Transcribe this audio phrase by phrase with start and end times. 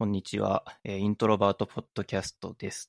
[0.00, 0.62] こんにちは。
[0.84, 2.88] えーイントロバートポッドキャストです。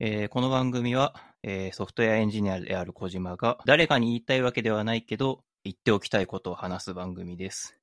[0.00, 7.80] えーこの番組は、えーソフトウェアエンジニアである小島が、誰かに言いたいわけではないけど、言っておきたいことを話す番組です。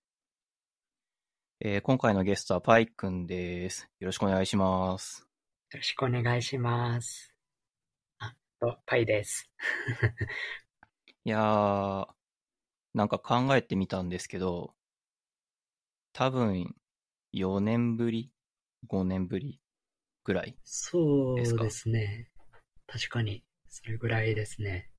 [1.62, 3.90] えー今回のゲストはパイくんです。
[4.00, 5.28] よろしくお願いします。
[5.72, 7.34] よろしくお願いします。
[8.20, 9.50] あ、と、パイです。
[11.26, 12.08] いやー、
[12.94, 14.76] なんか考えてみたんですけど、
[16.14, 16.76] 多分、
[17.34, 18.32] 4年ぶり
[18.90, 19.62] ?5 年ぶり
[20.24, 20.56] ぐらい？
[20.64, 22.30] そうですね。
[22.88, 24.90] 確かに、それぐらいですね。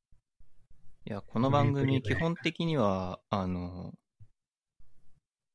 [1.04, 3.92] いや、この番4年ぶ組、基本的には、あの、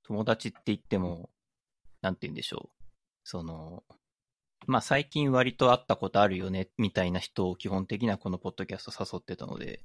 [0.04, 1.30] 友達って言っても、
[2.02, 2.84] なんて言うんでしょう。
[3.24, 3.84] その、
[4.68, 9.82] まあ、最近割と会ったことあるよね、みたいな人を基本的にはこのポッドキャスト誘ってたので、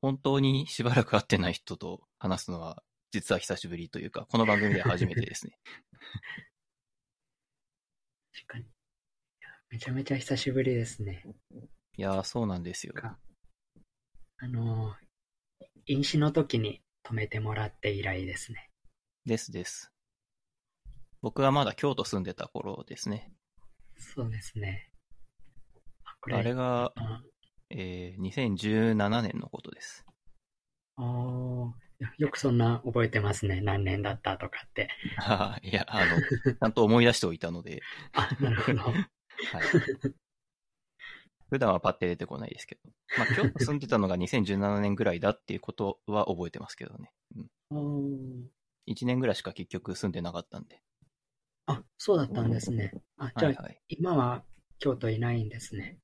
[0.00, 5.58] 本当にしばらく会ってない人と話すのは、実は久しぶりというか、この番組では初めてですね。
[8.32, 8.64] 確かに。
[9.68, 11.22] めちゃめちゃ久しぶりですね。
[11.98, 12.94] いやー、そうなんですよ。
[12.94, 13.18] か
[14.38, 14.96] あの、
[15.84, 18.70] 飲酒の時に止めてもらって以来ですね。
[19.26, 19.92] ですです。
[21.20, 23.30] 僕がまだ京都住んでた頃ですね。
[23.98, 24.90] そうですね。
[26.30, 27.22] あれが、あ
[27.68, 30.06] えー2017年のことです。
[30.96, 33.60] あーいやよくそんな覚えてますね。
[33.60, 34.88] 何年だったとかって。
[35.18, 38.78] あ ーいや、あの、ちゃんと思い出しておいたので、 あ、なるほど。
[38.82, 39.02] はい。
[41.50, 42.90] 普段はパッて出てこないですけど。
[43.18, 47.12] まあ、京都住んでたのが2017年ぐらいだっていうことは覚えてますけどね。
[47.36, 47.50] うん。
[47.70, 48.46] おー
[48.86, 50.82] 1年ぐらいしか結局住んでなかったんで。
[51.66, 52.92] あ、そうだったんですね。
[53.16, 53.80] あ、じゃあ、はいはい。
[53.88, 54.44] 今は
[54.78, 55.98] 京都いないんですね。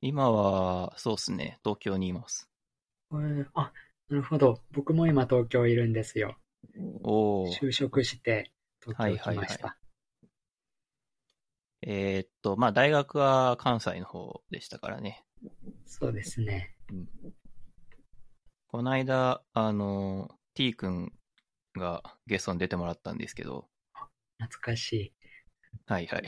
[0.00, 2.48] 今は、そうですね、東京にいます。
[3.12, 3.72] えーあ、
[4.12, 4.60] なるほど。
[4.72, 6.36] 僕も今東京いるんですよ。
[7.02, 7.58] おー。
[7.58, 9.78] 就職して東京来ましはいはいた。
[11.80, 15.24] えーっと、まあ、大学は関西の方でしたからね。
[15.86, 16.76] そうですね。
[18.66, 21.10] この間、あの、T 君
[21.74, 23.66] がゲストに出てもらったんですけど、
[24.38, 25.14] 懐かしい。
[25.86, 26.24] はいはい。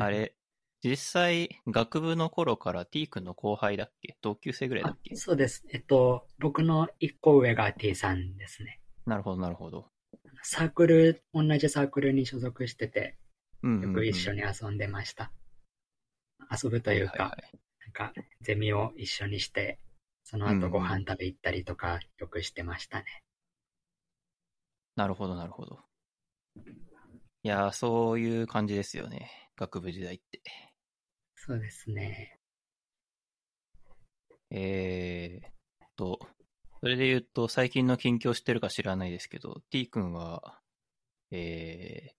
[0.00, 0.34] あれ、
[0.82, 4.16] 実際、学部の頃から T 君の後輩だっけ？
[4.22, 5.16] 同級生ぐらいだあっけ？
[5.16, 5.64] そうです。
[5.72, 8.80] えっと、僕の一個上が T さんですね。
[9.04, 9.90] なるほど、なるほど。
[10.42, 13.16] サークル、同じサークルに所属してて、
[13.62, 15.32] うんうんうんよく一緒に遊んでました。
[16.62, 17.36] 遊ぶというか、ははは
[17.80, 19.80] なんか、ゼミを一緒にして、
[20.22, 23.04] その後ご飯食べ行ったりとか、よくしてましたね。
[24.94, 25.80] なるほど、なるほど。
[27.42, 29.30] いやー、そういう感じですよね。
[29.56, 30.40] 学部時代って。
[31.48, 32.38] そうですね。
[34.50, 36.18] えーっと、
[36.80, 40.60] それで言うと、最近の近況知ってるか知らないですけど、T 君は、
[41.30, 42.12] えー、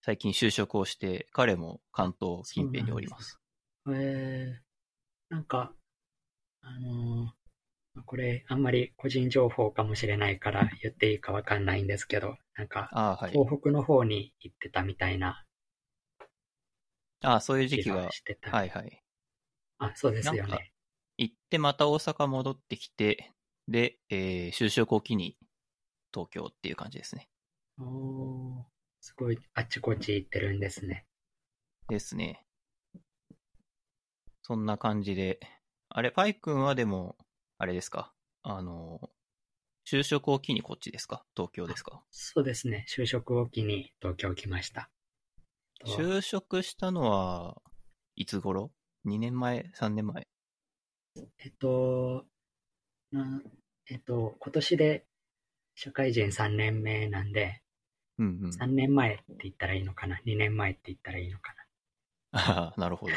[0.00, 3.38] 最近就職をして、彼も関東近辺におります。
[3.92, 5.74] えー、なんか、
[6.62, 13.32] あのーこれ、あんまり個人情報かもしれないから言っていいかわかんないんですけど、なんか、はい。
[13.32, 15.45] 東北の方に行ってたみたいな
[17.22, 18.50] ああ、そういう時期気がが、してた。
[18.50, 19.02] はいはい。
[19.78, 20.72] あ、そうですよね。
[21.18, 23.32] 行ってまた大阪戻ってきて、
[23.68, 25.36] で、えー就職を機に
[26.12, 27.28] 東京っていう感じですね。
[27.78, 28.64] おー
[29.00, 31.06] すごい、あっちこっち行ってるんですね。
[31.88, 32.44] ですね。
[34.42, 35.40] そんな感じで。
[35.88, 37.16] あれ、パイ君はでも、
[37.58, 38.12] あれですか？
[38.42, 39.10] あの、
[39.88, 41.24] 就職を機にこっちですか？
[41.36, 42.02] 東京ですか？
[42.10, 42.84] そうですね。
[42.88, 44.90] 就職を機に東京来ました。
[45.80, 47.60] と就職したのは、
[48.14, 48.72] いつ頃
[49.06, 50.26] ?2 年前 ?3 年前？
[51.38, 52.26] えっと、
[53.12, 53.42] な
[53.88, 55.06] えっと、今年で
[55.74, 57.62] 社会人3年目なんで、
[58.18, 58.50] うんうん。
[58.50, 61.62] 3年前って言ったらいいのかな ?2 年前って言ったらいいのかな？
[62.32, 63.12] ああ、なるほど。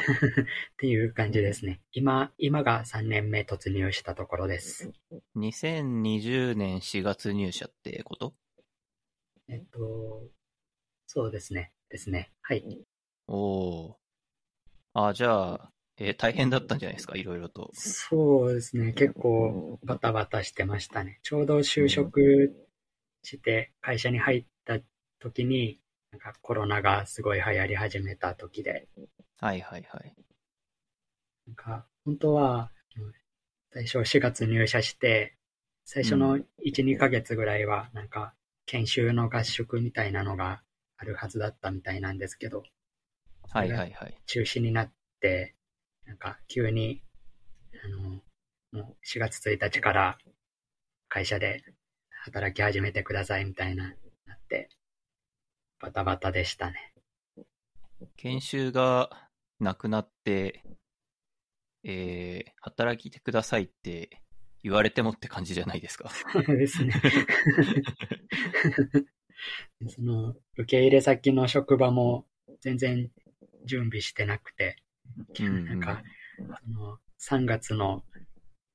[0.78, 1.82] ていう感じですね。
[1.92, 4.92] 今、今が3年目突入したところです。
[5.36, 8.34] 2020年4月入社ってこと？
[9.48, 10.28] えっと、
[11.06, 11.72] そうですね。
[11.90, 12.32] ですね。
[12.42, 12.64] はい。
[13.28, 14.00] おお。
[14.94, 17.70] あ、じゃあ、えー大変だったんじゃないですか、いろいろと。
[17.72, 18.92] そうですね。
[18.92, 21.20] 結構バタバタしてましたね。
[21.22, 22.20] ちょうど就職
[23.22, 24.78] して会社に入った
[25.20, 25.80] 時に、
[26.12, 28.88] なんかコロナがすごい流行り始めた時で、
[29.38, 30.14] はいはいはい。
[31.46, 33.12] なんか本当はうん
[33.72, 35.36] 最初4月入社して、
[35.84, 38.34] 最初の1、2ヶ月ぐらいはなんか
[38.66, 40.62] 研修の合宿みたいなのが
[41.00, 42.62] あるはずだったみたいなんですけど、
[43.52, 44.14] はいはいはい。
[44.26, 45.54] 中止になって、
[46.06, 47.02] なんか急に、
[47.82, 48.20] あの、
[48.72, 50.18] もう4月1日から
[51.08, 51.64] 会社で
[52.24, 53.94] 働き始めてくださいみたいな、
[54.26, 54.68] なって、
[55.80, 56.92] バタバタでしたね。
[58.16, 59.08] 研修が
[59.58, 60.62] なくなって、
[61.82, 64.20] えー、働きてくださいって
[64.62, 66.10] 言われてもって感じじゃないですか。
[66.46, 66.92] ですね。
[69.88, 72.26] その、受け入れ先の職場も
[72.60, 73.10] 全然
[73.64, 74.76] 準備してなくて、
[75.38, 76.02] なんか、
[76.38, 78.02] その、3月の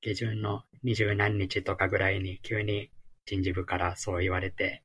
[0.00, 2.90] 下旬の二十何日とかぐらいに急に
[3.24, 4.82] 人事部からそう言われて、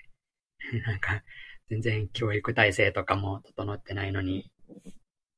[0.85, 1.23] なんか、
[1.69, 4.51] 全然教育体制とかも整ってないのに、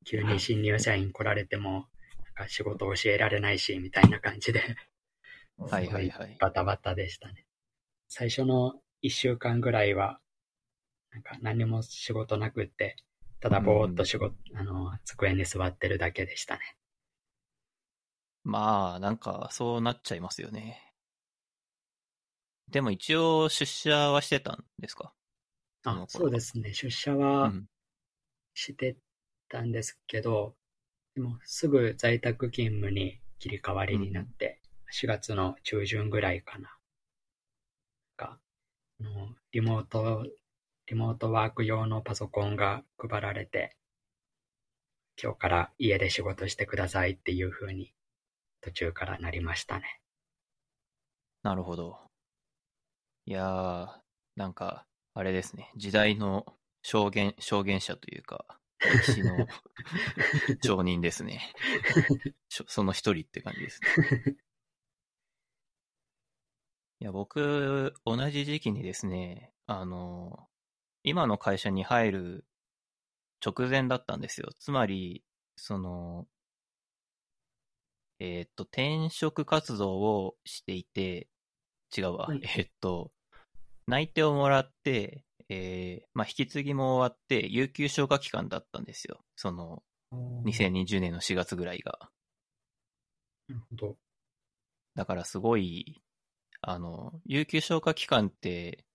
[0.06, 1.88] 急に新入社員来られても、
[2.24, 4.76] なんか仕事教えられないし、みたいな感じで、
[5.58, 6.38] はいはいはい。
[6.40, 7.46] バタバタでしたね。
[8.08, 10.20] 最初の一週間ぐらいは、
[11.14, 12.98] なんか何も仕事なくって、
[13.40, 16.62] ただぼーっと仕事、あの、机に座ってるだけでしたね。
[18.46, 20.94] まあ、なんか、そうなっちゃいますよね。
[22.70, 25.14] でも一応出社はしてたんですか？
[25.84, 26.74] あは、そうですね。
[26.74, 27.68] 出社うはん。
[28.56, 28.98] して
[29.50, 30.56] たんですけど、
[31.16, 34.62] でもすぐ在宅勤務に切り替わりになって、
[34.92, 36.78] 4月の中旬ぐらいかな。
[38.18, 38.40] が、
[39.52, 40.26] リモート、
[40.88, 43.78] リモートワーク用のパソコンが配られて、
[45.22, 47.94] 今日から家で仕事してくださいっていう風に
[48.62, 50.02] 途中からなりましたね。
[51.42, 52.00] なるほど。
[53.26, 53.88] いやー、
[54.36, 55.72] なんか、あれですね。
[55.78, 56.46] 時代の
[56.82, 58.46] 証言、証言者というか、
[58.80, 59.48] 歴史の
[60.62, 61.54] 証人ですね。
[62.50, 64.36] その一人って感じですね。
[67.00, 70.48] いや、僕、同じ時期にですね、あの、
[71.04, 72.46] 今の会社に入る
[73.46, 74.50] 直前だったんですよ。
[74.60, 75.24] つまり、
[75.56, 76.28] その、
[78.20, 81.28] えーっと、転職活動をしていて、
[81.96, 82.28] 違うわ。
[82.28, 83.12] はいえーっと、
[83.86, 89.20] 内定をもらって、えーまあ、引き継ぎも終わって、有給消化期間だったんですよ。
[89.36, 89.84] その、
[90.46, 92.00] 2020年の4月ぐらいが。
[93.50, 93.98] なるほど。
[94.96, 96.02] だからすごい、
[96.62, 98.86] あの、有給消化期間って、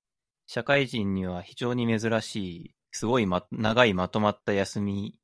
[0.48, 5.14] 社会人には非常に珍しい、すごい、ま、長いまとまった休み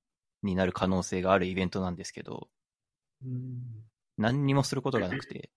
[0.42, 2.48] になる可能性があるイベントなんですけど、
[3.24, 3.62] うん
[4.16, 5.50] 何にもすることがなくて。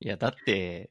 [0.00, 0.90] いや、だって、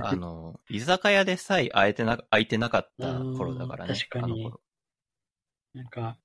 [0.00, 3.94] あの、居酒屋でさえ空いてな、空いてなかった頃だからね。
[3.94, 4.60] 確かにあの頃。
[5.74, 6.16] なんか、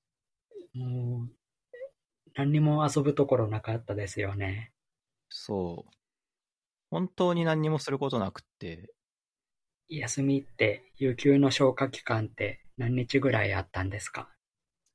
[0.76, 1.32] もう、
[2.36, 4.72] 何にも遊ぶところなかったですよね。
[5.30, 5.99] そう。
[6.92, 8.94] 本当に何にもすることなくって、
[9.90, 14.30] 休みって、有給の消化期間って何日ぐらいあったんですか？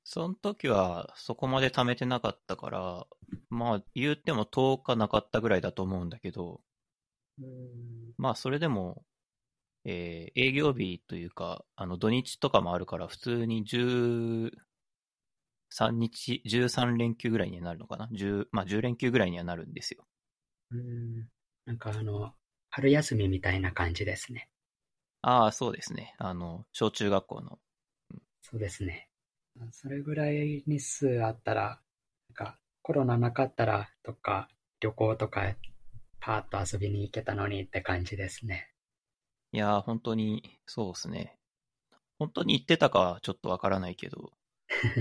[0.05, 3.07] その時はそこまで貯めてなかったから、
[3.51, 6.63] まあ言うても10日なかったぐらいだと思うんだけど、
[8.17, 9.05] まあそれでも、
[9.85, 14.53] えー営業日というか、あの土日とかもあるから普通に13
[15.91, 20.07] 日、13連休ぐらいにはなるのかな ?10、まあ10連休ぐらいにはなるんですよ。
[20.71, 21.29] うん
[21.67, 22.33] なんかあの、
[22.71, 24.49] 春休みみたいな感じですね。
[25.23, 26.15] ああ、そうですね。
[26.19, 27.59] あの、小中学校の。
[28.43, 29.09] そうですね。
[29.73, 31.81] それぐらい日数あったら、
[32.29, 35.57] なんかコロナなかったら、とか旅行とか
[36.21, 38.71] パーッと遊びに行けたのにって感じですね。
[39.53, 41.39] いやー、本当に、そうですね。
[42.19, 44.33] 本当に行ってたかはちょっとわからないけど、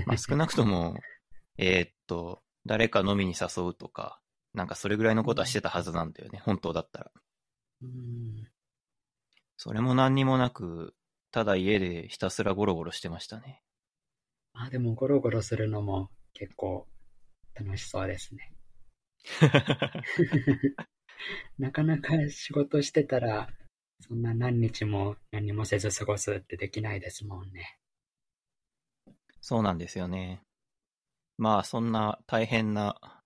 [0.05, 1.05] まあ少なくとも、
[1.57, 4.21] えーっと、誰か飲みに誘うとか、
[4.53, 7.11] なんかそれぐらいのことはしてたはずなんだよね、本当だったら。
[7.81, 8.47] うん
[9.57, 10.93] それも何にもなく、
[11.31, 13.61] ただ家でひたすらゴロゴロしてましたね。
[14.53, 16.87] あ、でもゴロゴロするのも結構
[17.55, 18.53] 楽しそうですね。
[21.57, 23.49] なかなか仕事してたら、
[24.01, 27.79] そんな何日も何もせず過ごすってできないですもんね。
[29.39, 30.43] そうなんですよね。
[31.37, 33.22] まあ、そんな大変な、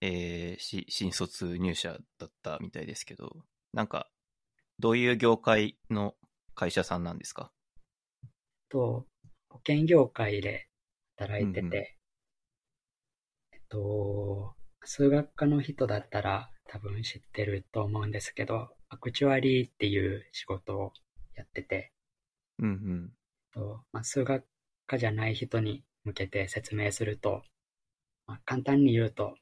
[0.00, 4.10] えーし新卒入社だったみたいですけど、なんか、
[4.78, 6.14] どういう業界の
[6.54, 7.52] 会社さんなんですか？
[8.68, 9.06] と、
[9.48, 10.68] 保険業界で
[11.16, 11.72] 働いてて、うんうん
[13.52, 20.92] えっと、数学科の人だったら多分知ってると思うんですけど、アクチュアリーっていう仕事を
[21.34, 21.92] やってて、
[22.58, 23.12] うんうん。
[23.52, 24.44] とまあ、数学
[24.86, 27.42] 科じゃない人に向けて説明すると、
[28.26, 29.34] まあ、簡単に言うと、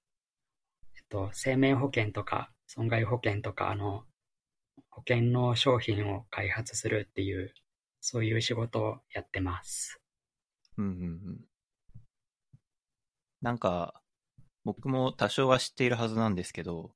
[1.09, 4.05] と、生命保険とか損害保険とか、あの、
[4.91, 7.53] 保険の商品を開発するっていう、
[8.01, 10.01] そういう仕事をやってます。
[10.79, 11.41] うんうんうん。
[13.41, 14.03] なんか、
[14.65, 16.93] 僕も多少は知っているはずなんですけど、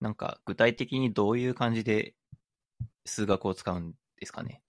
[0.00, 2.14] なんか具体的にどういう感じで
[3.04, 4.62] 数学を使うんですかね？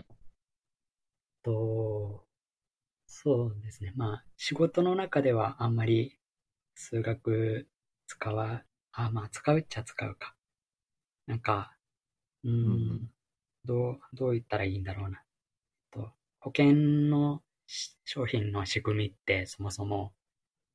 [1.44, 2.26] と、
[3.08, 3.94] そうですね。
[3.96, 6.20] まあ、仕事の中ではあんまり
[6.76, 7.68] 数学
[8.12, 10.36] 使わ、あ、まあ、使うっちゃ使うか。
[11.28, 11.78] なんか、
[12.44, 13.12] うーん、うん
[13.64, 15.24] どう、どう言ったらいいんだろうな。
[15.92, 16.74] と保険
[17.10, 20.14] のし商品の仕組みってそもそも、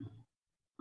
[0.01, 0.09] うん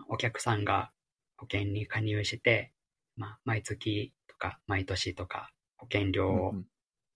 [0.09, 0.91] お客さんが
[1.37, 2.71] 保険に加入して、
[3.17, 6.65] まあ、毎月とか毎年とか保険料をうん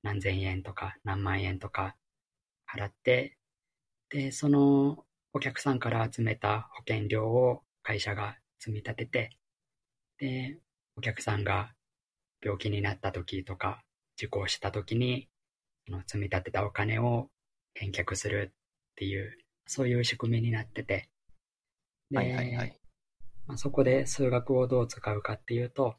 [0.04, 1.96] 何千円とか何万円とか
[2.74, 3.38] 払って、
[4.10, 9.38] で、そのお客さんから集めた保険料を会社が積み立てて、
[10.18, 10.60] で、
[10.96, 11.74] お客さんが
[12.44, 13.82] 病気になった時とか、
[14.18, 15.30] 事故をした時に、
[15.88, 17.30] その積み立てたお金を
[17.74, 18.56] 返却するっ
[18.96, 21.10] ていう、そういう仕組みになってて、
[22.12, 22.80] ではいはいはい。
[23.48, 25.96] まあ、そこで数学をどう使うかっていうと、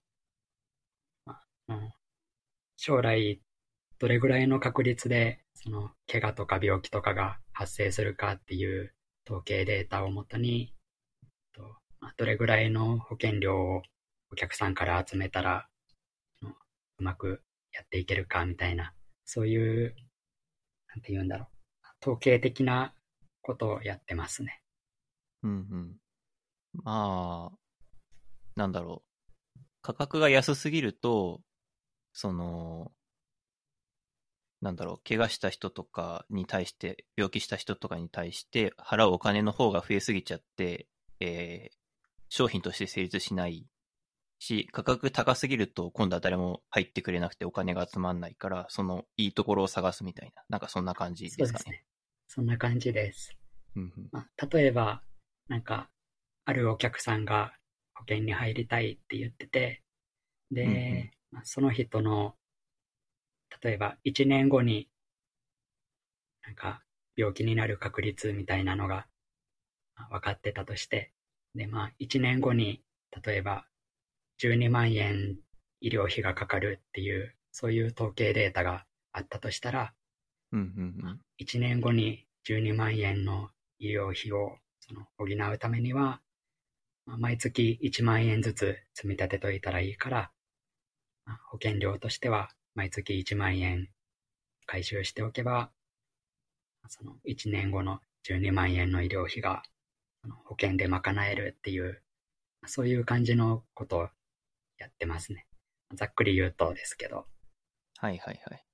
[1.24, 1.92] まあうん
[2.82, 3.42] 将来
[3.98, 8.94] どれぐらいの確率でその怪我とか病気とかが発生するかっていう
[9.26, 10.72] 統計データをもとに、
[12.16, 13.82] どれぐらいの保険料を
[14.32, 15.68] お客さんから集めたら、
[16.42, 17.42] うまく
[17.72, 19.94] やっていけるかみたいな、そういう、
[20.88, 21.48] なんて言うんだろう、
[22.02, 22.94] 統計的な
[23.42, 24.62] ことをやってますね。
[25.42, 25.96] うんうん。
[26.84, 27.58] まあ、
[28.56, 29.02] なんだろ
[29.56, 29.60] う。
[29.82, 31.40] 価格が安すぎると、
[32.12, 32.92] その、
[34.60, 40.86] なんだろう、怪我した人とかに対して、病気した人とかに対して払うお金の方が増えすぎちゃって、
[41.20, 41.79] えー
[42.30, 43.66] 商品として成立しない
[44.38, 51.48] し、価格高すぎると今度は誰も入ってくれなくてお金が集まんないから、そのいいところを探すみたいな、なんかそんな感じですかね。
[51.48, 51.84] そうですね。
[52.28, 53.36] そんな感じです。
[53.76, 55.02] うんうんまあ、例えば、
[55.48, 55.90] なんか、
[56.44, 57.52] あるお客さんが
[57.94, 59.82] 保険に入りたいって言ってて、
[60.50, 62.34] で、うんうんまあ、その人の、
[63.62, 64.88] 例えば1年後に、
[66.42, 66.82] なんか、
[67.16, 69.06] 病気になる確率みたいなのが
[69.96, 71.12] まあ分かってたとして、
[71.54, 72.82] で、まあ、1年後に、
[73.24, 73.66] 例えば、
[74.38, 75.36] 12万円
[75.80, 79.92] 医療費がかかるっていう、そういう統計データがあったとしたら、
[80.52, 81.20] うんうんうん。
[81.38, 86.20] 1年後に12万円の医療費をその補うためには、
[87.06, 90.30] まあ毎月1万円ずつ積み立てといたらいいから、
[91.24, 93.88] まあ保険料としては毎月1万円
[94.66, 95.70] 回収しておけば、
[96.88, 99.62] その1年後の12万円の医療費が
[100.44, 102.02] 保険で賄えるっていう、
[102.66, 104.08] そういう感じのことを
[104.78, 105.46] やってますね。
[105.94, 107.26] ざっくり言うとですけど。
[107.98, 108.64] はいはいはい。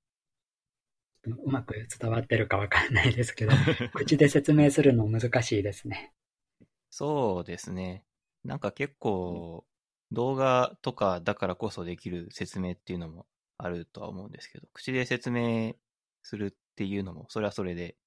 [1.25, 3.51] うまく伝わってるかわかんないですけど、
[3.93, 6.13] 口で説明するの難しいですね。
[6.89, 8.05] そうですね。
[8.43, 9.65] なんか結構、
[10.11, 13.27] 動画とかだからこそできる説明っていうのも
[13.57, 15.75] あるとは思うんですけど、口で説明
[16.23, 17.97] するっていうのも、それはそれで、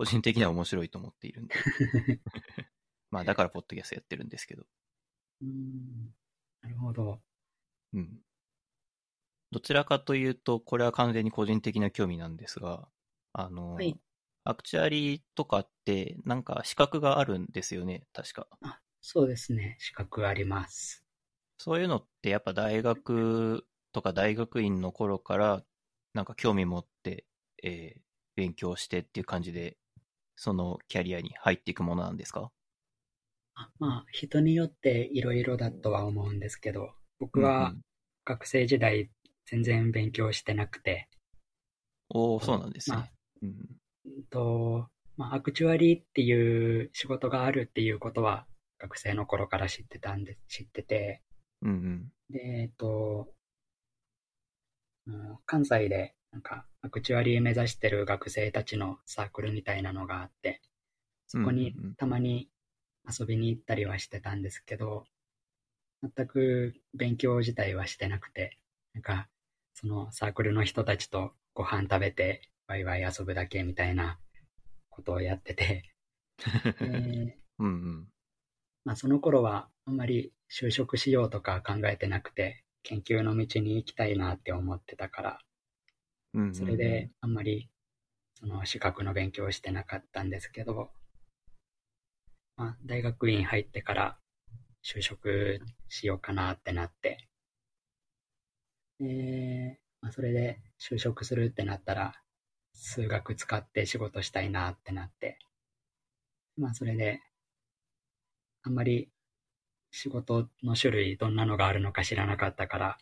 [0.00, 1.54] 個人的には面白いと思っているんで。
[3.10, 4.62] まあ、だからポッドキャストやってるんですけど。
[5.42, 6.14] うーん
[6.62, 7.20] なるほど。
[7.92, 8.18] うん。
[9.52, 12.88] どちらかというと、これは完全に個人的な興味なんですが、
[13.34, 13.94] あの、はい
[14.44, 18.46] アクチュアリーとかって、なんか資格があるんですよね、確か。
[18.62, 19.76] あ、そうですね。
[19.78, 21.04] 資格あります。
[21.58, 25.62] そういうのってやっぱ大学とか大学院の頃から
[26.14, 27.26] なんか興味持って、
[27.62, 28.00] えー
[28.36, 29.76] 勉強してっていう感じで、
[30.42, 32.50] そのキャリアに入っていくものなんですか？
[33.56, 37.74] あまあ、人によっていろいろだとは思うんですけど、僕は
[38.24, 39.10] 学生時代
[39.44, 41.10] 全然勉強してなくて、
[42.08, 42.96] おおそうなんですね。
[42.96, 43.08] まあ
[43.42, 44.24] うんうん。
[44.30, 48.46] と、まあ、アクチュアリーっていう仕事があるっていうことは
[48.78, 51.20] 学生の頃から知ってたんで、知ってて、
[51.60, 52.12] うんうん。
[52.30, 53.28] で、えっと、
[55.06, 60.60] うん関西でなんかアクチュアリー目指してる学生たちのサークルみたいなのがあって、
[61.26, 62.48] そこにたまに
[63.08, 65.04] 遊びに行ったりはしてたんですけど、
[66.02, 68.58] 全く勉強自体はしてなくて、
[68.94, 69.28] なんか
[69.74, 74.18] そのサークルの人たちとご飯食べてワイワイ遊ぶだけみたいな
[74.88, 75.84] ことをやってて、
[76.80, 78.08] でうんうん。
[78.84, 85.40] まあ、その頃はあんまり就職しようとか考えてなくて、研究の道に行きたいなって思ってたから、
[86.52, 87.68] それであんまり
[88.34, 90.90] その資格の勉強をしてなかったんですけど、
[92.56, 94.18] まあ、大学院入ってから
[94.84, 97.28] 就職しようかなってなって、
[98.98, 102.14] でまあ、それで就職するってなったら、
[102.72, 105.38] 数学使って仕事したいなってなって、
[106.56, 107.20] まあそれで、
[108.62, 109.10] あんまり
[109.90, 112.98] 仕事の種類どんなのがあるのか知らなかったから、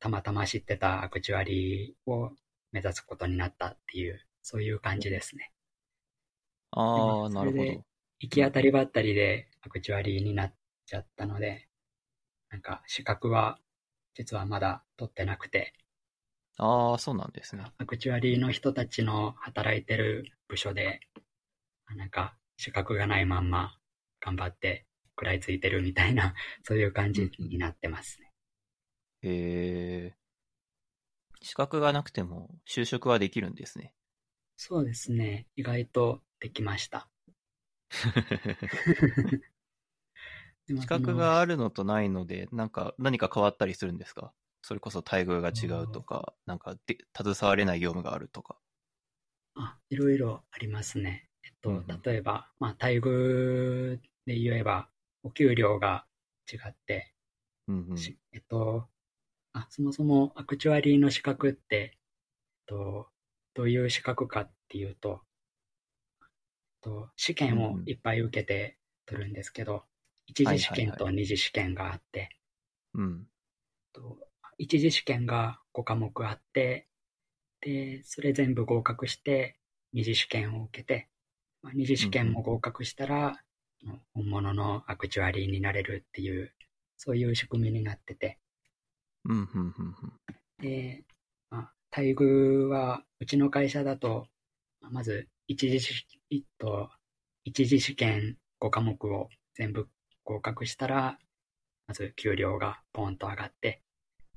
[0.00, 2.32] たまたま知ってたアクチュアリーを
[2.72, 5.52] 目指すことになったっていう、そういう感じですね。
[6.70, 7.84] ああ、なるほど。
[8.20, 10.54] 行き当たりばったりでアクチュアリーになっ
[10.86, 11.68] ちゃったので、
[12.50, 13.58] なんか資格は
[14.14, 15.74] 実はまだ取ってなくて、
[16.56, 17.72] ああ、そうなんですね。
[17.78, 21.00] アクチュアリーの人たちの働いてる部署で、
[21.96, 23.78] なんか資格がないまんま
[24.20, 26.34] 頑張って食らいついてるみたいな、
[26.64, 28.32] そういう感じになってますね。
[29.22, 30.16] へえ。
[31.42, 33.94] 資格がなくても就職はできるんですね。
[34.58, 35.46] そうですね。
[35.56, 37.08] 意外とできました。
[40.66, 44.32] でも資格があるのとないので、なんか何か変わったりするんですか？
[44.62, 48.58] それこそ待遇が違うとか、なんかで携われない業務があるとか。
[49.54, 51.28] あ、いろいろありますね。
[51.44, 54.88] えっと、うんうん例えば、まあ、待遇で言えば、
[55.22, 56.06] お給料が
[56.50, 57.14] 違って、
[57.68, 57.94] うんうん。
[57.96, 58.88] しえっと、
[59.52, 61.98] あ、そもそもアクチュアリーの資格って、
[62.66, 63.08] と、
[63.54, 65.22] どういう資格かっていうと、
[66.80, 69.84] と試験をいっぱい受けて取るんですけど、
[70.26, 72.30] 一次試験と二次試験があって、
[72.94, 73.26] うん。
[73.92, 74.18] と
[74.58, 76.88] 一次試験が5科目あって、
[77.60, 79.58] で、それ全部合格して、
[79.92, 81.08] 二次試験を受けて、
[81.62, 83.42] まあ、二次試験も合格したら、
[84.14, 86.52] 本物のアクチュアリーになれるっていう、
[86.96, 88.38] そういう仕組みになってて、
[89.24, 90.12] うん、うん、うん、うん。
[90.58, 91.04] で、
[91.50, 94.26] まあ、待遇は、うちの会社だと、
[94.80, 96.90] まず、一次試、えっと、
[97.44, 99.88] 一次試験5科目を全部
[100.24, 101.18] 合格したら、
[101.86, 103.82] まず給料がポンと上がって、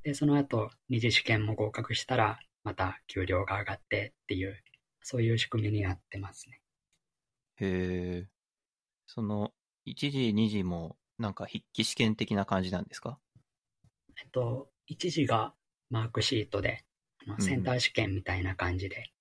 [0.03, 4.63] で、その後、二次試験も合格したら、また給料が上がってっていう、
[5.03, 6.61] そういう仕組みになってますね。
[7.57, 8.29] へえ。
[9.07, 9.53] その、
[9.85, 13.19] 一時、二時も、なんか筆記試験的な感じなんですか？
[14.19, 15.53] えっと、一次が
[15.89, 16.83] マークシートで、
[17.25, 19.11] あのうんセンター試験みたいな感じで、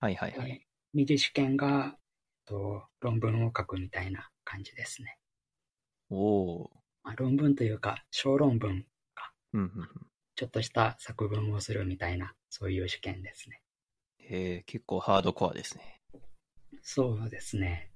[0.00, 0.48] はいはいはい。
[0.48, 1.98] で二次試験が、えっ
[2.46, 5.18] と、論文を書くみたいな感じですね。
[6.10, 6.70] おお
[7.02, 9.58] まあ、論文というか、小論文、ー。
[9.58, 9.88] うん、うん、うん。
[10.36, 13.60] ちょっとした作文をするみたいな、そういう試験ですね。
[14.18, 16.00] へえ、結構ハードコアですね。
[16.82, 17.90] そうですね。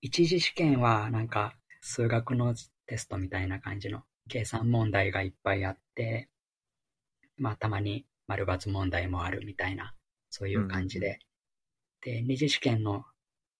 [0.00, 2.54] 一次試験は、なんか、数学の
[2.86, 6.28] テストみたいな感じの計算問題がいっぱいあって、
[7.36, 9.94] まあ、たまに丸抜問題もあるみたいな、
[10.30, 11.18] そういう感じで。
[12.00, 13.04] で、二次試験の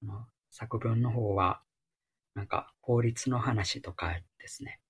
[0.02, 1.60] あの作文の方は、
[2.34, 4.80] なんか、法律の話とかですね。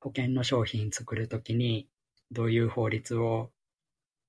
[0.00, 1.88] 保険の商品作るときに、
[2.30, 3.50] どういう法律を、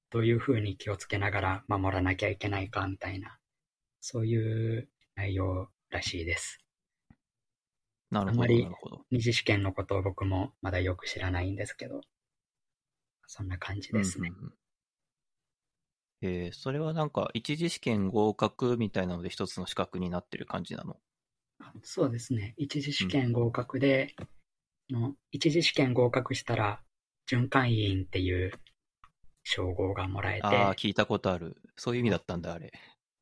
[0.10, 3.39] どういうふうに気をつけながら守らなきゃいけないかみたいな、
[4.01, 6.60] そういう内容らしいです。
[8.12, 8.67] なるほど、あんまり。
[9.10, 12.02] 二次試験のことを僕もまだよく知らないんですけど、
[13.26, 14.30] そんな感じですね。
[14.30, 14.54] うんうんうん
[16.24, 20.97] えー、それはなんか、一次試験合格みたいなので一つの資格になってる感じなの？
[21.82, 22.54] そうですね。
[22.58, 24.13] 一次試験合格で、
[24.91, 26.84] の一次試験合格したら、
[27.26, 28.52] 準会員っていう
[29.43, 31.58] 称号がもらえて、ああ、聞いたことある。
[31.76, 32.71] そういう意味だったんだ、あれ。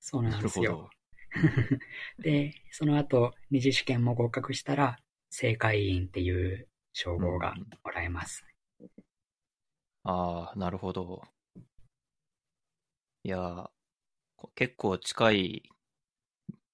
[0.02, 0.90] そうななんるですよほど。。
[2.20, 8.46] で、その後、二次試験も合格したら、正会員っていう称号がうんもらえます。
[10.04, 11.22] ああ、なるほど。
[13.24, 13.70] いや
[14.56, 15.70] 結構近い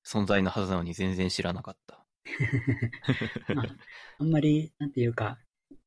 [0.06, 2.06] 存在のはずなのに全然知らなかった。
[3.56, 3.76] まあ、
[4.20, 5.40] あんまり、なんていうか、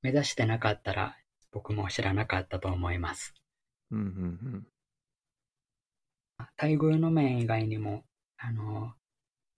[0.02, 1.16] 目指してなかったら、
[1.52, 3.34] 僕も知らなかったと思います。
[3.90, 4.08] うんうんう
[4.58, 4.66] ん。
[6.60, 8.04] 待遇の面以外にも、
[8.38, 8.94] あの、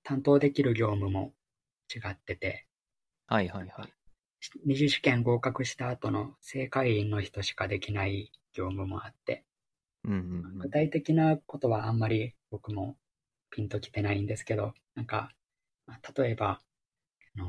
[0.03, 1.33] 担当できる業務も
[1.95, 2.67] 違ってて、
[3.27, 3.93] はいはいはい。
[4.65, 9.45] 二次試験合格した後の正会員の人しかできない業務もあって、
[10.05, 10.59] うんうんうん。
[10.59, 12.97] 具体的なことはあんまり僕も
[13.51, 15.31] ピンときてないんですけど、なんか、
[15.87, 16.61] まあ例えば、
[17.37, 17.47] あの、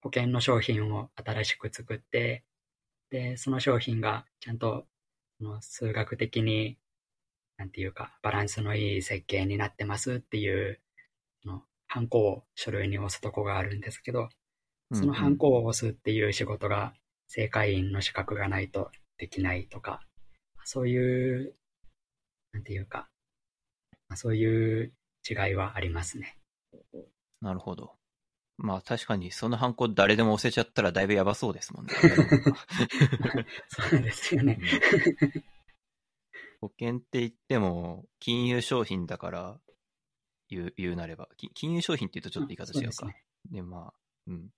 [0.00, 2.44] 保険の商品を新しく作って、
[3.10, 4.86] で、その商品がちゃんと、
[5.60, 6.78] 数学的に、
[7.58, 10.80] なんていうか、バランスのいい設計になってますっていう、
[11.42, 14.28] その、ハンコを書類に押すとこがあるんですけど、
[14.92, 16.94] そのハンコを押すっていう仕事が
[17.28, 20.00] 正会員の資格がないとできないとか、
[20.64, 21.54] そういう、
[22.52, 23.08] なんていうか、
[24.08, 24.92] まあそういう
[25.28, 26.38] 違いはありますね。
[27.40, 27.92] なるほど。
[28.58, 31.92] まあ確かにそのハンコ誰でも押せちゃったらだいぶやばそうですもんね。
[33.68, 34.58] そうですよね。
[36.60, 39.60] 保険って言っても金融商品だから
[40.48, 42.72] 言う言うなれば、き金融商品って言うとちょっと言い方違うか。
[42.72, 43.94] そうですねで、まあ、
[44.26, 44.48] うん。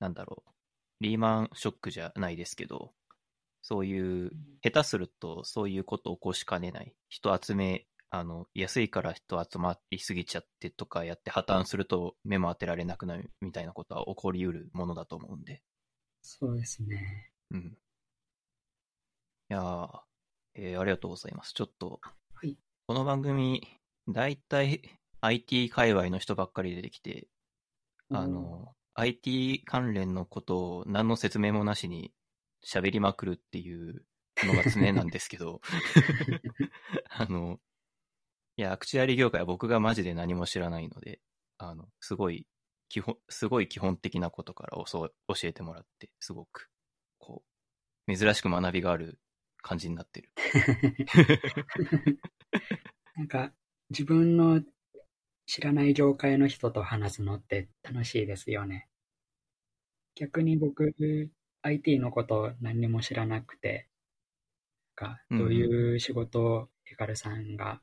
[0.00, 0.50] なんだろう。
[1.00, 2.92] リーマンショックじゃないですけど、
[3.62, 4.30] そういう、
[4.62, 6.94] 下手するとそういうことを起こしかねない。
[7.08, 15.62] 人集め、あの、安いから人集まりすぎちゃってとかやって破綻すると目も当てられなくなるみたいなことは起こりうるものだと思うんで。
[16.22, 17.30] そうですね。
[17.50, 17.78] うん。
[19.48, 20.00] いやー、
[20.58, 21.52] えーありがとうございます。
[21.52, 22.56] ちょっと、はい。
[22.86, 23.62] この番組、
[24.08, 24.80] だいたい
[25.20, 27.28] IT 界隈の人ばっかり出てきて、
[28.10, 32.14] あの、IT 関連のことを何の説明もなしに
[32.64, 34.06] 喋りまくるっていう
[34.44, 35.60] のが常なんですけど、
[37.10, 37.58] あの、
[38.56, 41.20] いや、アクチュアリ業界は僕がマジで何も知らないので、
[41.58, 42.46] あの、すごい、
[42.88, 45.10] 基本、すごい基本的なことから教
[45.42, 46.70] えてもらって、すごく、
[47.18, 47.44] こ
[48.08, 49.18] う、珍しく学びがある
[49.66, 50.30] 感じになってる。
[53.16, 53.52] なんか、
[53.90, 54.62] 自分の
[55.46, 58.88] 知らない業界の人と話すのって楽しいですよね。
[60.14, 60.94] 逆に僕、
[61.62, 63.88] IT のこと何にも知らなくて、
[64.94, 67.82] かどういう仕事をヒカルさんが、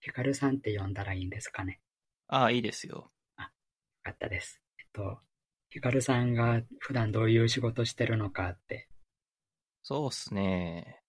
[0.00, 1.80] ヒカルさんって呼んだらいいんですかね。
[2.26, 2.96] ああ、いいですよ。
[2.96, 3.12] よ
[4.02, 4.60] かったです。
[4.80, 5.20] えっと、
[5.68, 8.88] ヒカルさんが普段どういう仕事してるのかって、
[9.82, 10.99] そうっすね。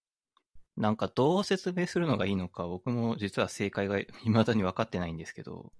[0.81, 5.71] なんかどう説明するのがいいのか僕も実は正解が未だに分かってないんですけど、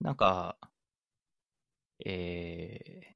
[0.00, 0.56] なんか、
[2.06, 3.14] えー、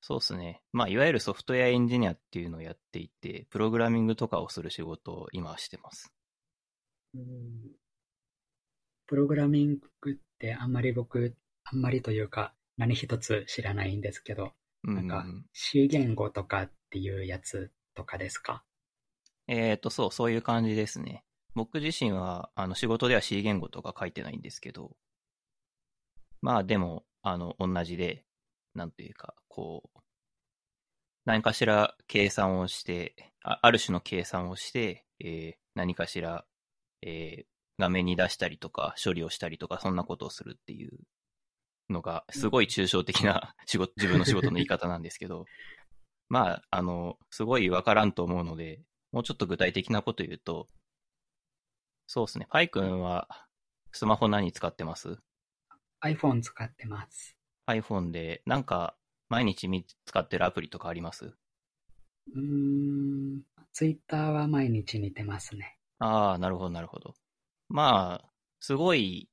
[0.00, 0.62] そうっすね。
[0.72, 6.12] まあ、いわゆるソフトウェアエンジニアっていうのをやっていて、プログラミングとかをする仕事を今はしてます。
[9.08, 14.52] プログラミングってあんまり僕、あんまりというか何一つ知らないんですけど、
[14.84, 18.62] うんなんか C 言語とかっていうやつとかですか？
[19.52, 21.24] えーと、そう、そういう感じですね。
[21.56, 24.96] 僕自身は、あの、仕事では C 言語とか書いてないんですけど、
[26.40, 28.24] まあでも、あの、同じで、
[28.76, 29.98] なんていうか、こう、
[31.24, 36.44] 何かしら計算をして、あある種の計算をして、えー何かしら、
[37.02, 37.44] えー
[37.78, 41.00] 画面に出したりとか、処理をしたりとか、そんなことをするっていう
[41.88, 45.46] のが、すごい抽象的な 仕事、自分の仕事の言い方なんですけど、
[46.28, 50.68] まあ、あの、すごいわからんと思うので、もうちょっと具体的なこと言うと、
[52.06, 52.46] そうですね。
[52.50, 53.28] パイ君は、
[53.92, 55.18] スマホ何使ってます
[56.02, 57.36] ?iPhone 使ってます。
[57.66, 58.96] ?iPhone で、なんか、
[59.28, 61.26] 毎日み使ってるアプリとかあります？
[61.26, 63.42] うーん、
[63.72, 65.78] Twitter は毎日見てますね。
[65.98, 67.14] ああ、なるほど、なるほど。
[67.68, 69.28] まあ、すごい、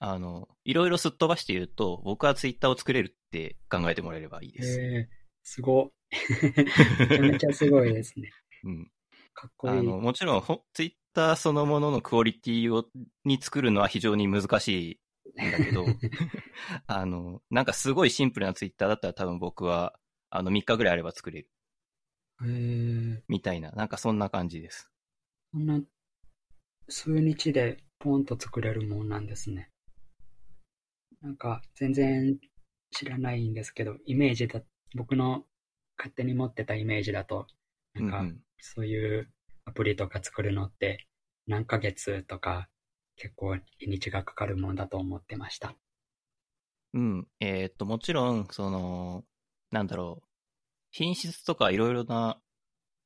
[0.00, 4.80] あの、いろいろすっ飛ばして言うと、僕は Twitter を作れるって考えてもらえればいいです。
[4.80, 5.92] えー、すご。
[6.10, 8.30] めちゃめちゃすごいですね。
[8.64, 8.90] うん。
[9.34, 9.78] かっこいい。
[9.78, 12.86] あの、もちろん、ほ Twitter そのもののクオリティを、
[13.24, 15.00] に作るのは非常に難し
[15.36, 15.84] いんだけど、
[16.86, 19.98] あの、なんかすごいシンプルなツイッターだったら多分僕は、
[20.30, 21.50] あの、3日ぐらいあれば作れる。
[22.42, 24.90] えー、みたいな、なんかそんな感じです。
[25.52, 25.80] そんな、
[26.88, 29.70] 数日でポンと作れるもんなんですね。
[31.20, 32.38] なんか、全然
[32.90, 34.62] 知らないんですけど、イメージだ、
[34.96, 35.46] 僕の
[35.96, 37.46] 勝手に持ってたイメージだと、
[37.94, 39.28] なんか、うんうんそういう
[39.64, 41.06] アプリとか作るのって、
[41.48, 42.68] 何ヶ月とか、
[43.16, 45.74] 結構日にちがかかるもんだと思ってました。
[46.94, 47.28] うん。
[47.40, 49.24] えーっと、もちろん、その、
[49.72, 50.28] なんだろう、
[50.92, 52.40] 品質とかいろいろな、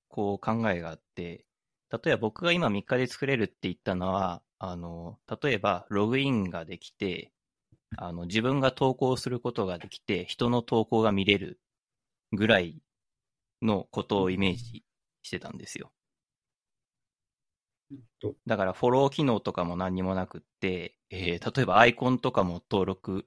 [0.09, 1.47] こう考えがあって、
[1.90, 7.33] 例えば僕が今3日で作れるって言ったのは、あの、例えばログインができて、
[7.97, 11.61] あの、自分が投稿することができて、人の投稿が見れる
[12.33, 12.83] ぐらい
[13.62, 14.85] のことをイメージ
[15.27, 15.93] してたんですよ。
[18.21, 23.27] とだからフォロー機能とかも何にもなくって、えー例えばアイコンとかも登録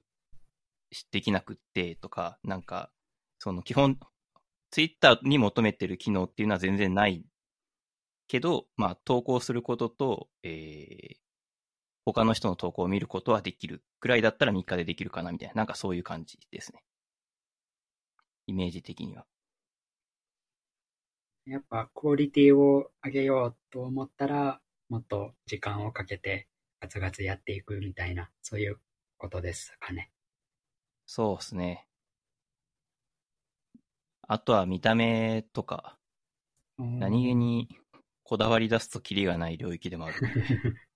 [0.92, 2.90] しできなくってとか、なんか、
[3.38, 3.98] その基本、
[4.70, 7.24] ツイッターに求めてる機能っていうのは全然ない
[8.28, 11.16] けど、まあ投稿することと、えー
[12.06, 16.82] 他の人の投稿を見ることはできるくらいだったら3日でできるかなみたいな、なんかそういう感じですね。
[18.46, 19.24] イメージ的には。
[21.46, 26.48] やっぱクオリティを上げようと思ったら、もっと時間をかけて
[26.80, 28.78] ガツガツやっていくみたいな、そういう
[29.18, 30.10] ことですかね。
[31.06, 31.86] そうですね。
[34.22, 35.98] あとは見た目とか、
[36.78, 37.68] 何気に
[38.22, 40.14] こだわり出すとキリがない領域でもある。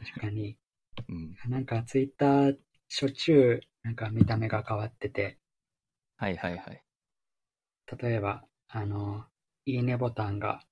[0.00, 0.58] 確かに。
[1.08, 1.36] うん。
[1.50, 2.58] なんかツイッター
[2.88, 5.38] しょっちゅうなんか見た目が変わってて、
[6.16, 6.82] はいはいはい。
[7.98, 9.24] 例えば、あの、
[9.66, 10.62] いいねボタンが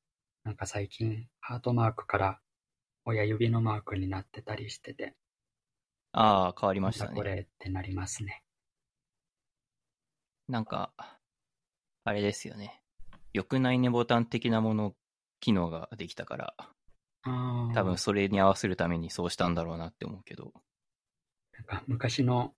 [0.44, 2.40] なんか最近ハートマークから
[3.04, 5.14] 親指のマークになってたりしてて、
[6.12, 7.14] ああ、変わりまましたね。
[7.14, 8.42] これってなりますね。
[10.48, 10.92] なんか、
[12.04, 12.82] あれですよね。
[13.32, 14.94] 良くないねボタン的なもの、
[15.40, 16.54] 機能ができたから。
[17.22, 20.52] 多分それに合わせるためにそうしたんだろうなって思うけど。
[21.52, 22.54] なんか昔の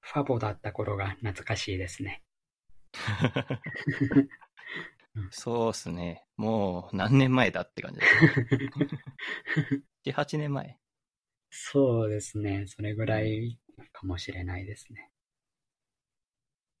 [0.00, 2.22] ファボだった頃が懐かしいですね。
[5.30, 6.24] そうっすね。
[6.36, 8.06] もう何年前だって感じだ。
[10.06, 10.78] 7、8年前。
[11.50, 12.64] そうですね。
[12.66, 13.58] それぐらい
[13.92, 15.10] かもしれないですね。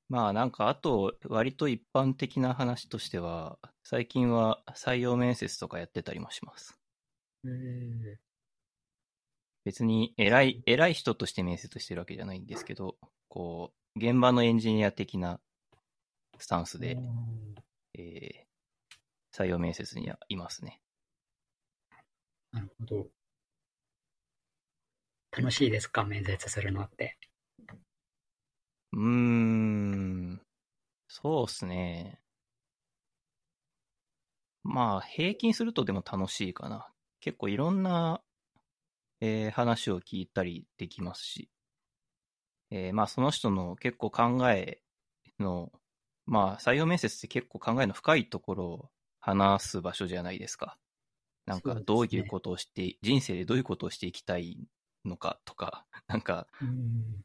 [0.08, 6.78] まあなんかあと割と一般的な話としては、最近は採用面接とかやってたりもします。
[7.44, 8.16] えー、
[9.64, 12.96] 別に偉い、偉い人として面接してるわけじゃないんですけど、
[13.28, 15.40] こう、現場のエンジニア的な
[16.38, 16.98] スタンスで、
[17.94, 20.80] えー、採用面接にはいますね。
[22.52, 23.10] なるほど。
[25.30, 26.04] 楽しいですか？
[26.04, 27.18] 面接するのって。
[28.92, 30.40] うーん、
[31.08, 32.20] そうっすね。
[34.64, 36.88] まあ、平均するとでも楽しいかな。
[37.20, 38.22] 結構いろんな、
[39.20, 41.48] えー話を聞いたりできますし、
[42.70, 44.82] えーまあその人の結構考え
[45.38, 45.72] の、
[46.26, 50.78] まあ採用面接って結構考えの深いところを話す場所じゃないですか。
[51.46, 54.58] なんかどういうことをして、人生でどういうことをしていきたい
[55.04, 57.24] のかとか、 なんかうん。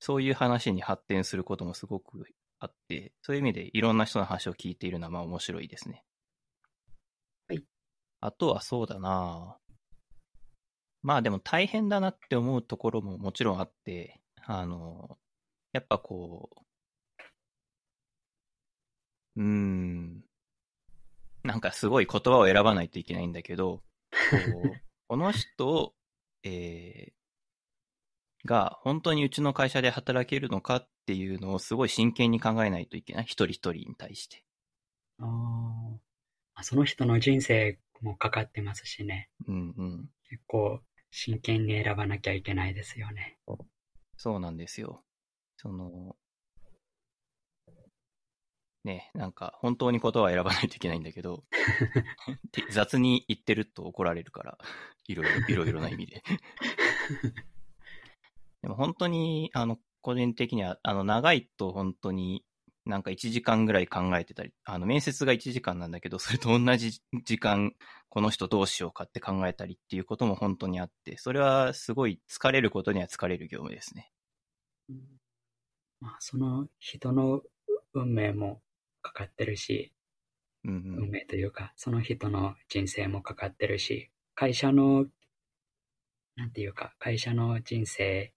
[0.00, 2.26] そういう話に発展することもすごく
[2.60, 6.04] あって、そういう意味でいろんな人の話を聞いているのはまあ面白いですね。
[7.48, 7.64] はい。
[8.20, 9.58] あとはそうだな
[11.02, 15.18] まあでも大変だなって思うところももちろんあって、あの、
[15.72, 16.67] やっぱこう、
[19.38, 20.24] うーん、
[21.44, 23.82] なんかすごい言葉を選ばないといけないんだけど、
[25.06, 25.94] こ の人を、
[26.42, 27.18] えー
[28.44, 33.24] が本当にうちの会社で働けるのかっていうのをすごい真剣に考えないといけない？
[33.24, 34.44] 一人一人に対して。
[35.18, 35.98] あー
[36.54, 36.62] あ。
[36.62, 39.28] その人の人生もかかってますしね。
[39.46, 40.10] うんうん。
[40.30, 43.38] 結構真剣に選ばなきゃいけないですよね。
[44.16, 45.02] そうなんですよ。
[45.56, 46.16] その、
[48.88, 51.44] ね、なんか本当に言葉を選ばないといけないんだけど、
[52.52, 54.56] て雑に言ってると怒られるから、
[55.06, 56.22] いろいろ、いろいろな意味で。
[58.62, 62.46] でも本当に、あの、個人的には、あの、長いと本当に
[62.86, 67.74] なんか1時間ぐらい考えてたり、あの、面接が1時間なんだけど、それと同じ時間、
[68.08, 74.10] この人どうしようかって考えたりっていうことも本当にあって、それはすごい疲れることには疲れる業務ですね。
[74.88, 75.20] うん
[76.00, 77.42] まあ、その人の
[77.92, 78.62] 運命も
[79.08, 79.92] かかってるし、
[80.64, 81.02] うんうん。
[81.04, 85.06] 運命というか、その人の人生もかかってるし、会社の、
[86.36, 88.32] なんていうか、会社の人生、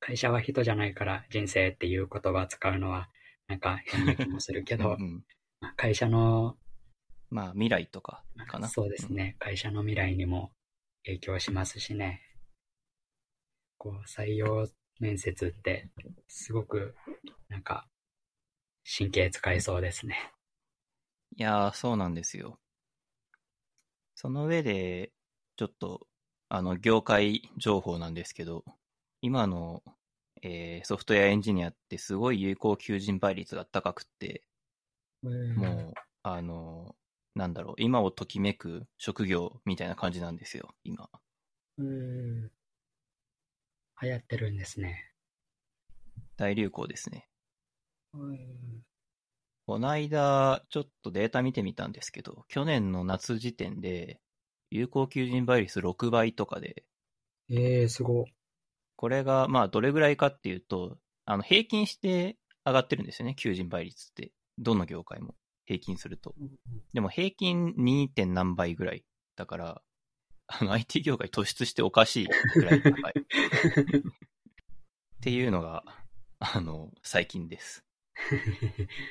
[0.00, 3.08] 会社は人じゃないから人生っていう言葉を使うのは、
[3.46, 5.24] なんか変な気もするけど う、ん
[5.60, 6.56] まあ会社の、
[7.28, 8.68] まあ、未来とかかな？
[8.68, 10.52] そうですね、会社の未来にも
[11.04, 12.22] 影響しますしね。
[13.78, 14.68] こう、採用
[15.00, 15.88] 面接って、
[16.28, 16.94] すごく、
[17.48, 17.88] なんか、
[18.98, 20.34] 神経使いそうですね。
[21.36, 22.60] いやー、そうなんですよ。
[24.14, 25.12] その上で、
[25.56, 26.06] ちょっと、
[26.48, 28.64] あの、業界情報なんですけど、
[29.20, 29.82] 今の、
[30.42, 34.42] えーソフトウェアエンジニアってすごい有効求人倍率が高くって、
[35.54, 36.96] もう、あの、
[37.36, 41.08] なんだろう、今をときめく職業みたいな感じなんですよ、今。
[41.78, 42.50] うん。
[44.02, 45.12] 流行ってるんですね。
[46.36, 47.28] 大流行ですね。
[48.14, 48.60] うん
[49.70, 54.20] この間、ちょっとデータ見てみたんですけど、去年の夏時点で、
[54.70, 56.82] 有効求人倍率6倍とかで、
[57.48, 58.34] ええすごい。
[58.96, 64.32] これが、まあ、どれぐらいかっていうと、あの、平均して上がってるんですよね、求人倍率って。
[64.58, 66.34] どの業界も平均すると。
[66.92, 68.08] でも平均 2.
[68.08, 69.04] 点何倍ぐらい。
[69.36, 69.82] だから、
[70.48, 73.12] あの、IT 業界突出しておかしいぐらい高い。
[73.14, 75.84] っていうのが、
[76.40, 77.84] あの、最近です。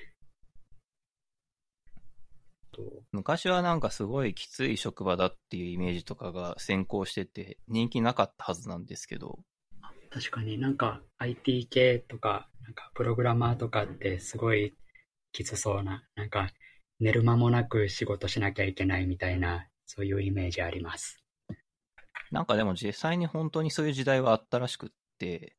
[2.71, 9.39] と昔はなんかすごいきつい職場だっていうイメージとかが先行してて、人気なかったはずなんですけど、
[10.11, 14.75] 確かになんか IT 系とか、なんかプログラマーとかってすごい
[15.31, 16.49] きつそうな、なんか
[16.99, 21.23] 寝る間もなく仕事しなきゃいけないみたいな、そういうイメージあります。
[22.31, 25.55] なんかでも実際に本当にそういう時代はあったらしくって、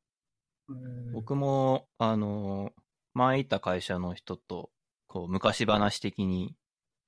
[1.13, 2.73] 僕も、あの、
[3.15, 4.71] 前いた会社の人と、
[5.07, 6.55] こう、昔話的に、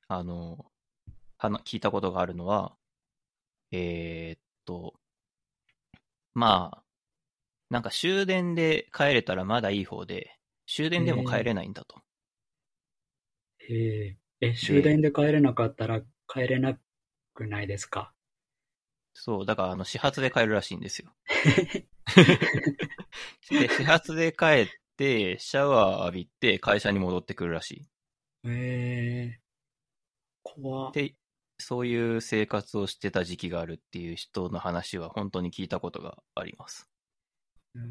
[0.08, 0.66] あの、
[1.38, 2.76] はな聞いたことがあるのは、
[3.72, 4.94] えーっと、
[6.34, 6.82] まあ、
[7.70, 12.00] なんか終電で帰れたらまだいい方で、終電でも帰れないんだと。
[13.60, 16.78] へえ、え、終電で帰れなかったら帰れな
[17.34, 18.12] くないですか？
[19.14, 21.10] そう、だからあの、始発で帰るらしいんですよ。
[23.50, 27.88] で、始発で帰って、シャワー浴びて会社に戻ってくるらしい。
[28.44, 29.40] ええ
[30.42, 30.92] 怖っ。
[30.92, 31.14] で、
[31.58, 36.88] そういう生活をしてた時期があるっていう人の話は本当に聞いたことがあります。
[37.76, 37.82] えー。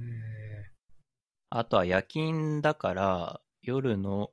[1.50, 4.32] あとは夜勤だから、夜の、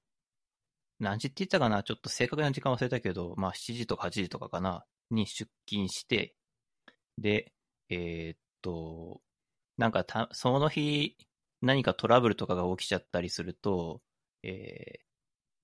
[1.00, 1.82] 何時って言ってたかな？
[1.82, 4.84] ちょっと正確な時間忘れたけど、まあ7時とか8時とかかな？
[5.10, 6.34] に出勤して、
[7.18, 7.52] で、
[7.88, 9.20] えーっと、
[9.76, 11.16] なんかた、その日、
[11.60, 14.02] 何かトラブルとかが起きちゃったりすると、
[14.42, 15.08] えー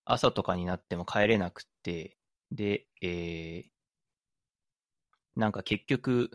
[0.06, 2.18] 朝とかになっても帰れなくって、
[2.52, 3.70] で、えー
[5.34, 6.30] なんか結局、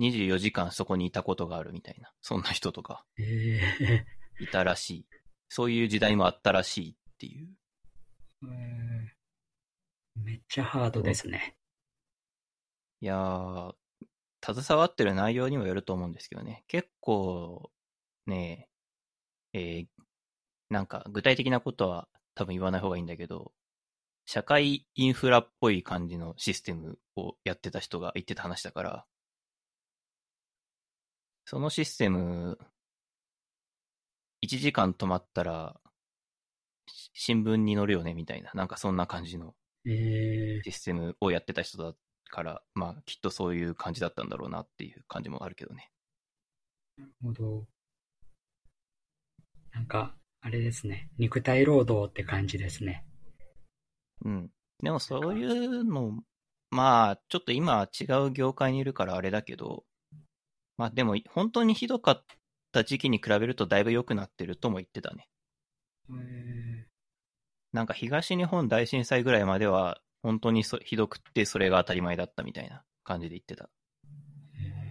[0.00, 4.06] 24時間そこにいたことがあるみたいな、そんな人とかええ
[4.40, 5.06] いたらしい。
[5.48, 7.48] そういう時代もあったらしいっていう。
[8.50, 9.18] えー
[10.24, 11.56] めっちゃハードですね。
[13.00, 13.74] いやー、
[14.42, 16.64] 携わってる内容にもよると思うんですけどね。
[16.66, 17.70] 結構、
[18.26, 18.68] ね
[19.52, 19.86] え、ー
[20.70, 23.52] なんか具体的なことは多分言わない方がいいんだけど、
[24.26, 29.06] 社会インフラっぽい感じのシステムをやってた人が言ってた話だから、
[31.46, 32.58] そのシステム、
[34.42, 35.80] 1時間止まったら、
[36.86, 39.54] し新聞に載るよねみたいな、なんかそんな感じの
[39.86, 41.94] ええシステムをやってた人だ
[42.30, 45.90] から、まあ、きっとそういう感じだったんだろうなっていう感じもあるけどね。
[46.98, 47.66] なるほど。
[49.72, 51.10] なんか、あれですね。
[51.18, 53.04] 肉体労働って感じですね。
[54.24, 54.50] うん。
[54.82, 56.22] でもそういうの、
[56.70, 59.84] まあ、ちょっと今は違う業界にいるからあれだけど、
[60.76, 62.24] まあでも本当にひどかっ
[62.72, 65.28] た時期に比べるとだいぶ良くなってるとも言ってたね。
[66.10, 66.86] え
[67.72, 73.68] なんか東日本大震災ぐらいまでは本当にそひどくってそれが当たり前だったみたいな感じで言ってた。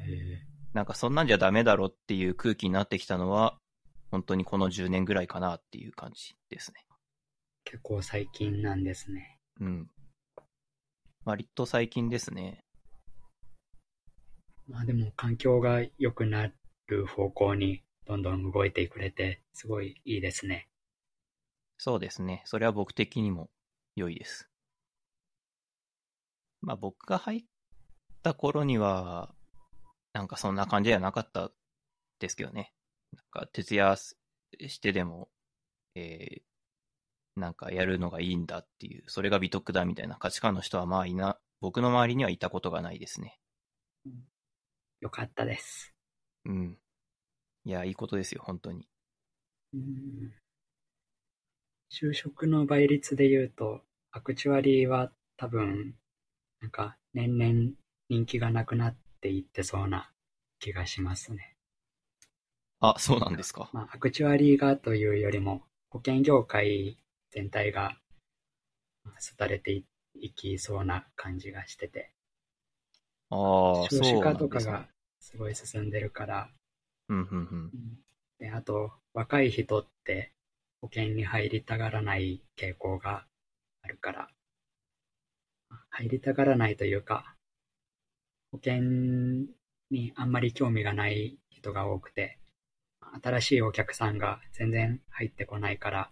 [0.09, 3.57] えなんかそんなんじゃダメだろっていう空気になってきたのは、
[4.11, 6.85] 本当にこの10年ぐらいかなっていう感じですね。
[7.65, 9.39] 結構最近なんですね。
[9.59, 9.89] うん。
[11.25, 12.63] 割と最近ですね。
[14.69, 16.49] まあでも環境が良くな
[16.87, 20.69] る方向にどんどん動いてくれて、すごいいいですね。
[21.77, 22.41] そうですね。
[22.45, 23.49] それは僕的にも
[23.95, 24.49] 良いです。
[26.61, 27.43] まあ僕が入っ
[28.23, 29.33] た頃には、
[30.13, 31.51] なんかそんな感じではなかった
[32.19, 32.73] ですけどね。
[33.13, 35.29] なんか徹夜してでも、
[35.95, 43.39] えー、なんかやるのがいいんだっていう、それが美徳だみたいな価値観の人はまあいな、僕の周りにはいたことがないですね。
[45.01, 45.93] よかったです。
[46.45, 46.77] うん。
[47.65, 48.87] いや、いいことですよ、本当に。
[49.73, 50.33] うん
[51.89, 55.95] 就職の倍率で言うと、アクチュアリーは多分、
[56.59, 57.71] なんか年々
[58.09, 60.11] 人気がなくなっていってそうな
[60.59, 61.56] 気がしますね。
[62.79, 63.69] あ、そうなんですか。
[63.71, 66.97] まあ、アクチュアリーがというよりも、保険業界
[67.31, 67.97] 全体が
[69.03, 72.13] まあ廃れていいきそうな感じがしてて、
[73.29, 74.35] ああ、少子そうな化。
[74.35, 76.49] とかがすごい進んでるから、
[77.09, 77.25] うん、うん、
[77.73, 77.99] うん。
[78.39, 80.33] で、あと、若い人って
[80.81, 83.25] 保険に入りたがらない傾向が
[83.81, 84.29] あるから、
[85.89, 87.35] 入りたがらないというか、
[88.51, 89.47] 保険
[89.89, 92.39] にあんまり興味がない人が多くて、
[93.21, 96.11] 新しいお客さんが全然入ってこないから、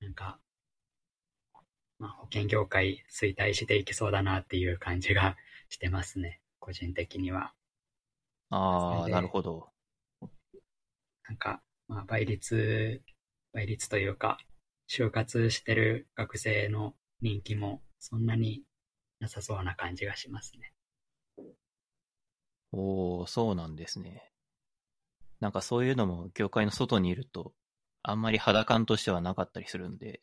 [0.00, 0.38] なんか、
[1.98, 5.36] まあ、保険業界衰退していきそうだなっていう感じが
[5.68, 7.54] してますね、 個人的には。
[8.50, 9.70] ああ、なるほど。
[11.28, 13.02] なんか、まあ、倍率、
[13.52, 14.38] 倍率というか、
[14.88, 18.62] 就活してる学生の人気もそんなに
[19.18, 20.72] なさそうな感じがしますね。
[22.72, 24.30] おー、そうなんですね。
[25.40, 27.54] なんかそういうのも業界の外にいると、
[28.02, 30.20] あんまり肌感としてはなかったりするんで。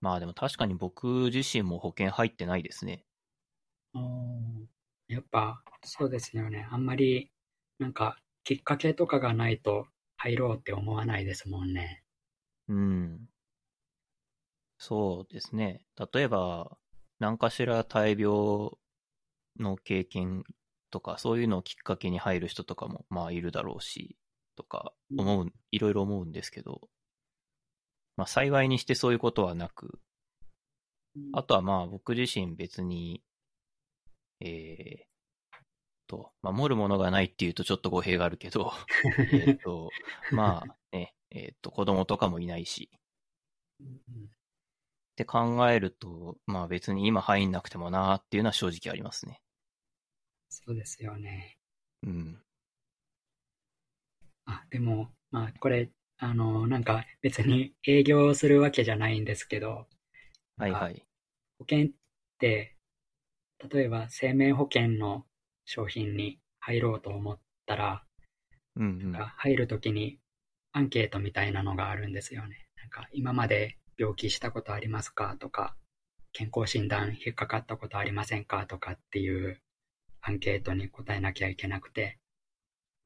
[0.00, 3.04] まあでも確かに僕自身も保険入ってないですね。
[5.08, 6.66] やっぱ、そうですよね。
[6.70, 7.30] あんまり、
[7.78, 9.86] なんか、きっかけとかがないと
[10.16, 12.02] 入ろうって思わないですもんね。
[12.68, 13.28] うん。
[14.78, 15.84] そうですね。
[16.12, 16.76] 例えば、
[17.18, 18.26] 何かしら大病
[19.58, 20.44] の経験
[20.90, 24.16] とか、そういうのをきっかけに入る人とかも、まあいるだろうし、
[24.56, 26.88] とか、思う、いろいろ思うんですけど、
[28.16, 29.98] まあ幸いにしてそういうことはなく、
[31.32, 33.22] あとはまあ僕自身別に、
[34.40, 35.06] えー、
[36.06, 38.72] と、守るものがないっていうとちょっと語弊があるけど、
[39.32, 39.90] えっと、
[40.32, 42.90] まあね、えっと、子供とかもいないし、
[43.80, 43.96] うん。
[43.96, 43.98] っ
[45.16, 49.40] て考えると、まあ別に今入んなくてもなーっていうのは正直ありますね。
[50.48, 51.58] そうですよね。
[52.06, 52.42] うん。
[54.46, 59.86] あ、でも、まあ、これ、あの、なんか別に営業するわけじゃないんですけど、
[60.56, 61.02] はいはい。
[61.58, 61.90] 保険っ
[62.38, 62.76] て、
[63.72, 65.26] 例えば生命保険の
[65.64, 68.04] 商品に入ろうと思ったら、
[68.76, 69.12] うんうん。
[69.12, 70.18] が入るときに
[70.72, 72.66] アンケートみたいなのがあるんですよね。
[72.76, 75.36] なんか今まで病気したことありますか？
[75.38, 75.74] とか、
[76.32, 78.66] 健康診断引っかかったことありませんか？
[78.66, 79.60] とかっていう
[80.28, 82.18] アンケートに答えなきゃいけなくて、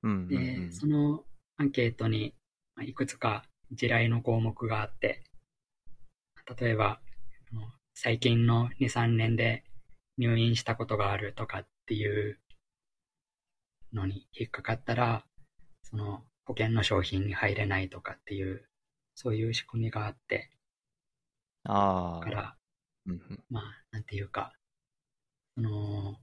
[0.03, 0.73] うんうんうで、ん。
[0.73, 1.25] その
[1.59, 2.35] アンケートに
[2.75, 5.23] まあいくつか地雷の項目があって、
[6.59, 7.01] 例えば、
[7.95, 9.65] 最近の2、3年で
[10.17, 12.41] 入院したことがあるとかっていう
[13.93, 15.27] のに引っかかったら、
[15.83, 18.65] その保険の商品に入れないとかっていう、
[19.15, 20.51] そういう仕組みがあって、
[21.65, 22.25] ああ。
[22.25, 22.57] だから、
[23.07, 23.45] うんうん。
[23.51, 24.55] まあ、なんていうか、
[25.55, 26.17] その、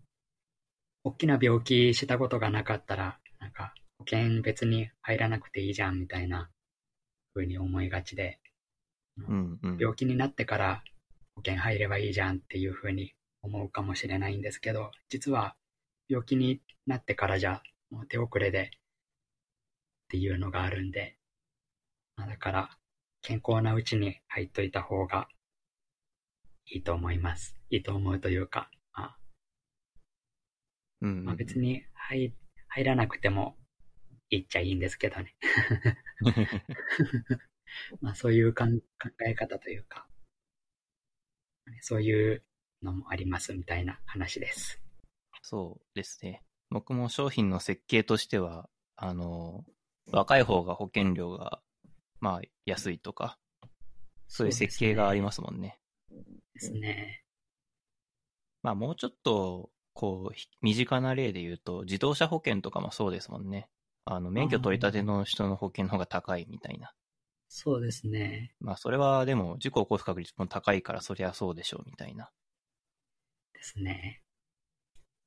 [1.08, 6.50] 大きな病気したことがなかったら、なんか、保険別に入らなくていいじゃんみたいな
[7.34, 8.40] 風に思いがちで、
[9.18, 9.78] うんうん。
[9.80, 10.84] 病気になってから
[11.34, 15.56] 保険入ればいいじゃんっていう風に思うかもしれないんですけど、実は
[16.10, 18.70] 病気になってからじゃもう手遅れでっ
[20.10, 21.16] ていうのがあるんで、
[22.18, 22.70] まあだから
[23.22, 25.30] 健康なうちに入っといた方が
[26.70, 27.56] いいと思います。
[27.70, 28.77] いいと思うというか、まあ、
[31.02, 32.34] うんまあ別に入
[32.70, 33.58] 入らなくても
[34.30, 35.36] いいっちゃいいんですけどね。
[38.02, 38.86] まあそういうかん考
[39.26, 40.08] え方というか、
[41.82, 42.44] そういう
[42.82, 44.82] のもありますみたいな話です。
[45.42, 46.44] そうですね。
[46.70, 49.64] 僕も商品の設計としては、あの、
[50.12, 51.62] 若い方が保険料が、
[52.20, 53.38] まあ、安いとか、
[54.28, 55.80] そういう設計がありますもんね。
[56.54, 57.24] ですね。
[58.64, 63.68] まあ、もうちょっと、こう、ひ身近な例で言うと、自動車保険とかもそうですもんね。
[64.06, 66.94] あの、免許取り立ての人の保険の方が高いみたいな。
[67.48, 68.54] そうですね。
[68.60, 72.30] まあ、それはでも、事故を起こす確率も高いから、そりゃそうでしょう、みたいな。
[73.56, 74.22] ですね。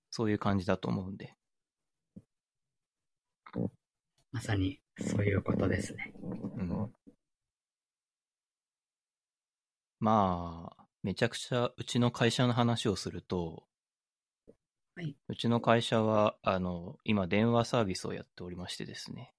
[0.08, 1.34] そういう感じだと思うんで。
[4.30, 6.14] まさにそういうことですね。
[6.22, 6.94] うん。
[9.98, 13.64] まあ、めちゃくちゃうちの会社の話をすると、
[14.96, 19.32] はいうちの会社は、あの、今電話サービスをやっておりましてですね。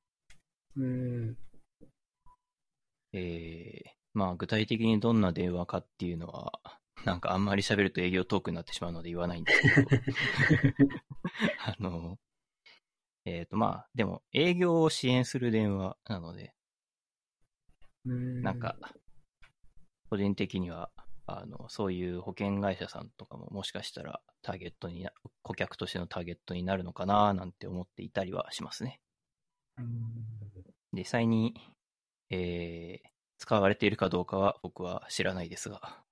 [0.75, 0.85] うー
[1.31, 1.37] ん。
[3.13, 6.59] えー、まあ具体的にどんな電話かっていうのは、
[7.05, 9.87] なんかあんまり喋ると営業トークになってしまうので言わないんですけど、
[11.65, 12.17] あの、
[13.25, 16.53] えっ、とまあ、でも営業を支援する電話なので、
[18.07, 18.77] んなんか、
[20.09, 20.91] 個人的には、
[21.39, 25.11] あの、そういう保険会社さんとかももしかしたらターゲットにな、
[25.41, 28.99] 顧客としてのターゲットになるのかななんて思っていたりはしますね。
[30.93, 31.55] 実際に、
[32.29, 36.03] えー、使われているかどうかは僕は知らないですが。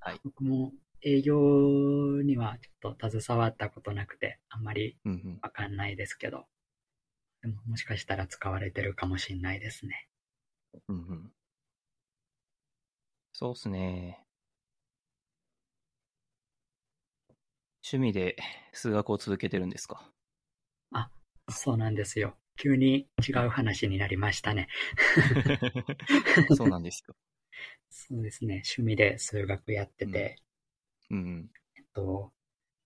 [0.00, 5.38] はい僕も営業にはちょっと携わったことなくて、あんまりうんうん。
[5.42, 6.44] わかんないですけど、
[7.42, 10.08] でももしかしたら使われてるかもしれないですね。
[10.88, 11.32] うんうん。
[13.40, 14.22] そうっすね。
[17.82, 18.36] 趣味で
[18.72, 20.12] 数学を続けてるんですか？
[21.48, 22.36] そうなんですよ。
[22.56, 24.68] 急に違う話になりましたね。
[26.56, 27.14] そうなんですよ。
[27.90, 28.62] そうですね。
[28.76, 30.36] 趣味で数学やってて、
[31.10, 31.50] うんうん。
[31.76, 32.32] えっと、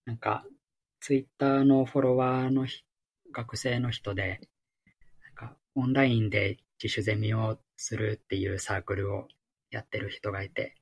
[0.07, 0.47] なんか、
[1.01, 2.85] ツイッターのフォロワーのひ
[3.33, 4.41] 学生の人で、
[5.25, 9.29] なんか、オンラインで自主ゼミをするっていうサークルを
[9.75, 10.77] やってる人がいて、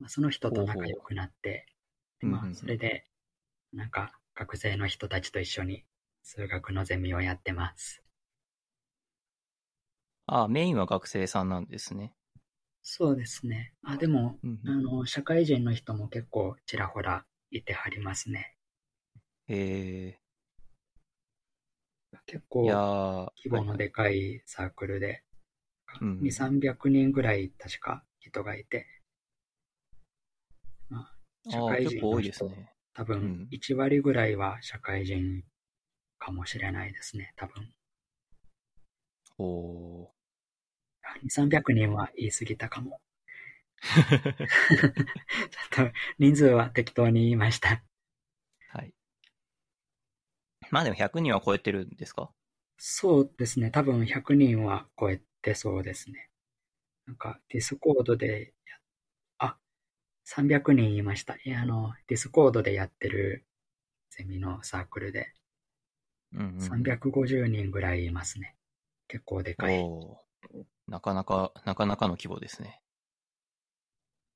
[0.00, 1.66] まあ、その人と仲良くなって、
[2.20, 3.06] でまあ、それで、
[3.72, 5.84] なんか、学生の人たちと一緒に
[6.22, 8.02] 数学のゼミをやってます。
[10.26, 12.14] あ、メインは学生さんなんですね。
[12.84, 13.74] そうですね。
[13.82, 18.56] あ、でも、うんあの、社会人の人も結構ちらほらいてはりますね。
[19.48, 19.54] へ
[22.26, 22.60] 結え。
[22.60, 25.23] いや構、ー、規模のでかいサークルで、
[26.00, 28.86] うんうん2、300人ぐらい確か人がいて、
[30.88, 31.16] まあ、
[31.50, 32.72] 社会人の人、いですね。
[32.94, 35.42] 多分うん1割ぐらいは社会人
[36.18, 37.74] かもしれないですね、多分。
[39.38, 40.14] おー。
[41.22, 43.00] 2、300人は言い過ぎたかも。
[43.82, 47.84] ちょっと人数は適当に言いました。
[48.68, 48.94] はい。
[50.70, 52.30] まあでも100人は超えてるんですか？
[52.78, 56.30] そうですね、多分100人は超えてそうですね。
[57.06, 58.84] なんか、 Discord でやっ
[60.26, 61.34] 300人いました。
[61.34, 63.44] いや、あの、 Discord でやってる
[64.10, 65.34] ゼミのサークルで、
[66.32, 66.56] うんうん。
[66.58, 68.56] 350人ぐらいいますね。
[69.06, 69.84] 結構でかい。
[70.88, 72.80] なかなか、なかなかの規模ですね。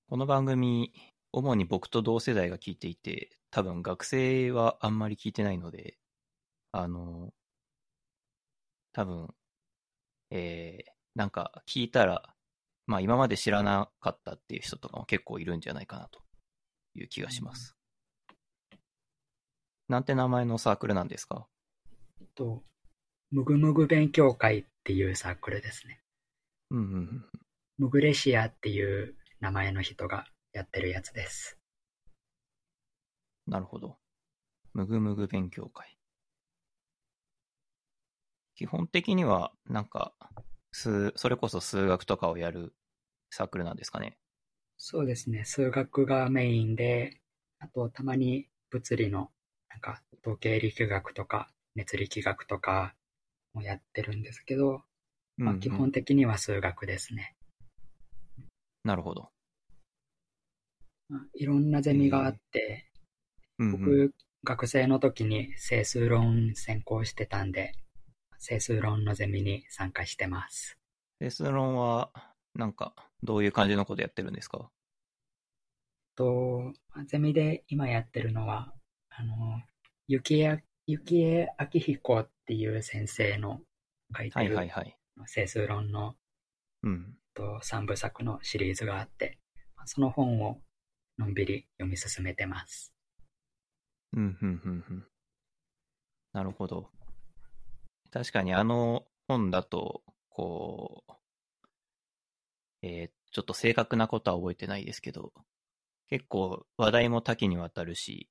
[0.09, 0.93] この番組、
[1.33, 5.99] 主に僕と同世代が聞いていて、多分学生はあんまり聞いてないので、
[6.73, 7.33] あの、
[8.93, 9.35] 多分、
[10.31, 12.33] えー、なんか聞いたら、
[12.87, 16.21] まあ今まで知らなかったっていう人とかも結構いるんじゃないかなと
[16.95, 17.77] いう気がします。
[19.89, 21.49] なんて名前のサークルなんですか？
[22.37, 22.63] と、
[23.33, 26.01] むぐむぐ勉強会っていうサークルですね。
[26.71, 27.25] うんうんうん。
[27.79, 31.59] ムグレシアっていう名前の人がやってるやつです。
[33.49, 33.97] なるほど。
[34.73, 35.99] むぐむぐ勉強会。
[38.55, 40.15] 基本的には、なんか、
[40.73, 42.75] 数、それこそ数学とかをやる
[43.31, 44.17] サークルなんですかね？
[44.77, 45.45] そうですね。
[45.45, 47.21] 数学がメインで、
[47.59, 49.31] あとたまに物理の、
[49.69, 52.95] なんか統計力学とか熱力学とか
[53.55, 54.83] もやってるんですけど、
[55.37, 57.37] まあ、基本的には数学ですね。
[58.85, 59.31] なるほど。
[61.09, 62.91] まあいろんなゼミがあって、
[63.59, 64.15] うんうん、僕、
[64.45, 67.73] 学生の時に整数論専攻してたんで、
[68.39, 70.79] 整数論のゼミに参加してます。
[71.21, 72.11] レス論は、
[72.55, 74.71] なんか、どういう感じのことやってるんですか？
[76.15, 76.73] と、
[77.07, 78.73] ゼミで今やってるのは、
[79.11, 79.61] あの、
[80.07, 83.61] 雪江、雪江明彦っていう先生の
[84.17, 84.97] 書いてはいるはいはい。
[85.27, 86.17] 整数論の
[86.83, 87.15] うん。
[87.35, 89.39] と3部作のシリーズがあって、
[89.85, 90.61] その本を
[91.19, 92.93] のんびり読み進めてます。
[94.13, 95.07] うん、うん、うん、うん。
[96.33, 96.91] なるほど。
[98.11, 101.13] 確かにあの本だと、こう、
[102.83, 105.35] えーちょっと正確なことは覚えてないですけど、
[106.09, 108.29] 結構話題も多岐にわたるし、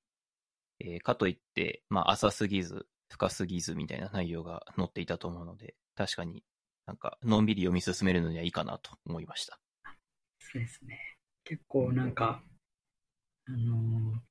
[0.79, 6.43] えーかといって、まあ浅すぎず、深すぎずみたいな内容が載っていたと思うので、確かに
[6.87, 9.59] なんか、のんびり読み進めるのにはいいかなと思いました。
[10.39, 10.99] そうですね。
[11.43, 12.41] 結構なんか、
[13.47, 14.21] あの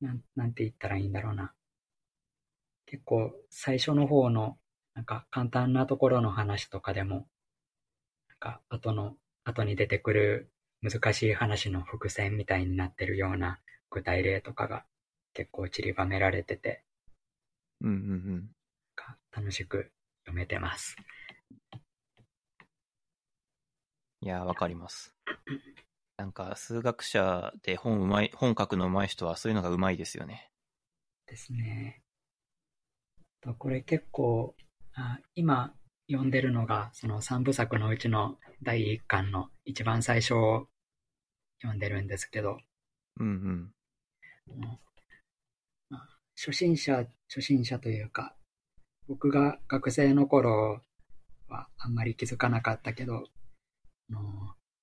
[0.00, 1.52] ーなん、なんて言ったらいいんだろうな。
[2.86, 4.58] 結構最初の方の、
[4.94, 7.26] なんか簡単なところの話とかでも、
[8.28, 10.50] なんか後の、後に出てくる
[10.82, 13.60] 難しい話の伏線みたいになってるような
[13.90, 14.84] 具体例とかが
[15.32, 16.84] 結構散りばめられてて、
[17.80, 17.96] うんうんう
[18.36, 18.50] ん。
[18.94, 19.90] か楽しく
[20.24, 20.96] 読めてます。
[24.20, 25.14] いやー、わかります。
[26.16, 30.50] なんか、数学者で本うまい、本書くのうまい人はそういうのがうまいですよね。
[31.26, 32.03] ですね。
[33.44, 34.54] とこれ結構
[34.94, 35.74] あ、今
[36.10, 40.66] 読んでるのがその3部作のうちの第1巻の一番最初を
[41.60, 42.58] 読んでるんですけど、
[43.20, 43.70] うんうん。
[46.36, 48.34] 初心者、初心者というか、
[49.08, 50.80] 僕が学生の頃
[51.48, 53.24] はあんまり気づかなかったけど、
[54.10, 54.20] あの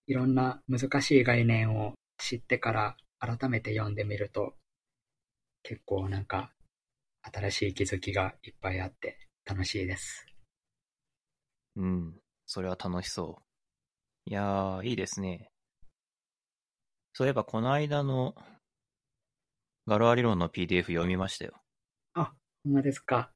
[0.08, 4.54] いろんな難しい概念を知ってから改めて読んでみると、
[5.64, 6.52] 結構なんか
[7.24, 10.26] 新しい気づきがいっぱいあって楽しいです。
[11.76, 12.14] うん。
[12.46, 13.42] それは楽しそ
[14.28, 14.30] う。
[14.30, 15.50] いやー、いいですね。
[17.14, 18.36] そういえば、この間の
[19.88, 21.54] ガロア理論の PDF 読みましたよ。
[22.14, 23.32] あ、ほんまですか。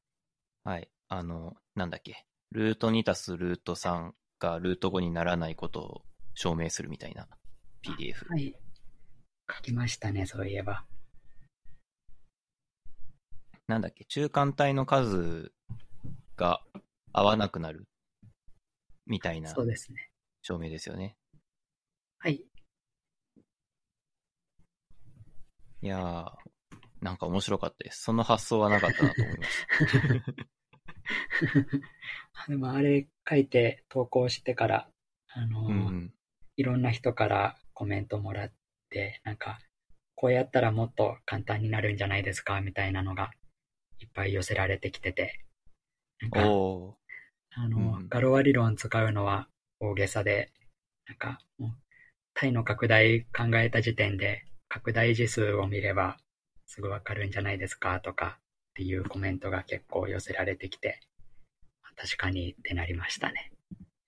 [0.64, 0.88] はい。
[1.08, 2.24] あの、なんだっけ。
[2.52, 6.02] ルート2たすルート3がルート5にならないことを
[6.34, 7.28] 証明するみたいな
[7.82, 8.28] PDF。
[8.28, 8.54] はい。
[9.48, 10.84] 書きましたね、そういえば。
[13.68, 14.04] なんだっけ。
[14.04, 15.52] 中間体の数
[16.36, 16.60] が
[17.12, 17.88] 合わなくなる
[19.06, 20.10] みたいなそうですね。
[20.42, 21.16] 証明ですよね。
[22.18, 22.44] はい。
[25.82, 26.32] いやー、
[27.00, 28.02] なんか面白かったです。
[28.02, 29.66] その発想はなかったなと思いまし
[32.36, 32.46] た。
[32.48, 34.88] でもあれ書いて投稿してから、
[35.28, 36.14] あの、うんうん。
[36.56, 38.52] いろんな人からコメントもらっ
[38.90, 39.58] て、なんか、
[40.14, 43.32] こうやったらもっと簡単になるんじゃないですかみたいなのが
[44.00, 45.40] いっぱい寄せられてきてて、
[46.20, 46.40] なんか。
[47.58, 49.48] あの、うんガロア理論使うのは
[49.80, 50.52] 大げさで、
[51.06, 51.70] なんか、もう、
[52.34, 56.18] 体の拡大考えた時点で、拡大次数を見れば
[56.66, 58.40] すぐわかるんじゃないですかとかっ
[58.74, 61.00] ていうコメントが結構寄せられてきて、
[61.96, 63.52] 確かにってなりましたね。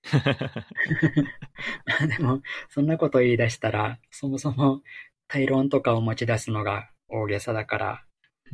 [2.18, 4.82] でも、そんなこと言い出したら、そもそも
[5.26, 8.04] 対論とかを持ち出すのが大げさだから、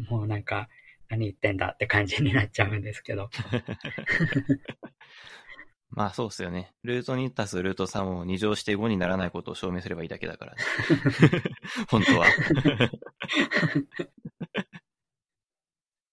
[0.09, 0.69] もうなんか、
[1.09, 3.31] 何言ってんだって感じになっちゃうんですけど。
[5.91, 6.75] まあそうっすよね。
[6.83, 10.63] ルート2足すルート3を2乗して5にならないことを証明すればいいだけだからね。
[11.89, 12.27] 本当は。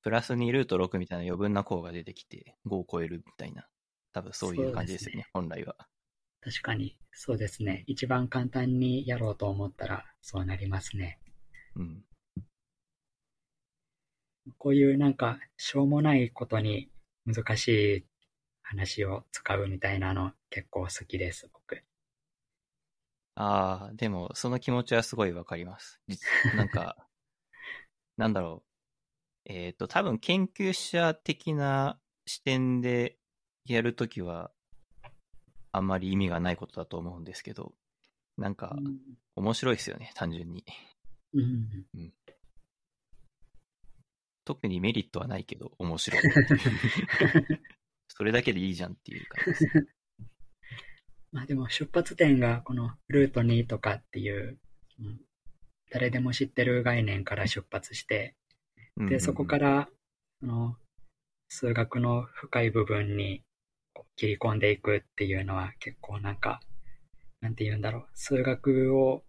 [0.04, 3.68] プラス2ルート6みたいな余分な項が出てきて5を超えるみたいな。
[4.14, 5.76] 多分そういう感じですよね、本来は。
[6.42, 7.84] 確かに、そうですね。
[7.88, 11.20] 一番簡単にやろうと思ったら、そうなりますね。
[11.76, 12.04] うん。
[14.58, 16.90] こういうなんか、しょうもないことに
[17.26, 18.06] 難しい
[18.62, 21.84] 話を使うみたいなの結構好きです、僕。
[23.36, 26.02] ああ、でもその気持ちはすごいわかります。
[26.08, 27.08] 実 なんか、
[28.18, 28.72] なんだろう。
[29.46, 33.18] えっ、と、多分研究者的な視点で
[33.66, 34.52] やるときは、
[35.72, 37.74] あんまり意味がないことだと思うんですけど、
[38.38, 38.76] なんか、
[39.36, 40.66] 面白いですよね、単純に。
[41.34, 41.86] うん。
[41.96, 42.14] うん
[44.46, 46.22] 特にメリットはないけど、面白い。
[48.08, 49.88] それだけでいいじゃんっていう感じです。
[51.32, 54.60] まあでも出発点がこのルート2とかっていう、
[55.00, 55.22] うん
[55.94, 58.34] 誰でも知ってる概念から出発して、
[58.98, 59.90] で、そこからら、
[60.40, 60.78] その、
[61.50, 63.44] 数学の深い部分に
[64.16, 66.62] 切り込んでいくっていうのは結構なんか、
[67.42, 69.24] なんて言うんだろう、数学を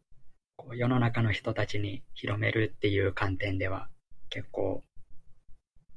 [0.56, 3.88] こう世の中の人たちに広めるっていう観点では
[4.30, 4.84] 結構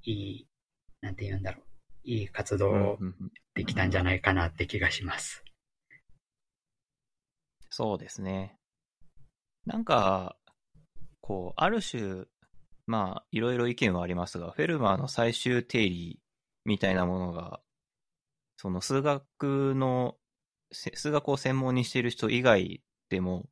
[0.05, 0.47] いい、
[1.01, 1.63] なんて言うんだろう、
[2.03, 2.99] いい活動を
[3.55, 5.43] できたんじゃないかなって気がします。
[7.69, 8.57] そうですね。
[9.65, 10.37] なんか、
[11.21, 12.25] こう、ある種、
[12.85, 16.21] まあ、いろいろ意見はありますが、フェルマーの最終定理
[16.65, 17.61] みたいなものが、
[18.57, 20.15] その数学の、
[20.71, 23.49] せ数学を専門にしている人以外でも、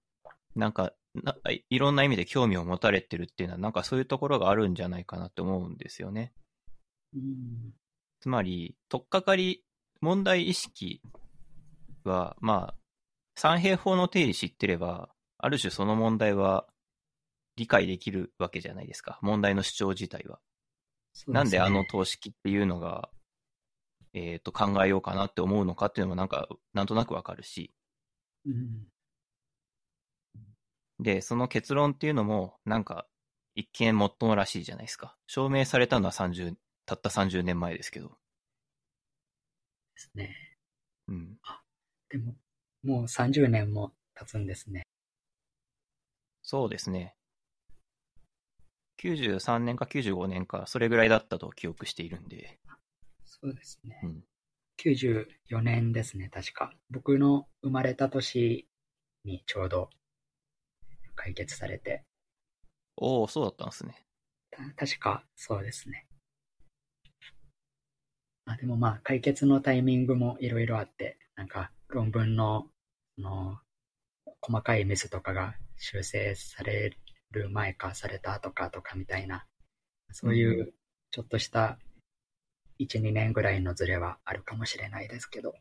[0.55, 6.33] なんかないいろんな意味で興味を持たれてるっていうのは、なんかそういうところがあるんじゃないかなって思うんですよね。
[7.15, 7.73] うん
[8.19, 9.65] つまり、とっかかり、
[9.99, 11.01] 問題意識
[12.05, 12.75] は、まあ、
[13.35, 16.65] 三平方の定理知ってれば、ある種その問題は
[17.57, 19.19] 理解できるわけじゃないですか。
[19.21, 20.39] 問題の主張自体は。
[21.11, 23.09] そうなんであのね等式っていうのが、
[24.13, 27.73] えっ、と、考えようかなって思うのかっていうのもなんか、なんとなくわかるし。
[28.45, 28.87] うん
[30.99, 33.07] で、その結論っていうのも、なんか、
[33.55, 35.17] 一見もっともらしいじゃないですか。
[35.27, 36.55] 証明されたのは30、
[36.85, 38.09] たった30年前ですけど。
[38.09, 38.15] で
[39.95, 40.35] すね。
[41.07, 41.37] うん。
[42.09, 42.35] でも、
[42.83, 44.83] もう30年も経つんですね。
[46.41, 47.15] そうですね。
[49.01, 52.59] 93年か95年か、それぐらいだったと記憶しているんで。
[53.25, 53.99] そうですね。
[54.03, 54.23] うん。
[54.77, 56.73] 94年ですね、確か。
[56.89, 58.67] 僕の生まれた年
[59.23, 59.89] にちょうど
[61.15, 62.03] 解決されて、
[62.97, 64.05] おおそうだったんですね。
[64.51, 66.05] た確かそうですね。
[68.45, 72.67] あでもまあ、解決のタイミングもいろいろあって、なんか論文の、
[73.15, 73.59] その、
[74.41, 76.97] 細かいミスとかが修正され
[77.31, 79.45] る前かされた後かとかみたいな、
[80.11, 80.73] そういう
[81.11, 81.77] ちょっとした
[82.79, 85.55] 1、2年ぐらいのズレはあるかもしれないですけど、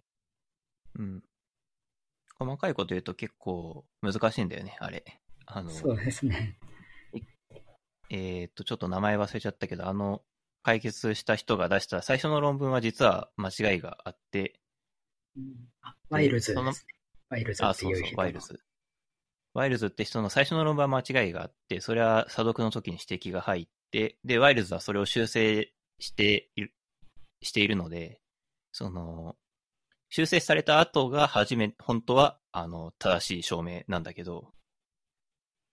[0.98, 1.22] うん。
[2.38, 5.04] 細かいこと言うと結構難しいんだよね、あれ。
[5.46, 6.58] あの、そうですね。
[8.10, 10.22] えーっと、ちょっと名前忘れちゃったけど、あの、
[10.62, 14.60] 解決した人が出した最初の論文は実は間違いがあって、
[15.82, 16.94] あワイルズそのですね。
[17.30, 18.60] ワイルズあ、ってそうそういう人、のワイルズ。
[19.54, 26.74] ワイルズって人の最初の論文は間違いがあって、それは査読の時に指摘が入って、で、ワイルズはそれを修正している、
[27.42, 28.20] しているので、
[28.72, 29.36] その、
[30.10, 34.52] 修正された後が初め、本当は、あの、正しい証明なんだけど、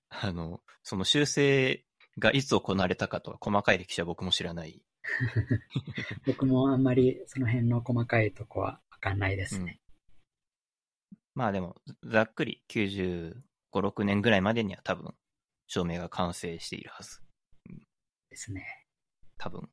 [0.10, 1.84] あの、その修正
[2.20, 4.82] がいつ行われたかとか細かい歴史は僕も知らない。
[6.28, 9.82] 僕もあんまりその辺の細かいとこはわかんないですね。
[11.36, 13.34] まあでも、ざっくり95、
[13.72, 15.16] 6年ぐらいまでには多分、
[15.68, 17.22] 証明が完成しているはず。
[18.30, 18.88] ですね。
[19.38, 19.70] 多分。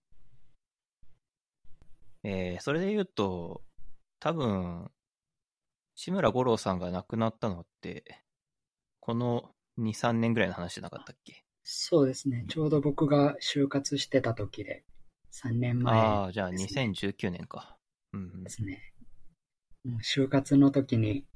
[2.22, 3.64] えー、それで言うと、
[4.20, 4.90] 多分、
[5.94, 8.22] 志村五郎さんが亡くなったのって、
[9.00, 11.45] この2、3年ぐらいの話じゃなかったっけ？
[11.68, 12.44] そうですね。
[12.48, 14.84] ちょうど僕が就活してた時で、
[15.32, 17.76] 3年前ああ、じゃあですね2019年か。
[18.12, 18.50] うんうんで。
[18.50, 18.94] すね。
[19.84, 21.26] もう就活の時に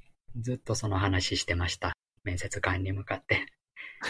[0.41, 1.95] ずっとその話してました。
[2.23, 3.45] 面接官に向かって。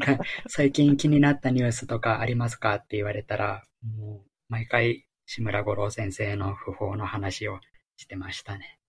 [0.00, 7.60] なんか、最近気になったニュースとかありますかって言われたら、もう、毎回、志村五郎先生の訃報の話を
[7.96, 8.80] してましたね。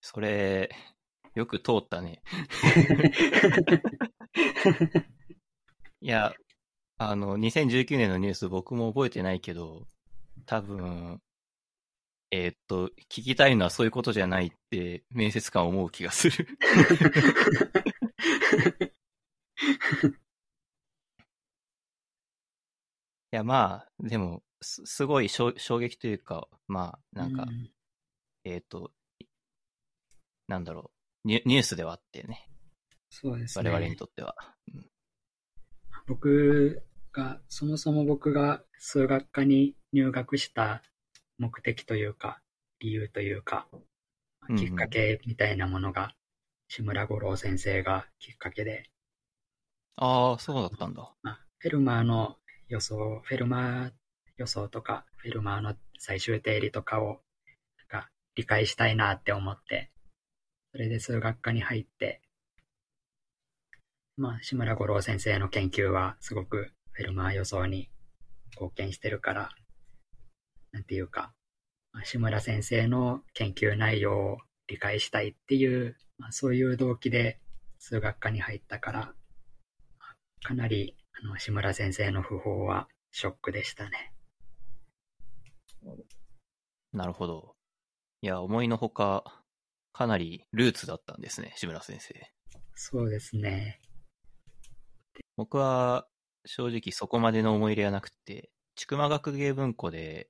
[0.00, 0.70] それ、
[1.34, 2.22] よく通ったね。
[6.00, 6.32] いや、
[6.98, 9.86] あの、2019年のニュース僕も覚えてないけど、
[10.46, 11.20] 多分、
[12.30, 16.46] えーっと、聞きたいのはそういうことじゃないって、面接官思う気がする。
[23.32, 27.46] いや、まあ、でも、すすごい衝衝撃というか、まあ、なんか、う
[28.44, 28.92] えーっと、
[30.48, 32.48] なんだろうニュ、ニュースではあってね、
[33.10, 33.70] そうですね。
[33.70, 34.34] 我々にとっては。
[36.06, 40.82] 僕が、そもそも僕が数学科に入学した
[41.38, 42.40] 目的というか、
[42.80, 43.82] 理由というか、うんう
[44.54, 46.16] んきっかけみたいなものが、
[46.66, 48.90] 志村五郎先生がきっかけで、
[49.94, 51.14] ああ、そうだったんだ。
[51.22, 53.92] まあ、フェルマーの予想、フェルマー
[54.36, 59.91] 予想とか、フェルマーの最終定理とかを、なんか理解したいなって思って、
[60.72, 62.22] それで数学科に入って、
[64.16, 67.90] まあ、志村五郎先生の研究はすごくフェルマー予想に
[68.52, 69.50] 貢献してるから、
[70.72, 71.34] なんていうか、
[72.04, 77.38] 志村先生の研究内容を理解したいっていう、まあ、そういう動機で
[77.78, 79.12] 数学科に入ったから、
[80.42, 84.14] かなり、あの、志村先生の訃報はショックでしたね。
[86.94, 87.56] なるほど。
[88.22, 89.41] いや、思いのほか、
[89.92, 92.14] かなりルーツだったんですね、志村先生。
[92.74, 93.80] そうですね。
[95.36, 96.06] 僕は、
[96.44, 100.28] 正直そこまでの思い入れはなくて、筑馬学芸文庫で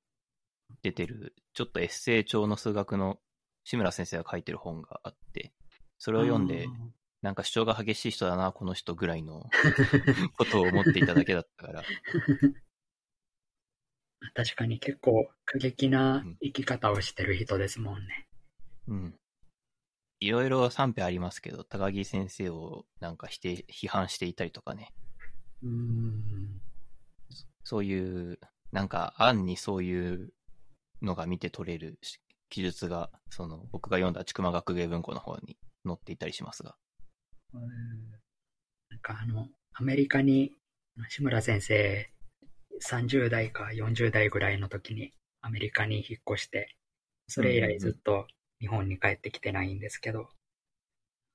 [0.82, 3.18] 出てる、ちょっとエッセイ調の数学の
[3.64, 5.52] 志村先生が書いてる本があって、
[5.98, 6.66] それを読んで、
[7.22, 9.48] なんか主張が激しい人だな、この人ぐらいの
[10.36, 11.84] ことを思っていただけだったから、
[14.34, 18.28] 確かに結構過激な生き方をしてる人ですもんね。
[18.88, 19.18] うん。
[20.22, 24.94] いろいろ賛否ありますけど、高木先生をなんか否定、批判していたりとかね、
[25.64, 26.60] うーん。
[27.64, 28.38] そういう、
[28.70, 30.32] なんか案にそういう
[31.02, 32.20] のが見て取れるし
[32.50, 36.76] 記述が、その僕が読んだ筑馬学芸文庫の方に載っていたりしますが。
[37.54, 37.60] うん
[38.90, 40.52] なんかあの、アメリカに
[41.08, 42.08] 志村先生
[42.88, 46.76] 30代か40代ぐらいの時にアメリカに引っ越して、
[47.26, 48.28] それ以来ずっと
[48.62, 50.28] 日本に帰ってきてないんですけど、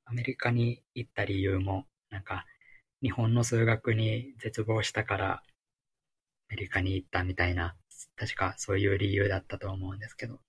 [0.06, 2.46] アメリカに行った理由も、なんか
[3.04, 5.44] 日本の数学に絶望したからア
[6.50, 7.76] メリカに行ったみたいな、
[8.16, 10.40] 確かそういう理由だったと思うんですけど、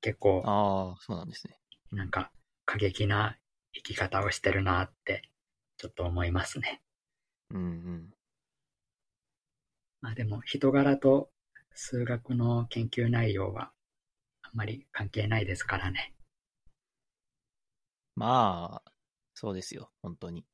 [0.00, 1.58] 結構ああ、そうなんですね。
[1.90, 2.30] なんか
[2.64, 3.36] 過激な
[3.72, 5.28] 生き方をしてるなって
[5.76, 6.80] ちょっと思いますね。
[7.50, 8.10] うんうん。
[10.00, 11.30] まあでも人柄と
[11.74, 13.72] 数学の研究内容はあ
[14.54, 16.14] んまり関係ないですからね。
[18.16, 18.92] まあ、
[19.34, 20.46] そうですよ、本当に。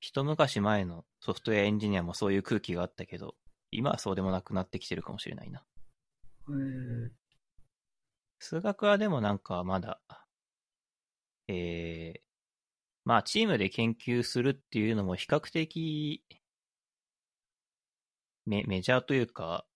[0.00, 3.36] 一昔前のソフトウェアエンジニアもそういう空気があったけど、
[3.70, 5.62] 今はそうでもなくなってきてるかもしれないな。
[8.38, 10.00] 数学はでもなんかまだ、
[11.48, 12.20] えー、
[13.04, 16.22] まあチームで研究するっていうのも比較的
[18.46, 19.66] メメジャーというか、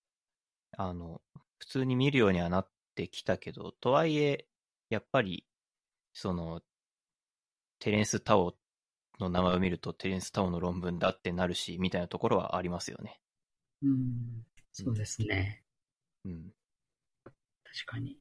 [0.77, 1.23] あの、
[1.59, 2.69] 普通に見るようにはなっ
[2.99, 4.49] てきたけど、とはいえ、
[4.91, 5.47] やっぱり、
[6.13, 6.63] その、
[7.79, 8.57] テレンス・タオ
[9.21, 13.21] の名前を見るとテレンス・タオの論文だってなるし、みたいなところはありますよね。
[13.83, 15.63] うん、そうですね。
[16.25, 16.51] うん。
[17.23, 18.19] 確かに。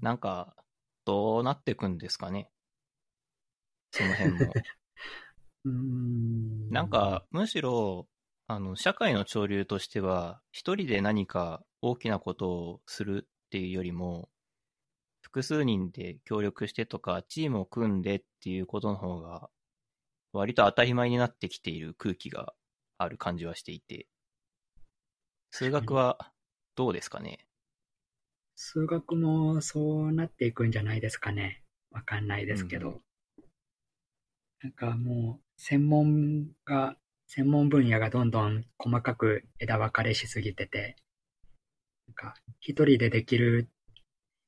[0.00, 0.56] なんか、
[1.04, 2.50] どうなっていくんですかね。
[3.90, 4.52] その辺も。
[5.66, 6.70] うん。
[6.70, 8.08] なんか、むしろ、
[8.46, 14.30] あの、社会の潮流としては、一人で何か大きなことをするっていうよりも、
[15.20, 19.48] 複数人で協力してとか、チームを組んでっていうことの方が、
[20.32, 22.52] 割と当たり前になってきている空気が
[22.98, 24.08] ある感じはしていて、
[25.52, 26.32] 数学は
[26.74, 27.46] どうですかね？
[28.56, 31.62] 数学もそうなっていくんじゃないですかね。
[31.92, 32.88] わかんないですけど。
[32.88, 33.00] うん
[34.64, 36.96] なんかもう、専門が、
[37.28, 40.96] 専門分野がどんどん細かく枝分かれしすぎてて、
[42.60, 43.68] 一人でできる、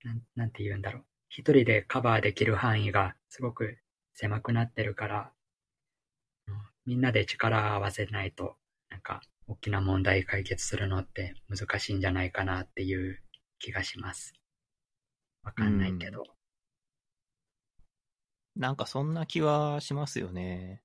[0.04, 1.04] なんなんて言うんだろう。
[1.28, 3.78] 一人でカバーできる範囲がすごく
[4.14, 5.32] 狭くなってるから、
[6.48, 6.54] うん
[6.86, 8.56] みんなで力を合わせないと、
[8.90, 13.20] なんか、大きな問題解決するのって難しいんじゃないかなっていう
[13.58, 14.34] 気がします。
[15.42, 16.24] わかんないけど。
[18.54, 20.82] なんかそんな気はしますよね。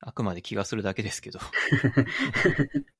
[0.00, 1.38] あくまで気がするだけですけど。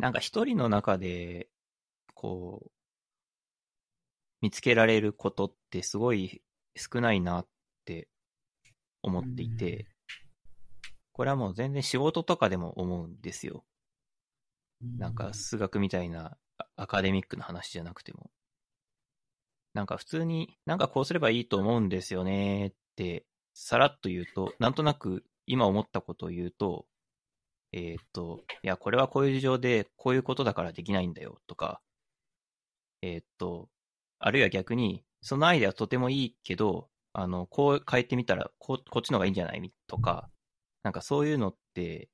[0.00, 1.48] なんか一人の中で、
[2.14, 2.70] こう、
[4.40, 6.42] 見つけられることってすごい
[6.76, 7.48] 少ないなっ
[7.84, 8.08] て
[9.02, 9.86] 思っていて、
[11.12, 13.64] これはもう全然仕事とかでも思うんですよ。
[14.80, 18.30] なんか数学みたいなあアカデミックな話じゃなくても。
[19.74, 26.86] なんか普通に、なんかこうすればいいと思うんですよねって、さらっと言うと、なんとなく今思ったことを言うと、
[27.72, 31.82] えーっと、いや、これはこういう事情で、こういうことだからできないんだよとか、
[33.02, 33.68] えーっと、
[34.18, 40.30] あるいは逆に、そのアイデアとてもいいけど、あの、こう変えてみたら、ここっちの方がいいんじゃないとか、
[40.82, 42.10] なんかそういうのって、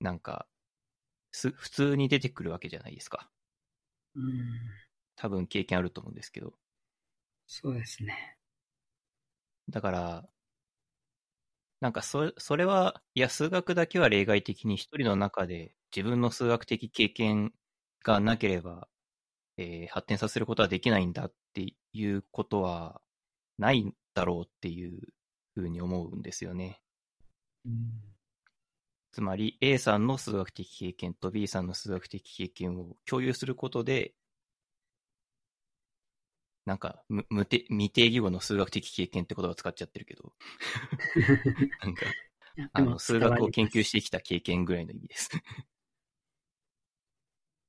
[0.00, 0.46] なんか、
[1.32, 3.30] す、普通に出てくるわけじゃないですか。
[4.14, 4.60] うん。
[5.16, 6.54] 多分経験あると思うんですけど。
[7.46, 8.38] そうですね。
[9.68, 10.28] だから、
[11.84, 17.52] なんかそ、それは、いや、数学だけは例外的に一人の中で自分の数学的経験
[18.02, 18.88] がなければ、
[19.58, 23.02] えー発展させることはできないんだっていうことは
[23.58, 24.98] ないんだろうっていう
[25.54, 26.80] ふうに思うんですよね。
[27.66, 27.92] うん。
[29.12, 34.14] つまり A さんの数学的経験と B さんの数学的経験を共有することで、
[36.64, 40.32] なんか無無定未定義語の数学的経験って言葉を使っちゃってるけど、
[41.82, 42.06] なんか
[42.72, 45.30] あの数学を研究ししてきた経験ぐらいの意味です。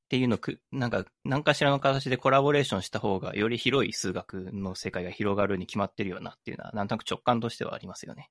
[0.06, 8.30] っていうのく、なんか、何かしらの形でコラボレーションした方が、より広い数学の世界が広がるに決まってるよなっていうのは、なんとなく直感としてはありますよね。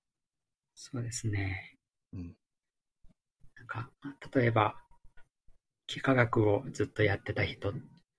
[0.77, 1.77] そうですね。
[2.13, 2.37] うん。
[3.57, 3.91] なんか、
[4.33, 4.77] 例えば、
[5.89, 7.73] 幾何学をずっとやってた人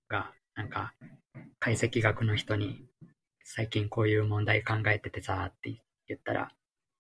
[0.09, 0.93] が、なんか、
[1.59, 2.86] 解析学の人に、
[3.43, 6.51] 最近こういう問題考えててさ、って言ったら、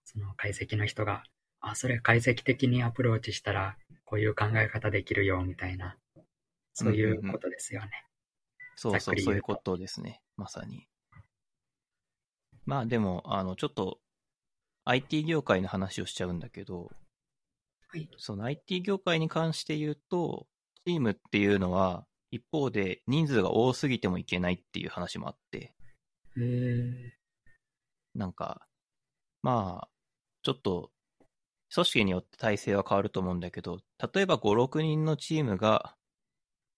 [0.03, 1.23] その解析の人が、
[1.59, 5.97] あ、それ解析的にアプローチしたら、こういう考え方できるよ、みたいな、
[6.73, 7.89] そういうことですよね。
[8.75, 10.21] そうそう、ざっくり言うとそういうことですね。
[10.37, 10.87] まさに。
[12.65, 13.99] まあでも、あの、ちょっと、
[14.85, 16.91] IT 業界の話をしちゃうんだけど、
[17.87, 18.09] はい。
[18.17, 20.47] その IT 業界に関して言うと、
[20.85, 22.05] チームっていうのは、
[22.35, 25.73] 一方で人数が多すぎてもいけないっていう話もあって、
[26.37, 27.11] へー
[28.13, 28.67] なんか、
[29.41, 29.89] まあ、
[30.43, 30.91] ちょっと、
[31.73, 33.79] 組織によって体制は変わると思うんだけど、
[34.13, 35.95] 例えば5、6人のチームが、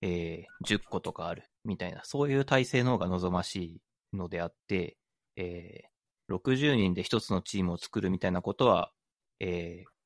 [0.01, 3.82] えー10個とかあるみたいな、そういう体制の方が望ましい
[4.16, 4.97] のであって、
[5.36, 8.91] えー60人で一つのチームを作るみたいなことは、
[9.39, 9.97] えー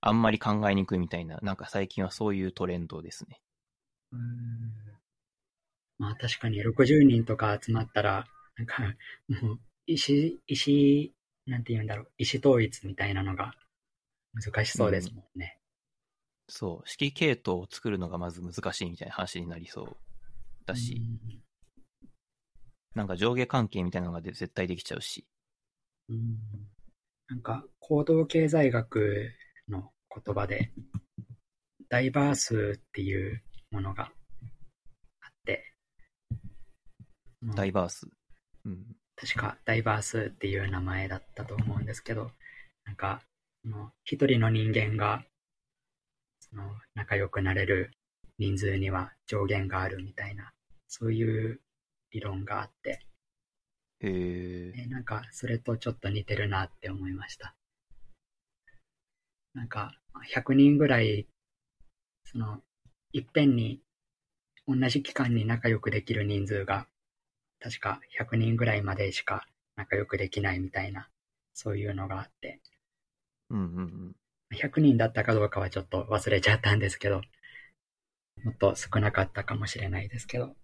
[0.00, 3.40] あんまり考えにくいみたいな、なんか最近はそういうトレンドですね。
[4.12, 4.72] うーん。
[5.98, 8.26] まあ確かに60人とか集まったら、
[8.56, 8.82] なんか、
[9.28, 11.12] もう、意思、意思、
[11.46, 13.54] なんて言うんだろう、意思統一みたいなのが
[14.34, 15.58] 難しそうですもんね。
[16.48, 19.96] そう、指揮系統を作るのがまず難しいみたいな話になりそう
[20.66, 21.42] だし、うん。
[22.94, 25.26] なんか上下関係みたいなのがで絶対できちゃうし、
[26.08, 26.38] うん。
[27.28, 29.32] なんか、行動経済学
[29.68, 29.92] の
[30.24, 30.72] 言葉で、
[31.88, 34.10] ダイバースっていうものが
[35.20, 35.72] あって、
[37.42, 38.08] うんダイバース。
[38.64, 38.96] うん。
[39.14, 42.30] 確かダイバースっていう名前だったと思うんですけど、
[42.84, 43.22] なんか、
[44.04, 45.24] 一人の人間が、
[46.40, 46.62] その
[46.94, 47.92] 仲良くなれる
[48.38, 50.52] 人数には上限があるみたいな、
[50.88, 51.60] そういう
[52.10, 53.00] 理論があって、
[54.00, 54.72] へえ。
[54.76, 57.56] えなんかそれとちょっと似てるなって思いました。
[59.54, 59.98] なんか、
[60.34, 61.26] 100人ぐらい、
[62.24, 62.60] その、
[63.16, 63.80] いっぺんに
[64.68, 66.86] 同じ期間に仲良くできる人数が、
[67.60, 71.08] 確か100人ぐらいまでしか仲良くできないみたいな、
[71.54, 72.60] そういうのがあって、
[73.48, 74.14] うんうん
[74.50, 74.56] うん。
[74.58, 77.22] 100人だったかどうかはちょっと忘れちゃったんですけど、
[78.44, 80.54] もっと少なかったかもしれないですけど、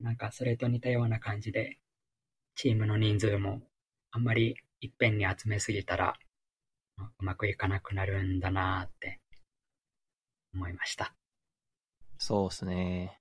[0.00, 1.78] なんかそれと似たような感じで、
[2.56, 3.62] チームの人数も
[4.10, 6.12] あんまりいっぺんに集めすぎたら、
[6.98, 9.18] うまくいかなくなるんだなーって
[10.52, 11.14] 思いました。
[12.18, 13.20] そうですね。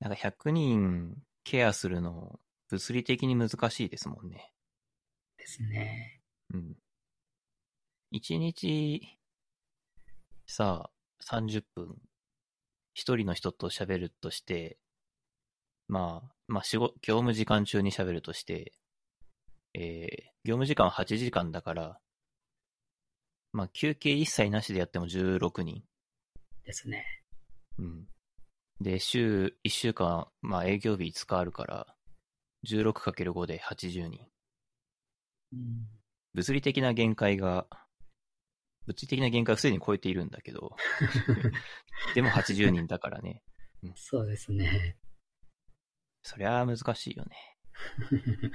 [0.00, 4.52] なんか100人ケアするの、物理的に難しいですもんね。
[5.36, 6.20] ですね。
[6.52, 6.76] うん。
[8.12, 9.18] 1日、
[10.46, 11.96] さあ、30分、
[12.94, 14.78] 一人の人と喋るとして、
[15.88, 18.72] まあ、まあ、仕事、業務時間中に喋るとして、
[19.74, 22.00] えー、業務時間は8時間だから、
[23.52, 25.84] まあ、休憩一切なしでやっても16人。
[26.64, 27.04] ですね。
[27.78, 28.06] うん。
[28.80, 31.94] で、週、1週間、まあ営業日5日あるから、
[32.66, 34.26] 16×5 で80人。
[35.52, 35.86] うん、
[36.34, 37.66] 物理的な限界が、
[38.86, 40.76] 物理的な限界をすでに超えているんだけど、
[42.14, 43.42] でも80人だからね。
[43.94, 44.98] そうですね。
[46.22, 47.36] そりゃあ難しいよね。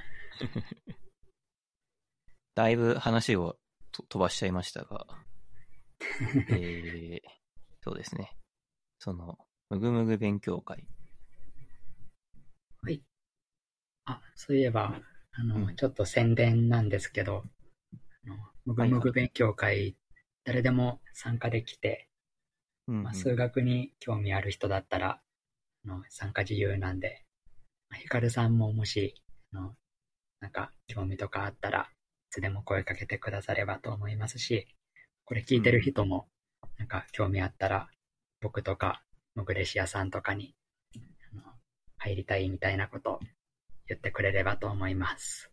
[2.55, 3.59] だいぶ話を
[3.91, 5.05] と飛ばしちゃいましたが、
[6.49, 7.21] えー、
[7.87, 8.35] そうですね。
[8.99, 9.37] その、
[9.69, 10.85] むぐむぐ勉強会。
[14.03, 14.99] あ、そういえば、
[15.31, 17.43] あの、うんちょっと宣伝なんですけど、
[18.25, 18.35] あの
[18.65, 19.95] むぐむぐ勉強会、
[20.43, 22.09] 誰でも参加できて、
[22.89, 25.21] うん、まあ、うん数学に興味ある人だったら、
[25.85, 27.23] あの参加自由なんで、
[27.89, 29.15] まあヒカルさんももし、
[29.53, 29.75] あの
[30.41, 31.85] なんか興味とかあったら、い
[32.31, 34.67] つでも声かけてくださればと思いますし、
[35.23, 36.27] これ聞いてる人も、
[36.77, 37.89] なんか興味あったら、
[38.41, 39.03] 僕とか、
[39.35, 40.55] モグレシアさんとかに、
[40.95, 41.43] あの
[41.97, 43.19] 入りたいみたいなこと
[43.87, 45.51] 言ってくれればと思います。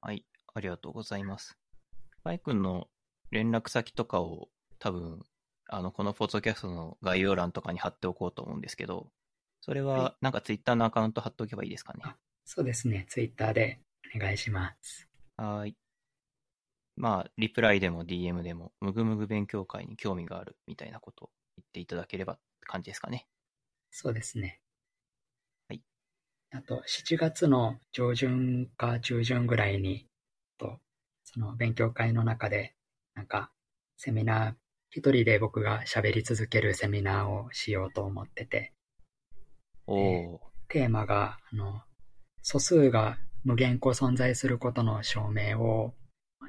[0.00, 0.24] はい、
[0.54, 1.58] ありがとうございます。
[2.22, 2.88] パイ君の
[3.30, 4.48] 連絡先とかを
[4.78, 5.24] 多分、
[5.68, 9.10] あの、このポッドキャストの概要欄とかに貼っておこうと思うんですけど、
[9.60, 12.00] それははなんかツイッターのアカウント貼っておけばいいですかね？
[12.04, 13.80] あそうですね、ツイッターで
[14.14, 15.08] お願いします。
[15.36, 15.76] はーい。
[16.96, 23.26] まあ、リプライでも DM でも、むぐむぐ勉強会に興味があるみたいなことを言っていただければって感じですかね。
[23.90, 24.60] そうですね。
[25.68, 25.82] はい。
[26.52, 30.06] あと、7月の上旬か中旬ぐらいに、
[30.58, 30.78] と、
[31.24, 32.74] その勉強会の中で、
[33.14, 33.50] なんか、
[33.98, 34.54] セミナー、
[34.90, 38.72] 一人で僕が喋り続けるセミナーをしようと思ってて、
[39.86, 40.38] おー、
[40.68, 41.82] テーマが、あの、
[42.42, 45.94] 素数が無限個存在することの証明を、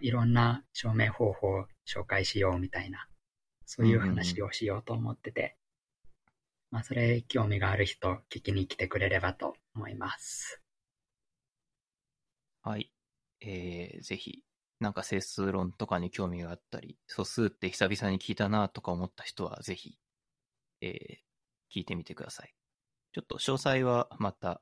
[0.01, 3.07] いろんな証明方法を紹介しようみたいな、
[3.65, 5.57] そういう話をしようと思ってて、
[6.69, 10.61] まあ、それ興味がある人、聞きに来てくれればと思います。
[12.61, 12.91] はい。
[13.39, 14.43] えー、ぜひ、
[14.79, 19.97] なんか整数論とかに興味があったり、素数って久々に聞いたなとか思った人は、ぜひ、
[20.81, 22.53] えー、聞いてみてください。
[23.13, 24.61] ちょっと詳細はまた、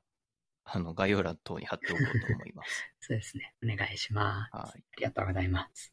[0.68, 2.92] あの、概要欄等に貼っておこうと思います。
[3.00, 3.54] そうですね。
[3.62, 4.56] お願いします。
[4.56, 4.80] はい。
[4.80, 5.92] ありがとうございます。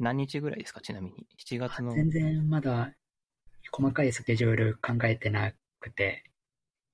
[0.00, 0.80] 何日ぐらいですか？
[0.80, 1.28] ちなみに。
[1.38, 1.94] 7月の。
[1.94, 2.92] 全然まだ
[3.70, 6.24] 細かいスケジュール考えてなくて、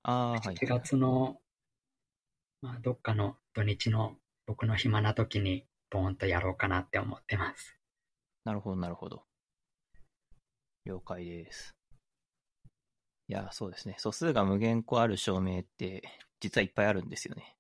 [0.03, 0.41] ああ、はい。
[0.57, 1.41] 7月の、
[2.61, 7.79] まあ、どっかの土日の僕の暇な時にボーンとやろうかなって思ってます。
[8.45, 9.25] なるほど、なるほど。
[10.85, 11.75] 了解です。
[13.31, 13.95] いや、そうですね。
[13.99, 16.03] 素数が無限個ある証明って、
[16.41, 17.55] 実はいっぱいあるんですよね。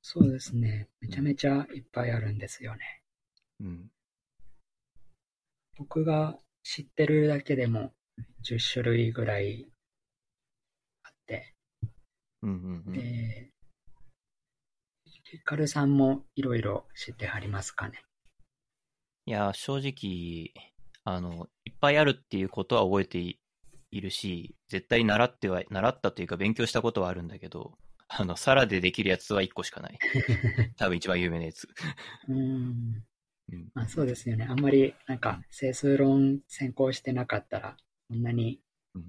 [0.00, 0.88] そうですね。
[1.00, 3.02] めちゃめちゃいっぱいあるんですよね。
[3.58, 3.90] うん。
[5.76, 7.92] 僕が知ってるだけでも
[8.48, 9.68] 10種類ぐらい
[11.02, 11.56] あって、
[12.42, 12.92] うんうんうん。
[12.92, 13.50] で、
[15.24, 18.00] ヒカルさんもいろいろ知ってはりますかね？
[19.26, 20.54] いや、正直、
[21.02, 23.36] あの、いっぱいあるっていうことは覚えて
[23.90, 27.78] いいるし、絶対習っては、習ったというか勉強したことはあるんだけど、
[28.08, 29.98] あの、サラでできるやつは1個しかない。
[30.76, 31.68] 多分一番有名なやつ。
[32.28, 33.04] うーん。
[33.52, 33.70] うん。
[33.74, 34.46] まあそうですよね。
[34.48, 37.76] あんまりなんか整数論専攻してなかったら、
[38.08, 38.60] そんなに
[38.94, 39.04] うん、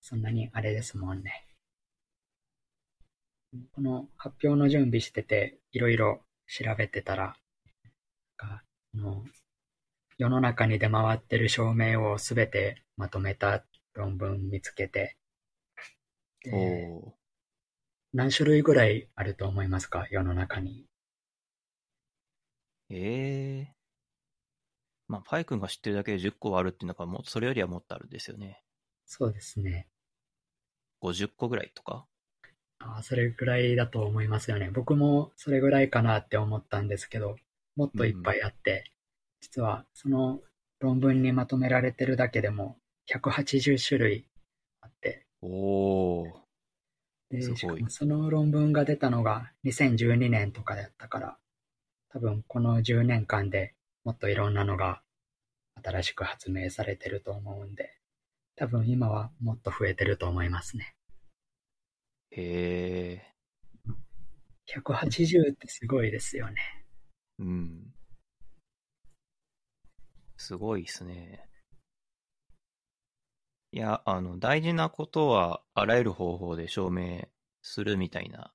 [0.00, 1.46] そんなにあれですもんね。
[3.72, 7.34] この発表の準備してて、いろいろ調べてたら、なん
[8.36, 8.62] か
[8.94, 9.24] あの
[10.18, 13.64] 世の中に出回ってる証明をすべてまとめた
[13.98, 15.16] 論文見つけて、
[16.42, 17.12] でおー。
[18.14, 20.06] 何種類ぐらいあると思いますか？
[20.10, 20.86] 世の中に。
[22.90, 23.74] ええ
[25.08, 28.62] まあ、パイ君が知ってるだけで10個はあるっていうのが、もう、それよりはもっとあるんですよね。
[29.06, 29.88] そうですね。
[31.02, 32.06] 50個ぐらいとか？
[32.80, 34.70] あそれぐらいだと思いますよね。
[34.72, 37.36] 僕もそれぐらいかなって思ったんですけど、
[37.74, 38.92] もっといっぱいあって、
[39.40, 40.40] 実はその
[40.78, 42.76] 論文にまとめられてるだけでも
[43.08, 44.26] 180種類
[44.80, 46.48] あって、おー。
[47.30, 51.38] ですごいしかもその論文が出たのが2012年とかだったから、
[52.10, 55.02] 多分この10年間でもっといろんなのが
[55.82, 57.98] 新しく発明されてると思うんで、
[58.56, 60.94] 多分今はもっと増えてると思いますね。
[62.30, 63.34] へえ。
[64.66, 66.84] 180ってすごいですよね。
[67.38, 67.94] うん。
[70.36, 71.47] すごいですね。
[73.72, 77.28] いや、あの、大事なことはあらゆる方法で証明
[77.62, 78.52] するみたいな、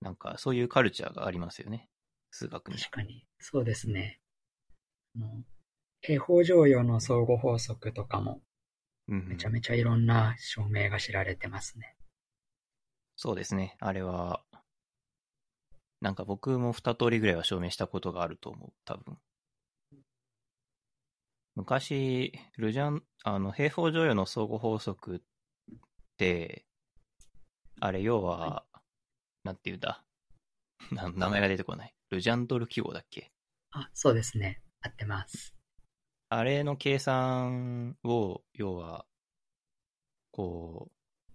[0.00, 1.88] なんかそういうカルチャーがありますよね。
[2.30, 2.78] 数学に。
[2.78, 3.26] 確かに。
[3.38, 4.20] そうですね。
[5.16, 5.44] あの
[6.02, 8.40] 平方常用の相互法則とかも
[9.08, 11.96] うんうんめちゃめちゃいろんな証明が知られてますね。
[13.16, 13.76] そうですね。
[13.80, 14.42] あれは、
[16.00, 19.18] なんか僕も二通りぐらいは証明したことがあると思う、多分。
[21.54, 25.20] 昔、ルジャン、あの、平方常用の相互法則っ
[26.16, 26.64] て、
[27.80, 28.64] あれ、要は、
[29.44, 30.04] なんていうんだ？
[30.92, 31.94] な名前が出てこない。
[32.10, 33.32] ルジャンドル記号だっけ？
[33.72, 34.60] あ、そうですね。
[34.80, 35.54] 合ってます。
[36.28, 39.06] あれの計算を、要は、
[40.30, 40.94] こう、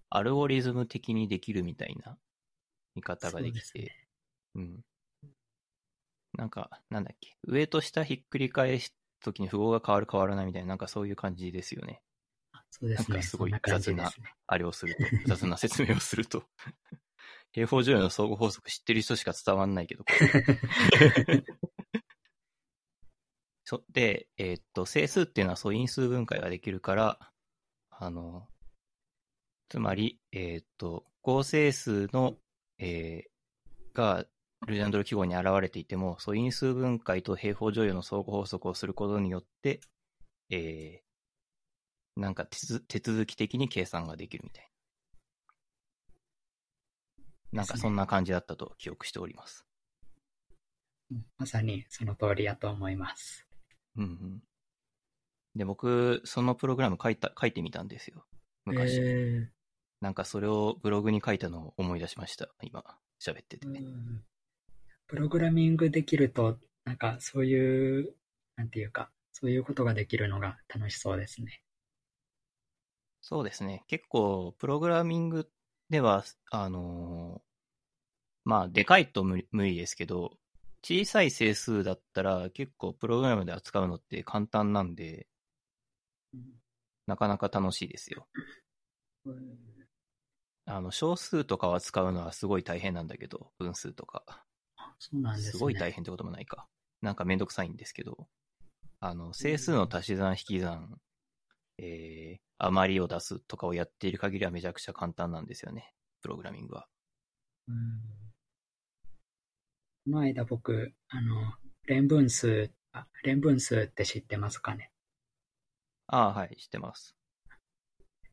[0.10, 2.18] アルゴリズム的にできるみたいな
[2.96, 4.08] 見方ができて、そうね
[4.56, 4.86] うん。
[6.34, 8.96] なんか、なんだっけ、上と下ひっくり返す
[9.26, 12.02] ときに符号が変わる変わらないみたいな、なんかそういう感じですよね。
[12.54, 13.16] あそうですね。
[13.16, 14.34] なんかすごい雑なですね。
[14.48, 16.44] あれをすると、雑な説明をすると。
[17.52, 20.04] 平方乗用の相互法則知ってる人しか伝わんないけど、
[23.64, 27.32] そで、えーっと、整数っていうのは素因数分解ができるから、
[27.90, 28.48] あの、
[29.70, 32.38] つまり、えーっと、合整数の、
[32.78, 33.30] えー
[33.96, 34.26] が、
[34.68, 39.82] ルジャンドル記号に現れていても、素因数分解と平方乗用の相互法則をすることによって、
[40.50, 41.06] えー
[42.16, 44.70] なんか手続き的に計算ができるみたい
[47.52, 47.60] な。
[47.60, 49.66] なんかそんな感じだったと記憶しております。
[51.12, 53.46] うんまさにその通りやと思います。
[53.98, 54.42] うんうん。
[55.56, 58.26] で、僕、そのプログラム書いた、書いてみたんですよ。
[58.66, 59.00] 昔。
[59.00, 59.50] え
[60.02, 62.50] なんかそれをブログに書いたのを思い出しました。
[62.62, 62.84] 今、
[63.22, 63.68] 喋ってて。
[63.68, 64.24] うん
[65.08, 68.14] プログラミングできると、なんかそういう、
[68.56, 71.62] なんていうか、そういうことができるのが楽しそうですね。
[73.22, 73.84] そうですね。
[73.88, 75.50] 結構、プログラミング
[75.90, 77.56] では、あのー
[78.46, 80.38] まあ、でかいと無理ですけど、
[80.84, 85.28] 小さい整数だったら結構プログラムで扱うのって簡単なんで、
[87.08, 88.28] なかなか楽しいですよ。
[89.26, 89.88] うん
[90.66, 94.45] あの、小数とかは使うのはすごい大変なんだけど、分数とか。
[94.96, 95.52] あそうなんですね。
[95.52, 96.68] すごい大変ってこともないか。
[97.02, 98.28] なんかめんどくさいんですけど、
[99.00, 101.00] あの、整数の足し算引き算、
[101.78, 105.94] えー、余りを出すとかをやっている限りはめちゃくちゃ簡単なんですよね。
[106.22, 106.88] プログラミングは。
[107.68, 107.76] うん
[110.06, 111.54] この間僕、あの、
[111.88, 114.92] 連分数、あ、連分数って知ってますかね？
[116.08, 117.16] ああ、はい、知ってます。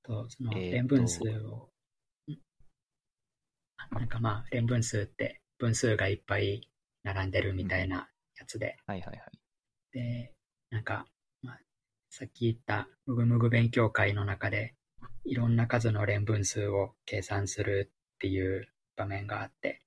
[0.02, 1.70] と、その連分数を、
[3.90, 6.68] なんかまあ、連分数って分数がいっぱい
[7.04, 9.18] 並んでるみたいなやつで、はいはいはい。
[9.92, 10.34] で、
[10.70, 11.06] なんか、
[11.40, 11.60] まあ、
[12.10, 14.74] さっき言ったむぐむぐ勉強会の中で、
[15.24, 19.82] いろんな数の連分数を計算するっていう場面があって、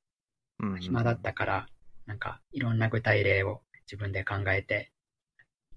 [0.59, 1.67] うんうん暇だったから、
[2.05, 4.93] なんかいろんな具体例を自分で考えて、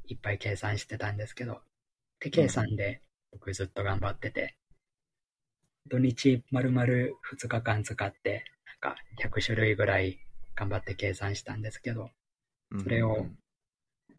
[0.06, 1.60] いっぱい計算してたんですけど、
[2.20, 4.56] 手計算で僕ずっと頑張ってて、
[5.88, 8.44] 土日丸々2日間使って、
[8.80, 10.18] か100種類ぐらい
[10.54, 12.10] 頑張って計算したんですけど、
[12.70, 13.26] うんそれを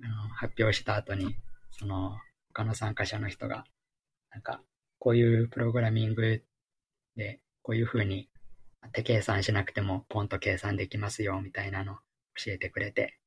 [0.01, 1.35] あの発表した後に、
[1.71, 2.17] その
[2.53, 3.65] 他の参加者の人が、
[4.31, 4.61] なんか
[4.97, 6.43] こういうプログラミング
[7.15, 8.29] でこういう風に
[8.93, 11.95] 手計算しなくてもポンと計算できますよみたいなのを
[12.43, 13.19] 教えてくれて、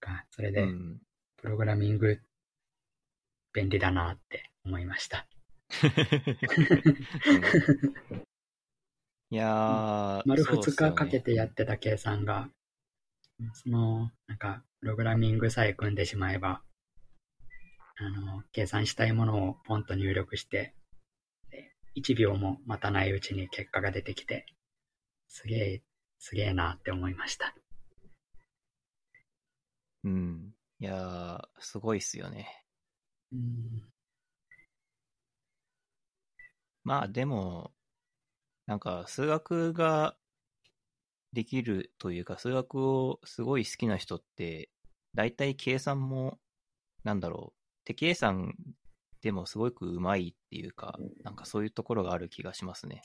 [0.00, 1.00] がそれでうん。
[1.36, 2.20] プログラミング
[3.52, 5.26] 便利だなって思いました。
[9.30, 12.48] いやー、丸2そうっすよね日かけてやってた計算が、
[13.52, 16.62] その、なんか、プログラミングさえ組んでしまえば、
[17.96, 20.74] あの、計算したいものをポンと入力して、
[21.50, 24.46] で1秒も待たないうちに結果が出てきて、
[25.28, 25.82] すげえ、
[26.18, 27.54] すげえなって思いました。
[30.04, 30.54] うん。
[30.80, 32.64] いやー、すごいっすよね。
[33.32, 33.82] うん、
[36.84, 37.72] まあでも、
[38.66, 40.16] なんか数学が
[41.32, 44.70] できるというか、数学をすごい好きな人って、
[45.14, 46.38] 大体計算も、
[47.02, 48.54] なんだろう、手計算
[49.20, 53.02] でもすごくうまいっていうか、なんかそういうところがある気がしますね。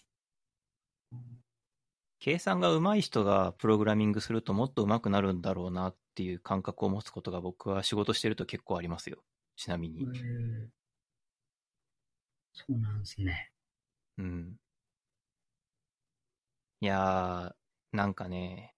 [2.20, 9.24] 計算がうまい人がプログラミングするともっと上手くなるんだろうなっていう感覚を持つことが僕は仕事してると結構ありますよ。
[9.56, 10.04] ちなみに。
[10.04, 10.70] うん
[12.52, 13.52] そうなんですね。
[14.18, 14.56] うん。
[16.82, 18.76] いやー、なんかね、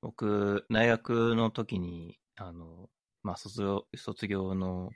[0.00, 2.90] 僕、大学の時に、あの、
[3.22, 4.90] まあ、卒業、卒業の、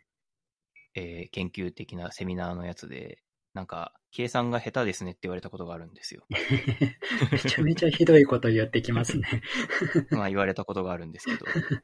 [0.95, 3.23] えー研究的なセミナーのやつで、
[3.55, 6.27] なんか、計算が下手ですねって言われたことがあるんですよ。
[7.33, 9.43] めちゃめちゃひどいこと言ってきますね。
[10.11, 11.47] まあ、言われたことがあるんですけど。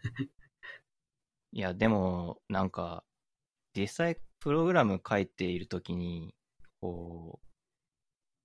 [1.52, 3.04] いや、でも、なんか、
[3.76, 6.34] 実際、プログラム書いているときに、
[6.80, 7.40] こ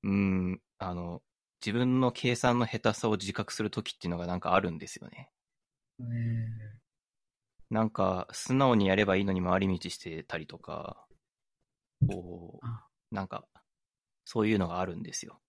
[0.03, 0.13] う、うー
[0.55, 1.21] ん、あの、
[1.65, 5.31] 自分の計算の下手さを自覚するときっていうのがなんかあるんですよね。
[5.99, 6.77] うん
[7.69, 11.05] なんか、素直にやればいいのに回り道してたりとか、
[12.07, 13.45] こあう、なんか、
[14.23, 15.41] そういうのがあるんですよ。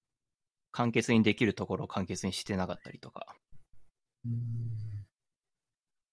[0.72, 3.36] 簡潔にできるところを簡潔にしてなかったりとか。
[4.24, 4.34] うん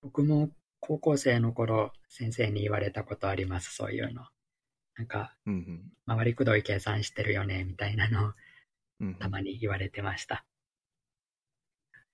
[0.02, 4.28] 僕も高校生の頃、先生に言われたことあります、そういうの。
[4.96, 5.54] なんか、うん
[6.08, 6.18] うん。
[6.18, 8.34] 回りくどい計算してるよね、みたいなのを
[9.00, 10.46] うんうんたまに言われてました。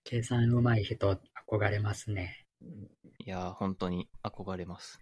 [0.03, 2.45] 計算うまい人憧れますね。
[3.19, 4.99] いやー、本当に憧れます。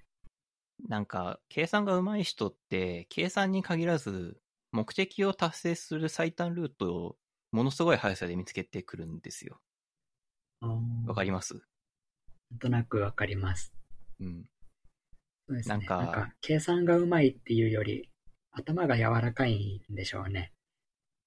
[0.87, 4.41] なんか、計算が上手い人って、計算に限らず、
[4.71, 7.17] 目的を達成する最短ルートを
[7.51, 9.61] ものすごい速さで見つけてくるんですよ。
[11.07, 11.53] わかりまます？
[12.51, 13.73] なんとなくわかります。
[14.19, 14.45] うん。
[15.47, 15.75] そうですね。
[15.75, 15.81] なん
[16.11, 18.09] か計算がうまいっていうより、
[18.51, 20.51] 頭が柔らかいんでしょうね。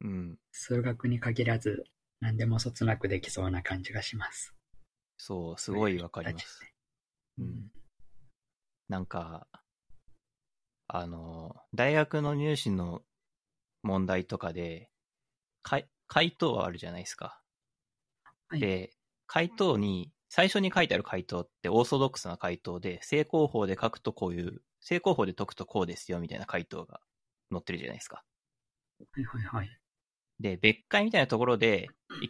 [0.03, 0.39] うん。
[0.51, 1.85] 数学に限らず、
[2.21, 4.55] 何でもそつなくできそうな感じがします。
[5.17, 6.61] そう、すごいわかります。
[7.39, 7.71] ううんん。
[8.89, 9.47] なんか、
[10.89, 13.03] あの、大学の入試の
[13.83, 14.91] 問題とかで、
[15.63, 17.41] かい回答はあるじゃないですか。
[18.49, 18.93] はいで、
[19.27, 27.01] 回答に、最初に書いてある回答ってオーソドックスな回答で、正攻法で書くとこういう、正攻法で解くとこうですよみたいな回答が
[27.51, 28.25] 載ってるじゃないですか。
[29.13, 29.82] はいはいはい。
[30.41, 31.89] で、別解みたいなところで、
[32.21, 32.29] い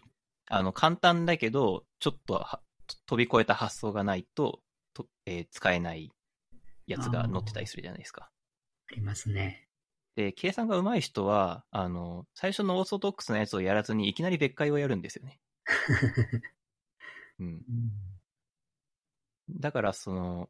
[0.48, 2.60] あの、簡単だけど、ちょっとは
[3.06, 4.60] 飛び越えた発想がないと、
[4.94, 6.10] とえー使えない
[6.86, 8.30] やつが載ってたりするじゃないですか。
[8.90, 9.68] ありますね。
[10.14, 15.40] で、計算が上手い人は、あの、最初のオーソドックスなやつをやらずに、いきなり別解をやるんですよね。
[17.38, 17.46] うん。
[17.46, 17.62] うん
[19.50, 20.48] だから、その、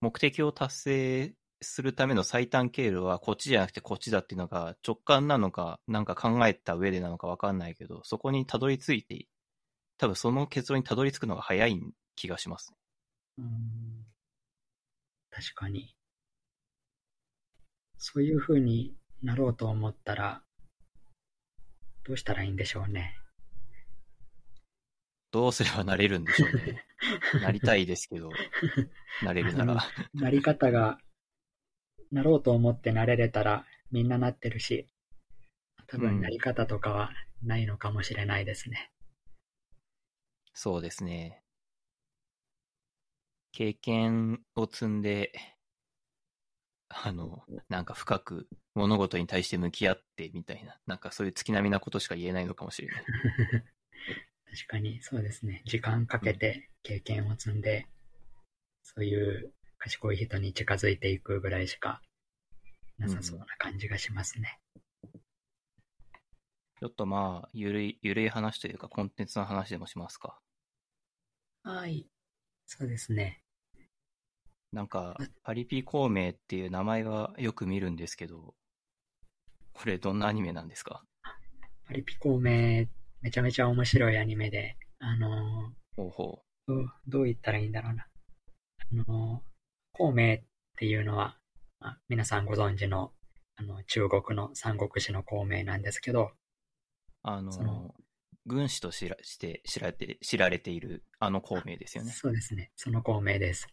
[0.00, 9.26] 目的を達成するための最短経路は、こっちじゃなくてこっちだっていうのが、直感なのか、なんか考えた上でなのかわかんないけど、そこにたどり着いて、
[9.98, 11.80] 多分その結論にたどり着くのが早い
[12.16, 12.72] 気がします。
[13.38, 14.06] うん
[15.30, 15.94] 確かに。
[17.98, 20.42] そういう風になろうと思ったら、
[22.04, 23.14] どうしたらいいんでしょうね。
[25.30, 26.84] どうすればなれるんでしょうね。
[27.40, 28.30] なりたいですけど、
[29.22, 29.84] なれるなら。
[30.14, 30.98] なり方が、
[32.12, 34.86] なろうと思ってなれれたらみんななってるし、
[35.86, 37.10] 多うん分なり方とかは
[37.42, 38.92] ないのかもしれないですね。
[40.52, 41.42] そうですね。
[43.52, 45.32] 経験を積んで、
[46.88, 53.06] あの、なんか深く物事に対して向き合ってみたいな、なんかそういう月並みなことしか言えないのかもしれない。
[54.50, 55.62] 確かにそうですね。
[55.64, 57.86] 時間かけて経験を積んで、
[58.82, 62.00] そういう賢い人に近づいていくぐらいしか
[62.98, 64.60] なさそうな感じがしますね。
[66.78, 70.38] ちょっとまあ、ゆるい、ゆるい話というか、コンテンツの話でもしますか。
[71.62, 72.06] はい。
[72.66, 73.42] そうですね。
[74.72, 78.54] なんか、パリピ孔明っていう名前はよく見るんですけど、
[79.72, 81.02] これどんなアニメなんですか？
[81.86, 82.86] パリピ孔明、
[83.20, 88.06] めちゃめちゃ面白いアニメで、あのほうほどう、どう言ったらいいんだろうな。
[88.78, 89.42] あの、
[90.00, 90.38] 孔明っ
[90.78, 91.36] ていうのは、
[91.78, 93.12] まあ皆さんご存知の、
[93.56, 96.28] あの、中国の三国志の孔明なんですけど、う。
[97.22, 97.94] あのその、
[98.46, 102.12] 軍師として知られて知られているあの孔明ですよね。
[102.12, 102.70] そうですね。
[102.76, 103.68] その孔明です。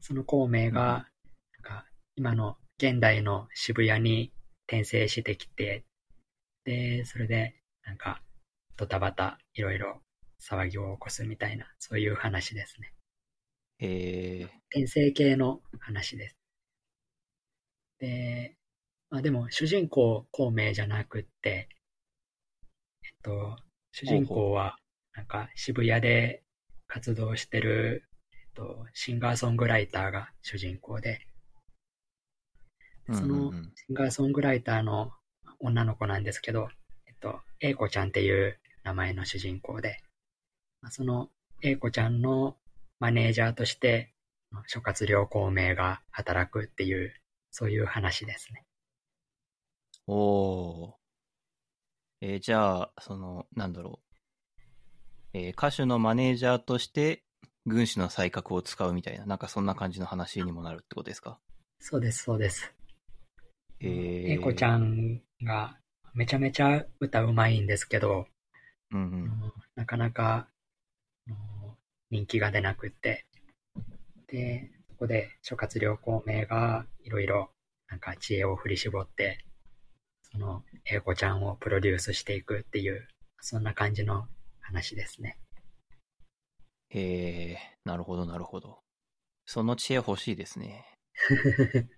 [0.00, 4.34] その孔明が、なんか今の現代の渋谷に
[4.66, 5.86] 転生してきて、
[6.64, 7.54] で、それで、
[7.86, 8.20] なんか、
[8.76, 10.02] ドタバタ、いろいろ
[10.42, 12.92] 騒ぎを起こすみたいな、そういう話ですね。
[13.80, 16.36] へえ転生系の話です。
[17.98, 18.56] で、
[19.10, 21.68] まあでも、主人公孔明じゃなくって、
[23.02, 23.56] えっと、
[23.92, 24.76] 主人公は、
[25.14, 26.42] なんか渋谷で
[26.86, 31.26] 活動してる、えっと、シンガーソングライターが主人公で、
[33.08, 35.10] でそのシンガーソングライターの
[35.58, 36.68] 女の子なんですけど、
[37.08, 40.00] えっと、英子ちゃんっていう名前の主人公で、
[40.80, 41.28] まあその
[41.62, 42.56] 英子ちゃんの
[43.00, 44.12] マネージャーとして、
[44.66, 47.12] 諸葛亮孔明が働くっていう、
[47.50, 48.64] そういう話ですね。
[50.06, 50.92] おー。
[52.20, 54.00] えーじゃあ、その、なんだろ
[55.32, 55.38] う。
[55.38, 57.24] えー歌手のマネージャーとして、
[57.66, 61.38] 軍師の才覚を使うみたいな、なんかそんな感じの話にもなるってことですか？
[61.78, 62.70] そうです、そうです。
[63.80, 65.78] えー、英子ちゃんが
[66.12, 68.26] めちゃめちゃ歌うまいんですけど、
[68.92, 69.24] うんうあん。
[69.40, 70.48] のなかなか
[72.10, 73.24] 人気が出なくって、
[74.26, 77.50] で、そこで諸葛亮孔明がいろいろ
[77.88, 79.44] なんか知恵を振り絞って、
[80.32, 83.08] その英子ちゃんをプロデュースしていくっていう、
[83.40, 84.26] そんな感じの
[84.60, 85.38] 話ですね。
[86.90, 88.80] へえ、なるほど、なるほど。
[89.46, 90.84] その知恵欲しいですね。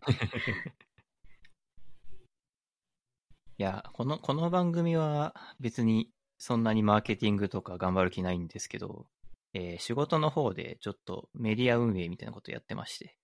[3.59, 9.06] いや、この、この番組は別にそんなにマーケティングとか頑張る気ないんですけど、
[9.55, 13.16] えー仕事の方でちょっとメディア運営みたいなことやってまして。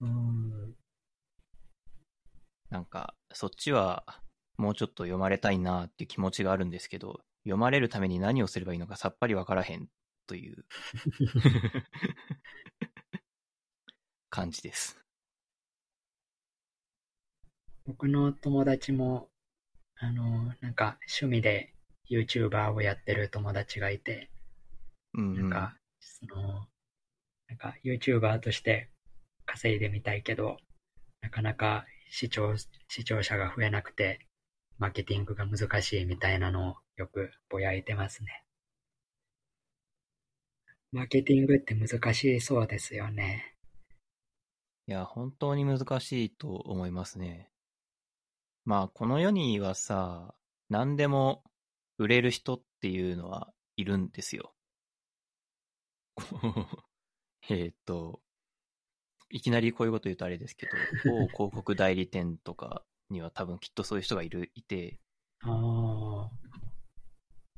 [0.00, 0.74] うん
[2.70, 4.04] なんか、そっちは
[4.58, 9.88] もうちょっと読まれたいなっていう気持ちがあるんですけど、読まれるために何をすればいいのかさっぱりわからへん
[10.26, 10.66] という
[14.28, 14.98] 感じです。
[17.86, 19.30] 僕の友達も、
[19.96, 21.72] あの、なんか趣味で
[22.10, 24.30] YouTuber をやってる友達がいて、
[25.18, 25.50] うん、うん。
[25.50, 26.66] なんか、その、
[27.48, 28.90] なんか YouTuber として
[29.44, 30.56] 稼いでみたいけど、
[31.20, 32.56] なかなか視聴、
[32.88, 34.20] 視聴者が増えなくて、
[34.78, 38.44] マーケティングが難しいみたいなのをよくぼやいてますね。
[40.92, 43.56] マーケティングって難しそうですよね。
[44.86, 47.50] いや、本当に難しいと思いますね。
[48.64, 50.34] まあ、この世にはさ、
[50.70, 51.42] 何でも
[51.98, 54.54] 売れる人っていうのはいるんですよ。
[57.50, 58.20] えっと、
[59.30, 60.72] いきなりこういうこと言うとあれですけど、
[61.04, 65.00] 某広告代理店とかには多分きっとそういう人がいる、いて、
[65.42, 66.30] あ、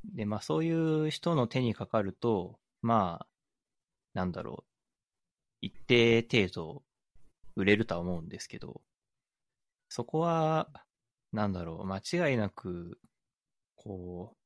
[0.05, 3.27] で、まあそういう人の手にかかると、まあ、
[4.13, 4.71] なんだろう、
[5.61, 6.83] 一定程度
[7.55, 8.81] 売れるとは思うんですけど、
[9.89, 10.69] そこは、
[11.31, 12.99] なんだろう、間違いなく、
[13.75, 14.37] こう、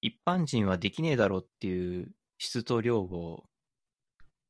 [0.00, 3.44] 一般人はできねえだろうっていう質と量を、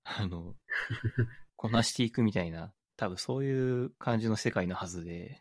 [0.05, 0.55] あの、
[1.57, 5.41] こなしていくみたいな、多分そういう感じの世界のはずで、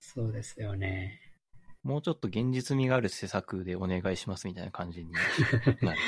[0.00, 1.20] そうですよね。
[1.82, 5.98] もうちょっと現実味がある施策でお願いしますみたいな感じになる。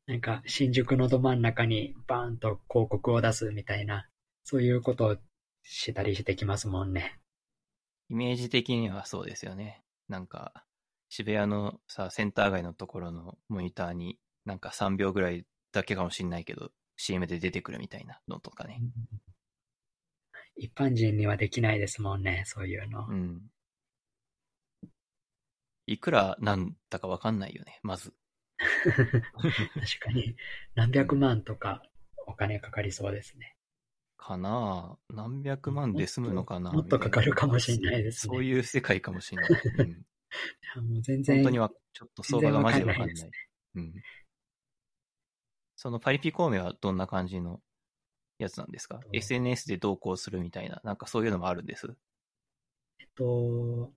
[0.07, 4.09] なんか、新宿のど真ん中にバーンと広告を出すみたいな、
[4.45, 5.17] そういうことを
[5.63, 7.21] したりしてきますもんね。
[8.09, 9.83] イメージ的にはそうですよね。
[10.09, 10.65] なんか、
[11.09, 18.81] 渋谷のさ、センター街のところのモニターに、なんか3秒ぐらいだけかもしんないけど、CM で出てくるみたいなのとかね。
[20.57, 23.07] 一般人にはできないですもんね、そういうの。
[23.09, 23.41] うん。
[25.87, 28.13] いくらなんだかわかんないよね、まず。
[28.59, 29.23] 確
[30.01, 30.37] かに、
[30.75, 31.83] 何百万とか
[32.27, 33.55] お金かかりそうですね。
[34.19, 39.51] かなあ何百万で済むのかなもっともっとかかるかもしれないですねそういう世界かもしれない。
[39.79, 39.95] うん、い
[40.75, 43.31] やもう全然本当には、ちょっと相場がマジでわかんない。
[43.77, 43.93] うん。
[45.77, 47.61] そのパリピ孔明はどんな感じの
[48.39, 48.99] やつなんですか？
[48.99, 51.87] と ?SNS で同行するみたいな、なんかそういうのもあるんです？
[52.99, 53.93] えっと、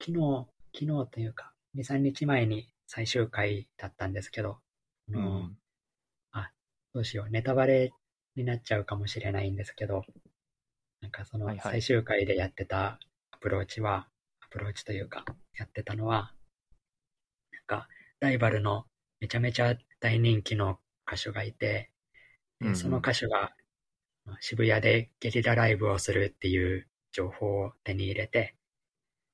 [0.00, 4.58] 昨日、昨日というか、2、3日前に最終回だったんですけど、
[5.08, 5.56] あうのん。
[6.94, 7.92] どうしよう、ネタバレ
[8.36, 10.02] になっちゃうかもしれないんですけど、
[11.02, 12.98] なんかその最終回でやってた
[13.32, 14.08] アプローチは、ア
[14.50, 15.24] プローチというか、
[15.56, 16.32] やってたのは、
[17.52, 17.88] なんか、
[18.20, 18.84] ライバルの
[19.20, 21.90] めちゃめちゃ大人気の歌手がいて、
[22.60, 23.52] でその歌手が
[24.40, 28.56] 渋谷でゲリラライブをするっていう情報を手に入れて、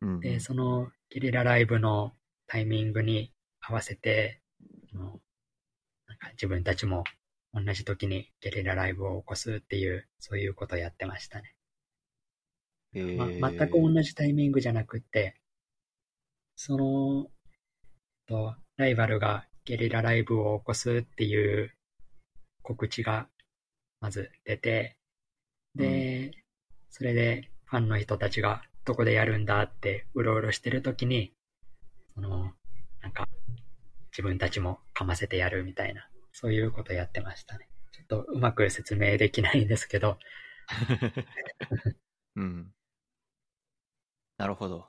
[0.01, 0.21] うん。
[0.21, 2.13] で、そのゲリラライブの
[2.47, 4.43] タイミングに合わせて、
[4.93, 7.05] なんか自分たちも
[7.55, 11.55] 同じ時にゲリラライブを起こすっていう、そういうことをやってましたね。
[12.95, 15.37] えま、ー全く同じタイミングじゃなくって、
[16.57, 17.27] その、
[18.27, 21.75] とライバルがゲリラライブを起こすっていう
[22.63, 23.29] 告知が
[24.01, 24.97] まず出て、
[25.75, 26.33] で、
[26.91, 31.33] それでファンの人たちがどこでやるんだってうろうろしてるときに、
[32.15, 32.53] その、
[33.01, 33.29] なんか、
[34.11, 37.69] 自分たちもかませてやるみたいな、そういうことやってましたね。
[37.93, 40.19] ちょっとうまく説明できないんですけど、
[42.37, 42.73] うん。
[44.37, 44.89] なるほど。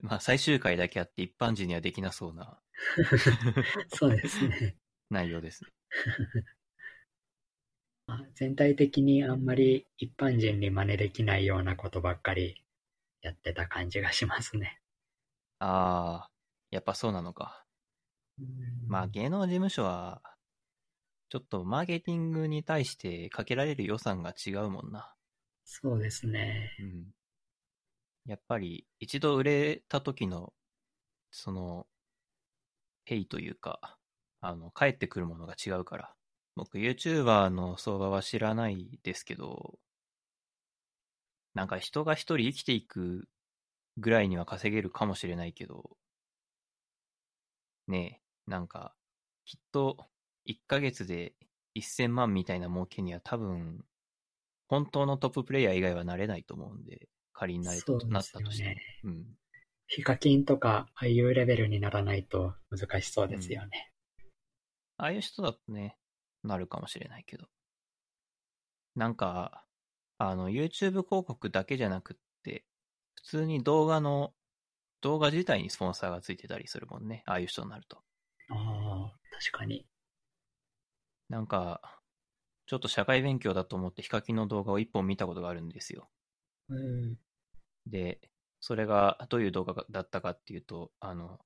[0.00, 2.60] まあ、最終回だけあって一般人にはできなそうな
[3.88, 4.76] そうですね。
[5.10, 5.70] 内容ですね。
[8.06, 12.62] まあ全体的にあんまり一般人に真似できないようなことばっかり
[13.22, 14.80] やってた感じがしますね。
[15.58, 16.30] ああ、
[16.70, 17.64] やっぱそうなのか。
[18.86, 20.22] まあ、芸能事務所は、
[21.28, 25.14] ちょっとマーケティングに対してかけられる予算が違うもんな。
[25.64, 26.70] そうですね。
[26.78, 27.06] うん。
[28.26, 30.52] やっぱり、一度売れた時の、
[31.30, 31.86] その、
[33.06, 33.98] ペイというか、
[34.42, 36.14] あの、帰ってくるものが違うから。
[36.54, 39.78] 僕、YouTuber の相場は知らないですけど、
[41.54, 43.28] なんか人が一人生きていく
[43.98, 45.96] ぐらいには稼げるかもしれないけど、
[47.88, 48.94] ねえ、なんか、
[49.44, 50.06] きっと、
[50.46, 51.34] 1ヶ月で
[51.74, 53.84] 1000万みたいな儲けには多分、
[54.68, 59.00] 本当のトッププレイヤー以外はなれないと思うんで、仮になれたそうなですよったとしてもね。。
[59.04, 59.26] うん。
[59.86, 63.92] ヒカキンとか、ああいうレベルにならないと難しそうですよね。
[64.96, 65.98] ああいう人だとね、
[66.42, 67.46] なるかもしれないけど。
[68.94, 69.64] なんか、
[70.18, 72.64] あの、YouTube 広告だけじゃなくって、
[73.16, 74.32] 普通に動画の、
[75.00, 77.24] 動画自体にスポンサーがついてたりするもんね。
[77.26, 77.98] ああいう人になると。
[78.50, 79.86] ああ、確かに。
[81.28, 82.00] なんか、
[82.66, 86.08] ちょっと社会勉強だと思ってヒカキンの動画を一本見たことがあるんですよ。
[86.68, 87.16] うん。
[87.86, 88.20] で、
[88.60, 91.38] それがどういう動画だったかっていうと、あの、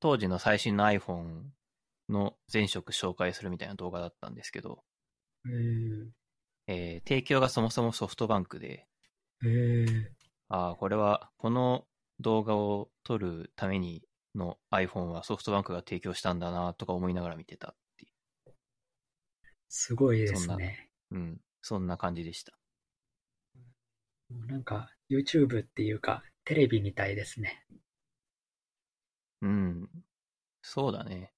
[0.00, 1.44] 当時の最新の iPhone
[2.08, 4.82] の全色紹介するみたいな動画だったんですけど、
[5.44, 6.10] うん。
[6.66, 8.86] えー提供がそもそもソフトバンクで、
[9.44, 10.04] えー、
[10.48, 11.86] ああ、これは、この
[12.20, 14.02] 動画を撮るために
[14.34, 18.08] の iPhone はソフトバンクが提供したんだなとか思いながら見てたってい
[19.68, 20.90] すごいですね。
[21.10, 21.16] う。
[21.16, 21.40] うん。
[21.62, 22.52] そんな感じでした。
[24.30, 27.64] もうなんか、YouTube っていうか、テレビみたいですね。
[29.42, 29.88] うん。
[30.62, 31.32] そうだね。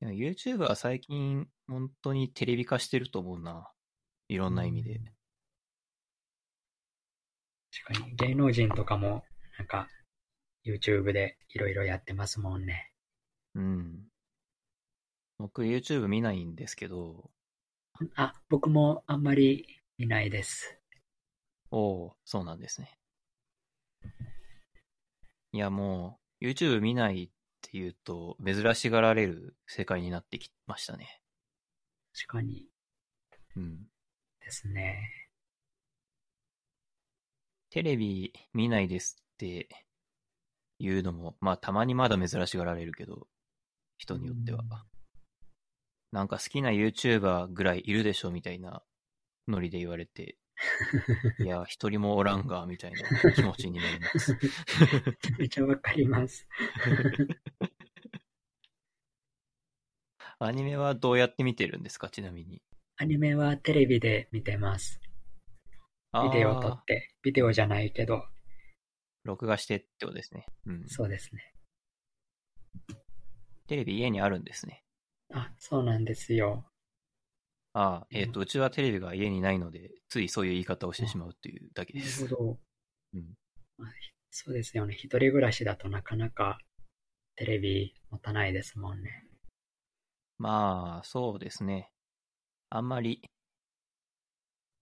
[0.00, 3.70] いや YouTube は最近、本当にテレビ化してると思うな。
[4.28, 5.04] いろんな意味でうん。
[7.86, 9.24] 確かに、芸能人とかも、
[9.58, 9.88] なんか、
[10.64, 12.92] YouTube でいろいろやってますもんね。
[13.54, 14.08] うん。
[15.38, 17.30] 僕 YouTube 見ないんですけど、
[18.14, 20.77] あ、僕もあんまり見ないです。
[21.70, 22.98] おおそうなんですね。
[25.52, 27.30] いやもう、YouTube 見ないっ
[27.62, 31.20] ていうと、珍しがられる世界になってきましたね。
[32.14, 32.68] 確かに
[33.56, 33.86] うん。
[34.40, 35.28] ですね。
[37.70, 39.68] テレビ見ないですって
[40.78, 43.26] いうのも、まあたまにまだ珍しがられるけど、
[43.98, 44.68] 人によってはうん。
[46.12, 48.82] なんか好きな YouTuber ぐらいいるでしょみたいな
[49.46, 50.38] ノリで言われて、
[51.40, 54.34] いや、 一人もおらんが、みたいな気持ちになります。
[54.34, 56.46] めちゃめちゃわかります。
[60.40, 62.10] アニメはどうやって見てるんですか？
[62.10, 62.62] ちなみに。
[62.96, 65.00] アニメはテレビで見てます。
[66.12, 68.22] ビデオ撮あって、ビデオじゃないけど、ー
[69.24, 70.46] 録画してってことですね。
[70.66, 70.88] うん。
[70.88, 71.52] そうですね。
[73.66, 74.84] テレビ家にあるんですね。
[75.34, 76.67] あ、そうなんですよ。
[77.74, 82.26] ああ、えっ、と、うちはテレビが家にないので、ついそういう言い方をしてしまうというだけなです。
[82.26, 82.58] るほど。
[83.14, 83.24] うん
[83.76, 83.92] まあ
[84.30, 84.94] そうですよね。
[84.94, 86.58] 一人暮らしだとなかなか
[87.36, 89.24] テレビ持たないですもんね。
[90.38, 91.90] まあ、そうですね。
[92.70, 93.22] あんまり、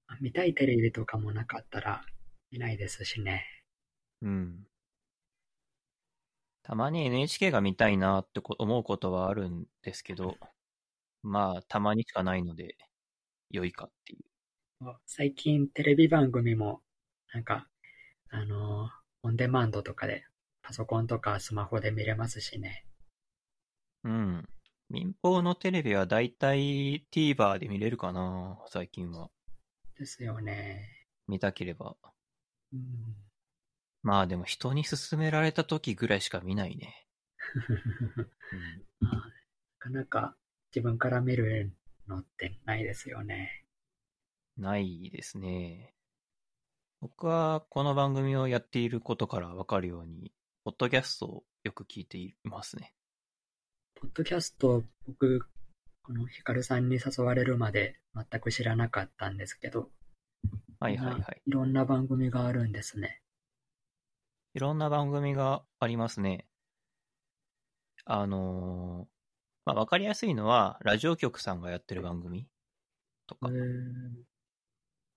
[0.08, 2.04] あ見たいテレビとかもなかったら
[2.50, 3.44] 見ないですしね。
[4.22, 4.66] うん。
[6.62, 10.36] たまに NHK が見たいなってこ思うことはあるんですけど、
[11.26, 12.76] まあ、たまにしかないので、
[13.50, 14.94] 良いかっていう。
[15.06, 16.82] 最近テレビ番組も
[17.32, 17.68] なんか、
[18.30, 20.24] あのーオンデマンドとかで
[20.62, 22.86] パソコンとかスマホで見れますしね。
[24.04, 24.44] うん。
[24.88, 29.28] 民放のテレビはだいたい TVer で見れるかな最近は。
[29.98, 31.08] ですよね。
[31.26, 31.96] 見たければ。
[32.72, 32.80] うん、
[34.04, 37.04] まあでも人に勧められた時ぐらいしか見ないね。
[39.00, 39.32] うん、な
[39.80, 40.36] かなか
[40.76, 41.72] 自分から見る
[42.06, 43.64] のってないですよね。
[44.58, 45.94] ないですね。
[47.00, 50.34] 僕はこの番組をやっていることからわかるように、
[50.64, 52.92] ポッドキャストをよく聞いていますね。
[53.94, 55.48] ポッドキャスト、僕、
[56.02, 59.88] このヒカルさんに誘われるまで全く知らなかったんですけど、
[60.78, 61.42] はいはいはい。
[61.46, 63.22] いろんな番組があるんですね。
[64.52, 66.46] いろんな番組がありますね。
[68.04, 69.15] あのー
[69.66, 72.48] まあ、わかりやすいのは、ラジオ局さんがやってる番組
[73.26, 73.54] とか、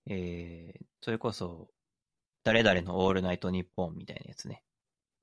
[0.06, 1.70] えー、それこそ、
[2.44, 4.64] 誰々のオールナイトニッポンみたいなやつね。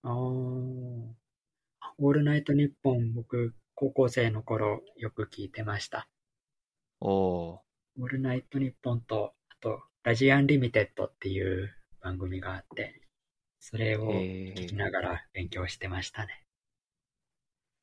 [0.01, 6.09] あーオールナイトニッポン、僕、高校生の頃よく聞いてました。
[6.99, 7.61] おー、
[7.99, 13.01] オールナイトニッポンと、あと、ラジアンリミテッドっていう番組があって、
[13.59, 16.45] それをえ聞きー、ながら勉強してましたね。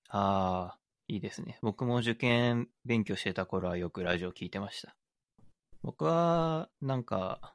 [0.08, 1.58] あー、いいですね。
[1.62, 4.96] 僕も受験勉強してた頃はよくラジオ聞いてました。
[5.82, 7.54] 僕は、なんか、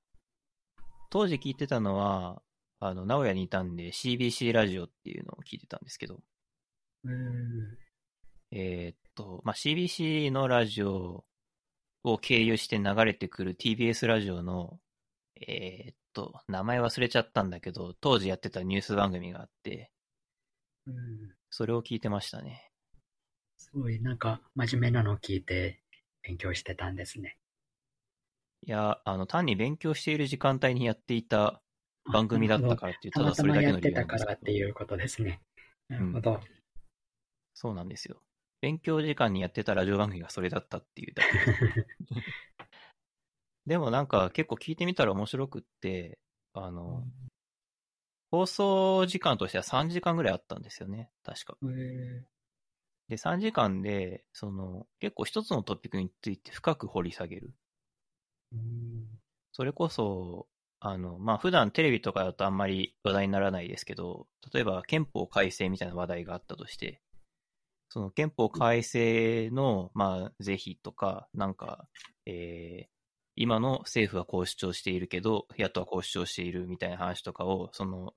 [1.10, 2.44] 当時聞いてたのは、
[2.80, 6.20] あの、名古屋にいたんで CBC ラジオっていうのを聞いてたんですけど、
[7.04, 7.78] うん。
[8.52, 11.26] えーっと、まあ、CBC のラジオ
[12.04, 14.80] を経由して流れてくる TBS ラジオの、
[15.36, 19.92] えーっと、名前忘れちゃったんだけど、当時やってたニュース番組があって、
[20.86, 20.96] うん。
[21.50, 22.69] それを聞いてましたね。
[23.60, 25.82] すごい、なんか、真面目なのを聞いて
[26.24, 27.38] 勉強してたんですね。
[28.66, 31.62] いや、あの、単に勉強している時間帯にやっていた
[32.12, 34.46] 番組だったからっていう、たまただそれたまやってだけの理由なたからっんですけど。
[34.46, 35.42] ていうことですね。
[35.90, 36.40] なるほど。
[37.54, 38.22] そうなんですよ。
[38.62, 41.88] 勉強時間にやってたラジオ番組がそれだったっていうだけで。
[43.66, 46.18] でもなんか結構聞いてみたら面白くって、
[46.54, 47.06] あの、
[48.32, 51.58] 放送時間としては3時間ぐらいあったんですよね、確か。
[51.64, 52.26] へ
[53.10, 57.54] で、3時間で、その、結構一つのトピックについて深く掘り下げる。
[59.52, 60.48] それこそ、
[60.80, 67.02] あの、まあ、普段テレビとかだとあんまり話題にならないですけど、例えば憲法改正みたいな話題があったとして、
[67.90, 71.88] その憲法改正の、まあ、是非とか、なんか、
[72.26, 73.00] えー
[73.42, 78.14] 今の政府はこう主張しているけど、野党はこう主張しているみたいな話とかを、その、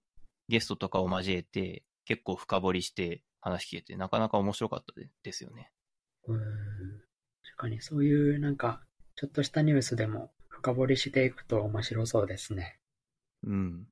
[0.49, 5.71] ゲストとかを交えて、結構深掘りして話聞けて、なかなか面白かったでですよね。
[6.27, 8.81] うん確かにそういうなんか、
[9.17, 12.79] ちょっとしたニュースでも深掘りしていくと面白そうですね。
[13.45, 13.87] うん。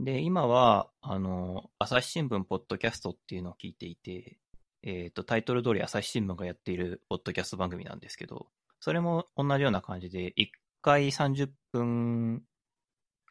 [0.00, 4.38] で、今は、あの、朝日新聞ポッドキャストっていうのを聞いていて、
[4.82, 8.48] えっ、と、タイトル通り朝日新聞がやっているポッドキャスト番組なんですけど、
[8.80, 10.48] それも同じような感じで、1
[10.80, 12.42] 回30分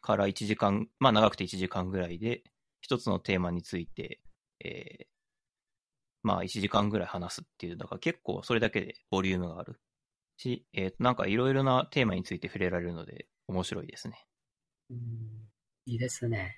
[0.02, 2.43] から1時間、まあ長くて1時間ぐらいで、
[2.82, 4.22] 一つのテーマについて、
[4.64, 5.12] えー
[6.24, 9.80] まあ1時間ぐらい話すっていう、だから結構それだけでボリュームがある
[10.38, 14.26] し、えーと、なんかいろいろなテーマについて触れられるので面白いですね。
[14.90, 14.98] うん
[15.86, 16.56] いいですね。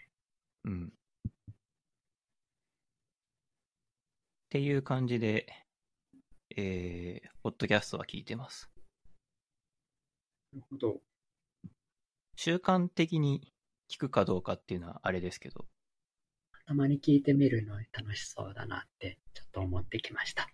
[0.65, 0.85] うん。
[0.87, 0.91] っ
[4.49, 5.47] ていう感じで、
[6.55, 8.69] えー、ポッドキャストは聞いてます。
[10.51, 11.01] なるほど。
[12.35, 13.53] 習慣的に
[13.89, 15.65] 聞くかどうかっていうのはあれですけど、
[16.65, 20.49] たまに聞いてみるの楽しそうだなってちょっと思ってきました。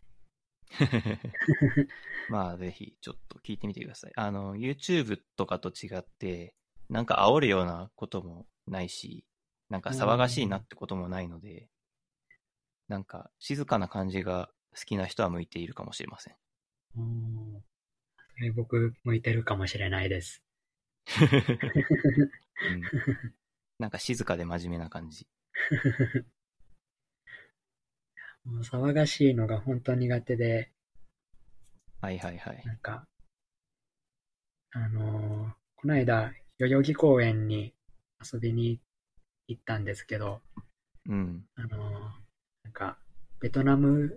[2.30, 4.12] まあぜひちょっと聞いてみてください。
[4.16, 6.56] あの、YouTube とかと違って、
[6.90, 9.26] なんか煽るようなこともないし、
[9.70, 11.70] なんか騒がしいなってこともないので、
[12.88, 16.36] なんか静かな感じが好きな人は向いているかもしれません。
[16.96, 17.62] おー
[18.36, 20.42] それ僕向いてるかもしれないです。
[21.20, 21.24] う
[22.76, 22.82] ん、
[23.80, 25.28] なんか静かで真面目な感じ。
[28.46, 30.72] もう騒がしいのが本当苦手で、
[32.02, 32.64] はいはいはい。
[32.66, 33.06] なんか、
[34.72, 37.74] あのーこの間、代々木公園に
[38.22, 38.82] 遊びに
[39.48, 40.42] 行ったんですけど、
[41.08, 41.46] うん。
[41.56, 42.02] あのー
[42.64, 42.98] なんか、
[43.40, 44.14] ベトナム、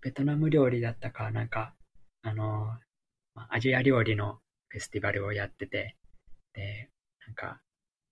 [0.00, 1.74] ベトナム料理だったか、なんか、
[2.22, 2.80] あのー
[3.34, 5.96] まあアジア料理のフェスティバルをやってて、
[6.54, 6.90] で、
[7.26, 7.60] なんか、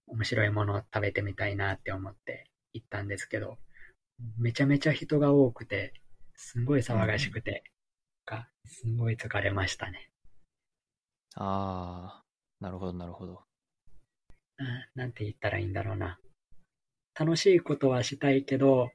[0.06, 3.58] 面白いものを食べてみたいなって思って行ったんですけど、
[4.38, 5.94] めちゃめちゃ人が多くて、
[6.36, 7.64] すんごい騒がしくて、
[8.26, 10.10] なんかすんごい疲れましたね。
[11.36, 13.46] あー、なるほどなるほど。
[14.56, 16.20] ななんて言ったらいいんだろうな。
[17.14, 18.90] 楽しいことはしたいけど、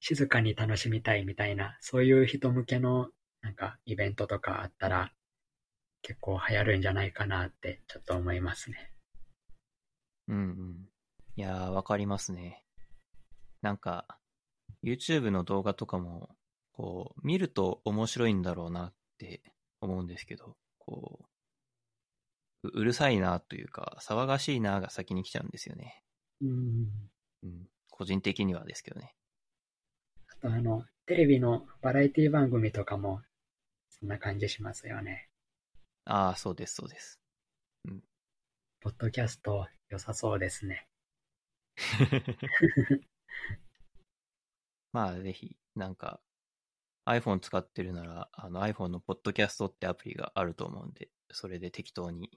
[0.00, 5.12] 静かに楽しみたいみたいな、そういう人向けのなんかイベントとかあったら、
[6.02, 8.92] 結構流行るんじゃないかなってちょっと思いますね。
[10.28, 10.88] うんうん。
[11.36, 12.64] いやー、わかりますね。
[13.62, 14.06] なんか、
[14.82, 16.30] YouTube の動画とかも、
[16.72, 19.42] こう、見ると面白いんだろうなって
[19.80, 21.20] 思うんですけど、こ
[22.62, 26.02] う、ううるさいなというか、騒がしいなが先に来ちゃうんですよね。
[26.42, 26.88] うん。
[27.42, 27.68] うん。
[27.90, 29.14] 個人的にはですけどね。
[30.28, 33.22] あとあの、テレビのバラエティ番組とかも、
[33.90, 35.28] そんな感じしますよね。
[36.04, 37.20] ああ、そうです、そうです。
[38.82, 40.88] ポッドキャスト良さそうですね。
[44.92, 46.20] まあ、ぜひ、なんか、
[47.06, 52.30] iPhone 使ってるなら、あの iPhone の Podcast ってアプリがあると思うんで、それで適当に。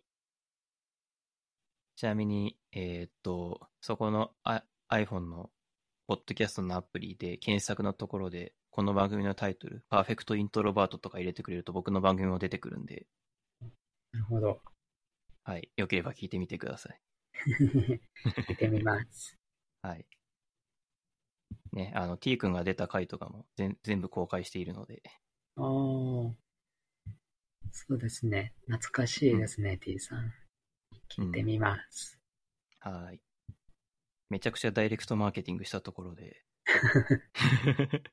[1.95, 5.51] ちなみに、えーっと、そこのあ iPhone の
[6.09, 13.05] Podcast のアプリで検索のところで、この番組のタイトル、パーフェクトイントロバートとか入れてくれると僕の番組も出てくるんで、
[14.11, 14.61] なるほど。
[15.43, 15.69] はい。
[15.75, 17.01] よければ聞いてみてください。
[18.49, 19.37] 見てみます。
[19.81, 20.05] はい。
[21.73, 25.01] ね、あの、T 君が出た回とかも全全部公開しているので、
[25.57, 26.35] ああ。
[27.71, 28.53] そうですね。
[28.67, 30.31] 懐かしいですね、T さん。
[31.09, 32.19] 聞いてみます。
[32.79, 33.19] はい。
[34.29, 36.43] めちゃくちゃダイレクトマーケティングしたところで。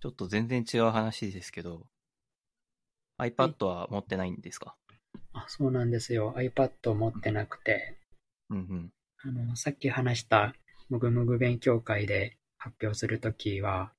[0.00, 1.86] ちょっと全然違う話ですけど、
[3.18, 4.76] iPad は持ってないんですか？
[5.32, 6.32] あ、そうなんですよ。
[6.36, 7.98] iPad 持ってなくて、
[8.48, 8.92] うんうん。
[9.22, 10.54] あの、さっき話した
[10.90, 13.92] もぐもぐ勉強会で発表するときは、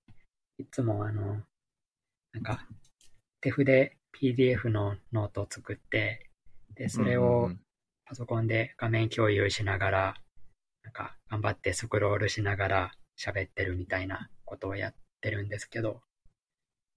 [0.57, 1.41] いつもあの、
[2.33, 2.67] なんか、
[3.39, 6.29] 手筆 PDF のノートを作って、
[6.75, 7.59] で、それをん
[8.05, 10.15] パソコンで画面共有しながら、
[10.83, 16.01] なんか、頑張ってスクロールしながら喋ってるみたいなことをやってるんですけど、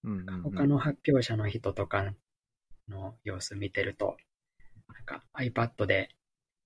[0.03, 0.43] うんうんうん。
[0.43, 2.13] 他の発表者の人とか
[2.89, 4.17] の様子見てると、
[4.93, 6.09] なんか iPad で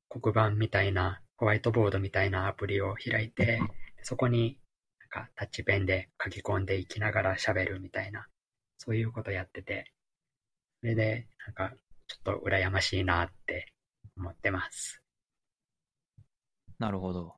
[0.09, 3.61] 黒板みたいな、ホワイトボードみたいなアプリを開いて、
[4.03, 4.59] そこに
[5.01, 8.27] なんかタッチペンで書き込んでいきながら喋るみたいな、
[8.77, 9.93] そういうことやってて、
[10.81, 11.75] それでなんか
[12.09, 13.73] ちょっと羨ましいなって
[14.17, 15.01] 思ってます。
[16.79, 17.35] なるほど。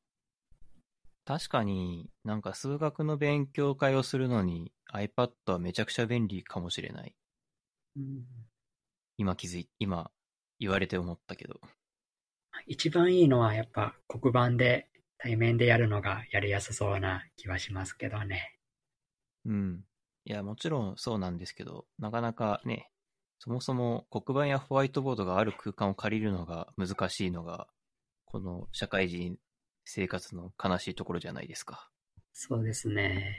[1.25, 7.15] 確かになんか数学の勉強会をするのに iPad はめちゃくちゃ便利かもしれない。
[7.95, 8.25] うん
[9.17, 10.09] 今気づい、今
[10.59, 11.61] 言われて思ったけど。
[12.65, 18.57] 一番いいのはやっぱ黒板で対面でやるのがやりやすそうな気はしますけどね。
[19.45, 19.83] うん。
[20.25, 22.89] いや、もちろんそうなんですけど、なかなかね、
[23.39, 27.67] そもそも黒板やホワイトボードがある空間を借りるのが難しいのが、
[28.25, 29.37] この社会人
[29.85, 31.89] 生活の悲しいところじゃないですか。
[32.33, 33.35] そうですね。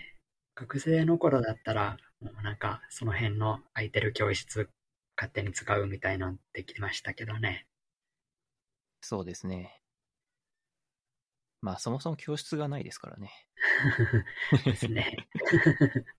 [0.54, 4.68] 学生の頃だったら、もうなんかその辺の空いてる教室
[5.16, 7.66] 勝手に使うみたいなのできましたけどね。
[9.02, 9.82] そうですね。
[11.60, 13.30] まあ、そもそも教室がないですからね。
[14.64, 15.28] ですね。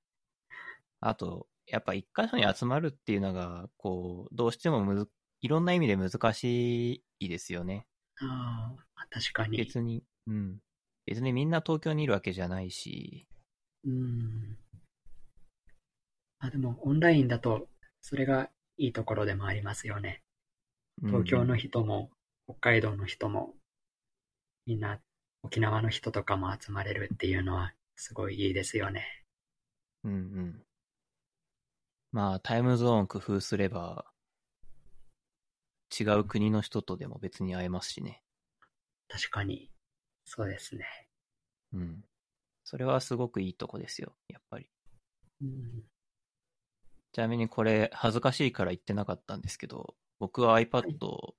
[0.99, 5.09] あと、やっぱ一箇所に集まるっていうのが、こう、どうしてもむず、
[5.41, 7.87] いろんな意味で難しいですよね。
[8.21, 9.57] ああ、確かに。
[9.57, 10.59] 別に、うん。
[11.05, 13.27] 別にみんな東京にいるわけじゃないし、
[13.85, 14.57] うん。
[16.39, 17.67] あ、でもオンラインだと、
[18.01, 20.23] それがいいところでもありますよね。
[21.05, 22.09] 東京の人も、
[22.45, 23.53] 北海道の人も、
[24.65, 24.99] みんな
[25.43, 29.05] 沖縄の人とかも集まれるっていうのは、すごいいいですよね。
[30.03, 30.63] うんうん。
[32.11, 34.05] まあ、タイムゾーン工夫すれば、
[35.99, 38.23] 違う国の人とでも別に会えますしね。
[39.07, 39.71] 確かに。
[40.25, 40.85] そうですね。
[41.73, 42.03] うん。
[42.63, 44.69] それはすごくいいとこですよ、やっぱり。
[45.41, 45.83] うん。
[47.11, 51.35] ちなみにこれ、恥ずかしいから言ってなかったんですけど、僕は iPad を、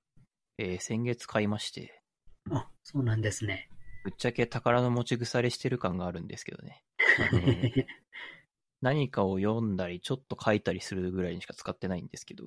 [0.57, 2.01] えー先月買いまして、
[2.51, 3.69] あ、そうなんですね。
[4.03, 6.83] ぶっちゃけ宝の持ち腐れしてる感があるんですけどね。
[8.81, 12.45] 何かを読んだり、ちょっと書いたりするぐらいにしか使ってないんですけど、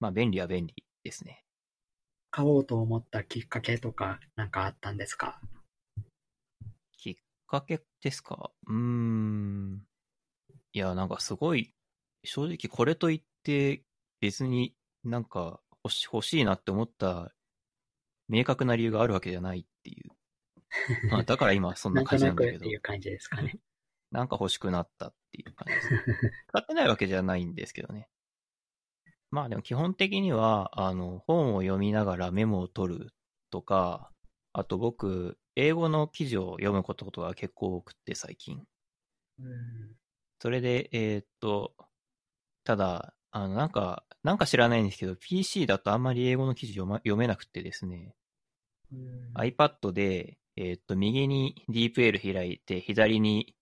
[0.00, 0.74] まあ便利は便利
[1.04, 1.44] ですね。
[2.30, 5.40] 買おうと思ったきっかけとかなんかあったんですか？
[6.98, 7.16] きっ
[7.46, 8.50] かけですか？
[8.66, 9.86] うーん。
[10.72, 11.72] いや、なんかすごい、
[12.24, 13.84] 正直これといって
[14.20, 14.74] 別に
[15.04, 17.32] なんか欲し欲しいなって思った
[18.28, 20.10] 明確な理由があるわけじゃないっていう。
[21.10, 23.58] まあだから今そんな感じなんだけどてい、う感じですかね。
[24.10, 26.32] なんか欲しくなったっていう感じですね。
[26.48, 28.08] 使ってないわけじゃないんですけどね。
[29.30, 33.14] まあでも基本的には、あの、本を読みながらメモを取る
[33.50, 34.12] とか、
[34.52, 38.64] あと僕、英語の記事を読むことが結構多くって最近。
[39.38, 39.96] うん
[40.38, 41.74] それで、えーっと、
[42.64, 48.16] ただ、あの、なんか、なんか知らないんですけど、PC だとあんまり英語の記事読,、ま、読めなくてですね、
[48.92, 53.54] うん iPad で、えーっと、右に DeepL 開いて、左に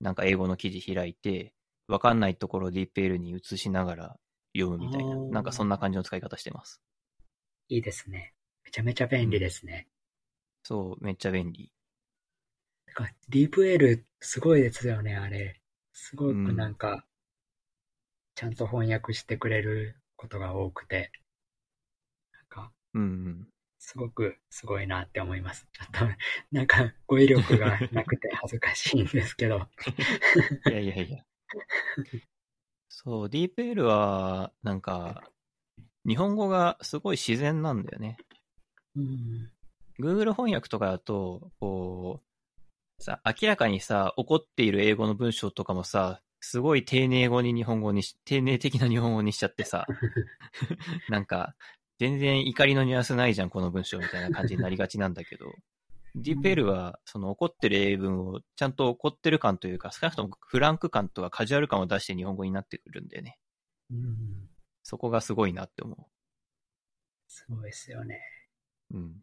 [0.00, 1.54] なんか英語の記事開いて、
[1.88, 4.16] わかんないところを DeepL に移しながら
[4.56, 6.80] 読むみたいな、なんかそんな感じの使い方してます。
[7.68, 8.32] いいですね。
[8.64, 9.88] めちゃめちゃ便利ですね。
[10.62, 11.72] そう、めっちゃ便利。
[13.28, 15.60] DeepL すごいですよね、あれ。
[15.92, 17.04] すごくなんか、
[18.36, 21.10] ちゃんと翻訳してくれることが多くて、
[22.32, 23.48] なんか、うんうん。
[23.80, 25.66] すごくすごいなって思います。
[25.72, 26.14] ちょっと、
[26.52, 29.66] なんか語彙力がなくて 恥ずかしいんですけど。
[30.66, 31.24] いやいやいや。
[32.88, 35.28] そう、DeepL は、なんか、
[36.06, 38.16] 日本語がすごい自然なんだよね。
[38.94, 39.50] うん。
[39.98, 42.22] Google 翻訳とかだと、こ
[43.00, 49.86] う、さ、明らかにさ、怒っている英語の文章とかもさ、すごい丁寧語に日本語にし、丁寧的な日本語にしちゃってさ、
[51.08, 51.54] なんか、
[51.98, 55.54] 全然怒りのニュアンスないじゃん、この文章みたいな感じになりがちなんだけど、
[56.16, 63.38] DeepL は、その怒ってる英文を、ちゃんと怒ってる感というか、少なくともフランク感とかカジュアル感を出して日本語になってくるんだよね。
[63.92, 64.48] うん。
[64.82, 66.10] そこがすごいなって思
[67.28, 68.20] すごいですよね。
[68.90, 68.98] う。
[68.98, 69.14] うん。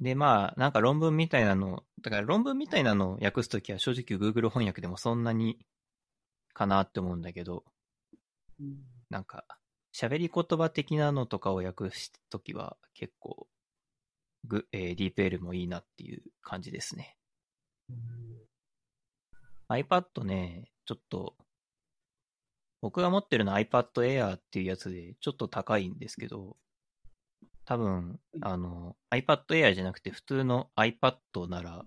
[0.00, 5.58] で、まあ、なんか論文みたいなの、だから論文みたいなのを訳すときは正直 Google 翻訳でもそんなに
[6.58, 7.64] かなって思うんだけど、
[8.60, 8.78] うん
[9.10, 9.44] なんか、
[9.94, 13.46] 喋り言葉的なのとかを訳すときは結構、
[14.44, 17.16] グえー、DeepL もいいなっていう感じですね。
[17.88, 17.96] うん。
[19.70, 21.36] iPad ね、ちょっと、
[22.82, 26.56] 僕が持ってるのは iPad Air っていうやつで、ちょっと高いんですけど、
[27.64, 31.86] 多分、あの、iPad Air じゃなくて普通の iPad なら、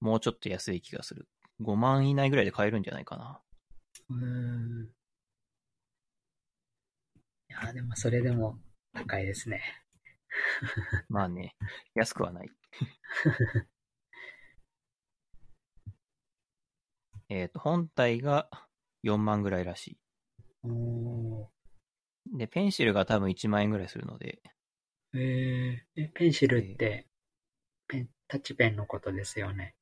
[0.00, 1.28] もうちょっと安い気がする。
[1.62, 3.40] 5万以内ぐらいで買えるんじゃないかな。
[4.10, 4.88] うん
[7.64, 8.58] や、でもそれでも
[8.92, 9.62] 高いですね。
[11.08, 11.56] まあね、
[11.94, 12.50] 安くはない。
[17.28, 18.48] えっと、本体が
[19.02, 19.98] 4万ぐらいらし
[20.62, 21.50] お
[22.32, 22.38] い。
[22.38, 27.08] で、ペンシルが多分1万円ぐらいするので、ーえーえ、ペンシルって、
[27.88, 29.74] ペン、タッチペンのことですよね。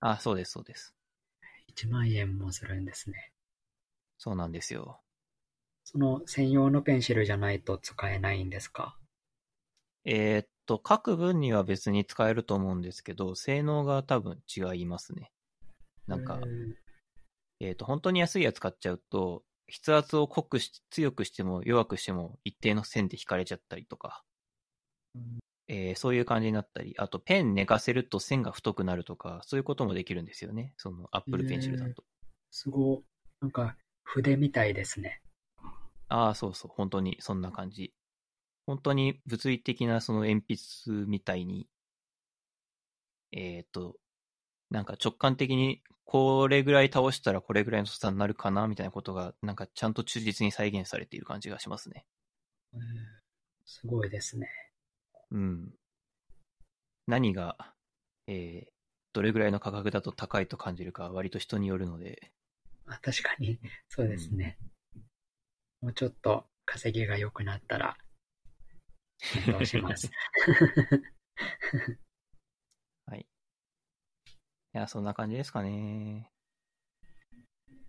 [0.00, 0.94] あ、そうです、そうです。
[1.68, 3.32] 1万円もするんですね。
[4.22, 5.00] そうなんですよ。
[5.82, 8.96] その専用のペンシルじゃないと使えないんですか？
[10.04, 15.32] えーっと、各分には別に使えると思うんですけど、性能が多分違いますね。
[16.06, 16.74] なんかえ、ー
[17.58, 24.22] えーっと、本当に安いやつ買っちゃうと、筆圧を濃くし、強くしても弱くしても一定の線で引かれちゃったりとか、
[25.16, 30.74] うんえーそういう感じになったり、あとペン寝かせると線が太くなるとか、そういうこともできるんですよね。
[30.76, 32.04] その Apple ペンシルだと。
[32.52, 33.04] すごい。
[33.40, 35.20] なんか、筆みたいですね。
[36.08, 37.94] ああ、そうそう、本当にそんな感じ。
[38.66, 40.44] 本当に物理的なその鉛
[40.84, 41.68] 筆みたいに、
[43.32, 43.96] えっ、と、
[44.70, 52.06] なんか直感的にこれぐらい倒したらこれぐらいの太さになるかなみたいなことが、なんかちゃんと忠実に再現されている感じがしますね。
[52.74, 52.80] えー
[53.64, 54.48] すごいですね。
[55.30, 55.72] うん。
[57.06, 57.56] 何が、
[58.26, 58.72] えー
[59.14, 62.32] どれぐらいの価格だと高いと感じるかは割と人によるので、
[62.86, 64.58] あ確かに、そうですね。
[65.80, 67.96] もうちょっと稼ぎが良くなったら、
[69.18, 70.10] 検討します。
[73.06, 73.20] はい。
[73.20, 73.24] い
[74.72, 76.30] や、そんな感じですかね。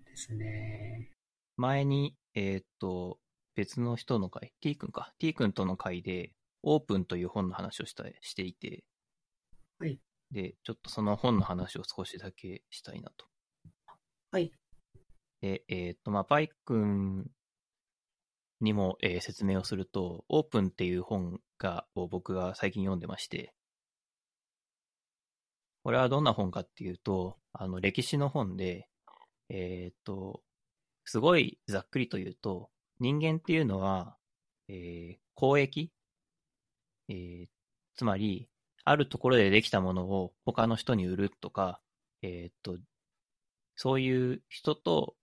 [0.05, 1.11] ですね。
[1.57, 3.19] 前に、えーっと、
[3.55, 5.13] 別の人の会、T 君か。
[5.19, 8.83] T 君との会で、オープンという本の話をしたしていて、
[9.79, 9.99] はい。
[10.31, 13.27] で、ちょっとその本の話を少しだけしたいなと。
[14.31, 14.51] はい。
[15.43, 17.29] で、えーっと、まあ、パイ君
[18.61, 23.53] にも、えー説明をすると、オープンっていう本が、を僕が最近読んでまして、
[25.83, 28.87] これはどんな本かっていうと、あの、歴史の本で、
[29.49, 30.41] えーっと、
[31.03, 32.69] すごいざっくりと言うと、
[33.01, 34.15] 人間っていうのは、
[34.69, 35.91] えー交易、
[37.09, 37.47] えー
[37.95, 38.47] つまり、
[38.85, 41.81] あるところでできたものを他の人に売るとか、
[42.21, 42.77] えーっと、
[43.75, 45.15] そういう人と、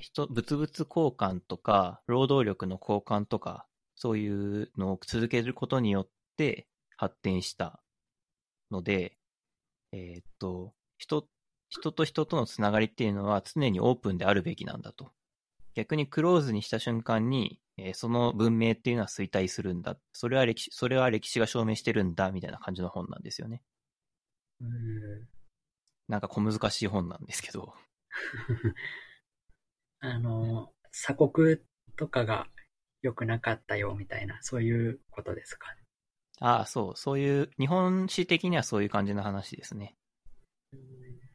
[0.00, 6.66] 人、物々交換とか、労働力の交換とか、そういうのを続けることによって
[6.96, 7.80] 発展した
[8.70, 9.16] ので、
[9.92, 11.28] えーっと、人、
[11.68, 15.12] 人と人とのつながりっていうのは常にオープンであるべきなんだと。
[15.74, 19.96] 逆にクローズにした瞬間に、えーその文明っていうのは衰退するんだ。
[20.12, 23.62] それは歴史、それは歴史が証明してるんだ、みたいな感じの本なんですよね。
[24.60, 25.28] うん
[26.06, 27.74] なんか小難しい本なんですけど。
[30.06, 31.58] あの、鎖国
[31.96, 32.46] とかが
[33.00, 35.82] 良くなかったよみたいな、そういうことですかね。
[36.40, 39.96] ああ、そう、そういう、日本史的にはそういう感じの話ですね。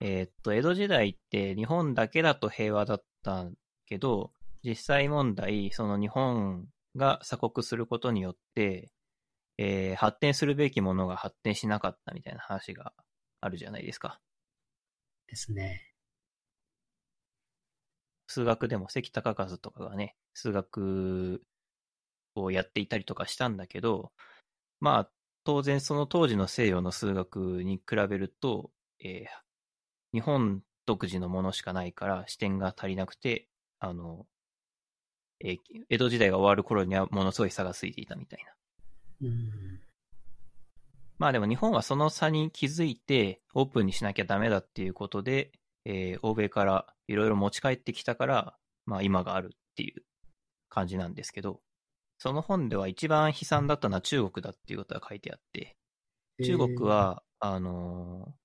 [0.02, 3.50] えーっと、江戸時代って日本だけだと平和だった
[3.88, 4.32] けど、
[4.64, 8.91] 実際問題、その日本が鎖国することによって、
[9.58, 12.94] えー発展するべきものが発展しなかったみたいな話が
[13.41, 14.22] あるじゃないですか。
[15.28, 15.89] ですね。
[18.30, 21.41] 数学でも関高和とかがね、数学
[22.35, 24.11] をやっていたりとかしたんだけど、
[24.80, 25.10] まあ、
[25.43, 28.69] 当然その当時の西洋の数学に比べると、
[29.03, 29.39] えー
[30.11, 33.47] 日本独自のものしかないから視点が足りなくて、
[33.80, 34.26] あの、
[35.39, 35.57] えー
[35.89, 39.27] 江戸時代が終わる頃にはものすごい差がついていたみたいな。
[39.27, 39.80] うん。
[41.19, 45.51] まあでも日本はその差に気づいてオープンにしなきゃダメだっていうことで、
[45.85, 50.03] えー欧米からいろいろ持ち帰ってきたから、まあ今があるっていう
[50.69, 51.61] 感じなんですけど、
[52.19, 55.77] その本では一番悲惨だったのは中国だっていうことが書いてあって、
[56.43, 58.39] 中国は、あのー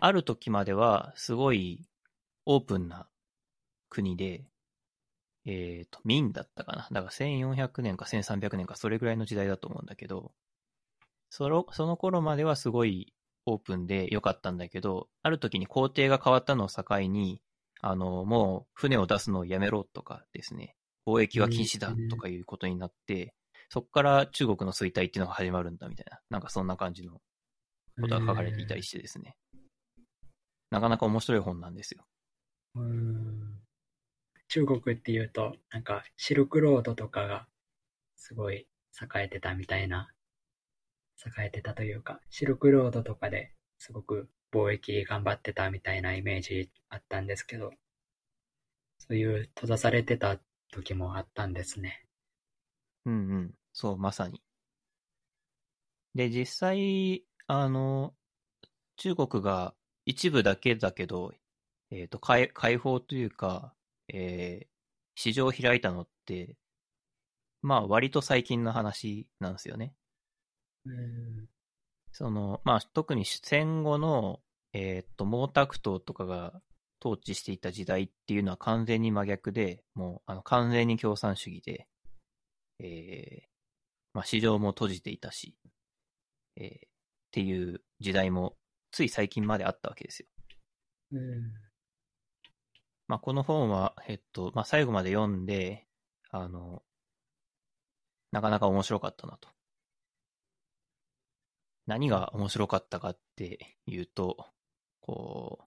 [0.00, 1.88] ある時まではすごい
[2.46, 3.08] オープンな
[3.90, 4.44] 国で、
[5.44, 6.88] えっ、と、明だったかな。
[6.92, 10.32] だから1400年か1300年かそれぐらいの時代だと思うんだけど、
[11.30, 13.12] そのその頃まではすごい
[13.52, 17.40] オープンで良かったんだけど、ある時に皇帝が変わったのを境に、
[17.80, 20.76] あの、もう船を出すのをやめろとかですね、
[21.06, 23.34] 貿易は禁止だとかいうことになって、
[23.70, 27.20] そこから中国の衰退っていうのが始まるんだみたいな、なんかそんな感じの
[28.00, 29.36] ことが書かれていたりしてですね。
[30.70, 32.04] なかなか面白い本なんですよ。
[32.74, 33.58] うん
[34.48, 37.46] 中国っていうと、なんかシルクロードとかが
[38.16, 38.66] すごい
[39.00, 40.10] 栄えてたみたいな、
[41.18, 47.72] 栄えてたというか、シルクロードとかですごく貿易頑張ってたみたいなイメージあったんですけど、
[48.98, 50.38] そういう閉ざされてた
[50.70, 52.04] 時もあったんですね。
[53.04, 53.54] うんうん。
[53.72, 54.42] そう、まさに。
[56.14, 58.14] で、実際、あの、
[58.96, 59.74] 中国が
[60.04, 61.32] 一部だけだけど、
[61.90, 63.74] えっ、と、開、開放というか、
[64.08, 64.78] えー
[65.20, 66.56] 市場を開いたのって、
[67.60, 69.92] まあ、割と最近の話なんですよね。
[70.88, 71.48] うん。
[72.12, 74.40] その、まあ、特に戦後の、
[74.72, 76.60] えーっと、毛沢東とかが
[77.00, 81.86] 統治していた時代っていうのは完全に真逆で、もう、あの、完全に共産主義で、
[82.80, 83.48] えー
[84.14, 85.56] まあ、市場も閉じていたし、
[86.56, 86.88] えー
[87.28, 88.56] っていう時代も、
[88.90, 90.28] つい最近まであったわけですよ。
[91.12, 91.52] うん。
[93.06, 95.86] まあ、この本は、えっと、まあ、最後まで読んで、
[96.30, 96.82] あの、
[98.32, 99.48] なかなか面白かったなと。
[101.88, 104.46] 何が面白かったかっていうと、
[105.00, 105.66] こ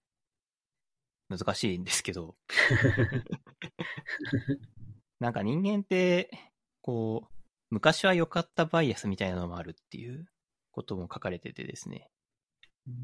[1.28, 2.36] う、難しいんですけど、
[5.18, 6.30] なんか人間って、
[6.80, 7.34] こう、
[7.70, 10.28] 昔は良かったバイアスみたいなのもあるっていう
[10.70, 12.08] ことも書かれててですね。
[12.86, 12.94] うん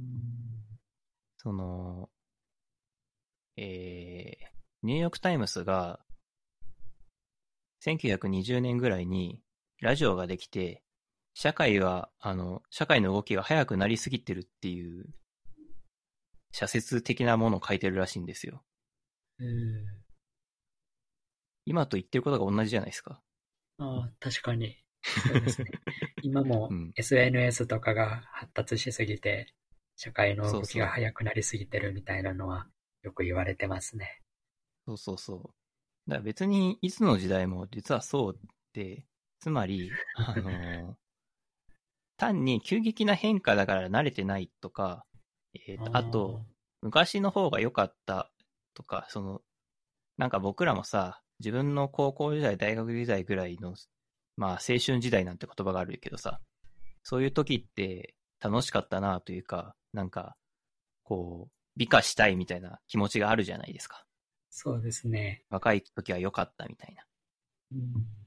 [1.39, 2.09] その、
[3.57, 4.47] えー、
[4.83, 5.99] ニューヨークタイムズが、
[7.85, 9.43] 1920年ぐらいに
[9.81, 10.85] ラジオができて、
[11.41, 15.07] 社会は、あの、社会の動きが速くなりすぎてるっていう、
[16.51, 18.65] 社説的なものを書いてるらしいんですよ。
[19.39, 19.87] うん。
[21.65, 23.23] 今と言ってることが同じじゃないですか。
[23.79, 24.83] ああ、確かに。
[25.05, 25.71] そうですね。
[26.25, 29.55] 今もうん SNS とかが発達しすぎて、
[29.95, 32.69] 社会の動きが速くなりすぎてるみたいなのは
[33.03, 34.23] よく言われてますね。
[34.87, 36.11] そうそうそう。
[36.11, 38.41] だから別にいつの時代も実はそう
[38.73, 39.07] で、
[39.39, 40.99] つまり、あの
[42.19, 45.07] 単に急激な変化だから慣れてないとか、
[45.55, 46.43] えーとあと、、
[46.83, 48.31] 昔の方が良かった
[48.75, 49.41] とか、その、
[50.19, 53.75] なんか僕らもさ、自分の高校時代、大学時代ぐらいの、
[54.37, 56.41] まあ青春時代なんて言葉があるけどさ、
[57.05, 60.37] そういう時って楽しかったなというか、なんか、
[61.05, 64.05] こう、美化したいみたいな気持ちがあるじゃないですか。
[64.51, 65.45] そうですね。
[65.51, 67.05] 若い時は良かったみたいな。
[67.73, 68.19] うん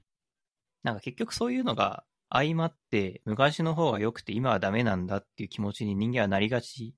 [0.84, 6.96] なんか結局そういうのが相まって、昔の方が良くて今はダメなんだっていう気持ちに人間はなりがち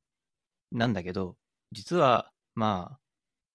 [0.71, 1.37] なんだけど、
[1.71, 2.99] 実は、ま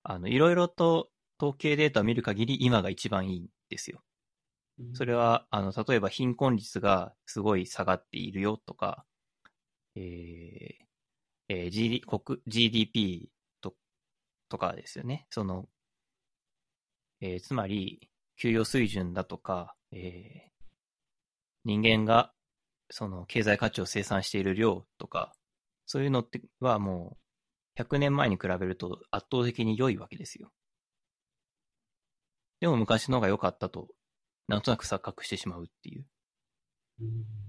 [0.05, 1.10] あ、あの、いろいろと
[1.40, 4.02] 統計データを見る限り今が一番いいんですよ。
[4.94, 9.05] それは、あの、例えば貧困率がすごい下がっているよとか、
[9.96, 10.74] えー
[11.48, 13.30] えー GD 国 GDP
[13.60, 13.74] と
[14.48, 15.26] とかですよね。
[15.30, 15.68] その、
[17.20, 20.47] えーつまり、給与水準だとか、えー
[21.64, 22.32] 人間が、
[22.90, 25.35] その、経済価値を生産している量とか、
[25.86, 27.16] そういうのってはも
[27.76, 30.52] う、100年前に比べると圧倒的に良いわけですよ。
[32.60, 33.89] でも昔の方が良かったと、
[34.48, 36.06] なんとなく錯覚してしまうっていう。
[37.01, 37.48] うん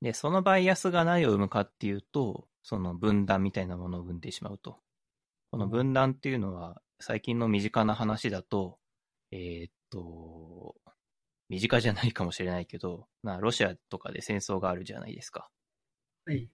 [0.00, 4.78] で、そのバイアスが何を生むかっていうと、その分断みたいなものを生んでしまうと。
[5.50, 8.78] この分断っていうのは、最近の身近な話だと、
[9.30, 10.76] えーっと、
[11.48, 15.50] 身近じゃないかもしれないけど、 まあ、ロシアとかで戦争があるじゃないですか。
[16.26, 16.50] はい。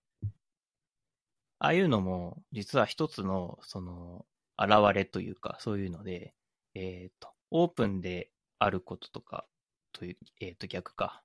[1.58, 4.26] ああいうのも、実は一つの、その、
[4.58, 6.34] 現れというか、そういうので、
[6.74, 9.46] えーっと、オープンであることとか、
[9.92, 11.22] という、えーっと、逆か。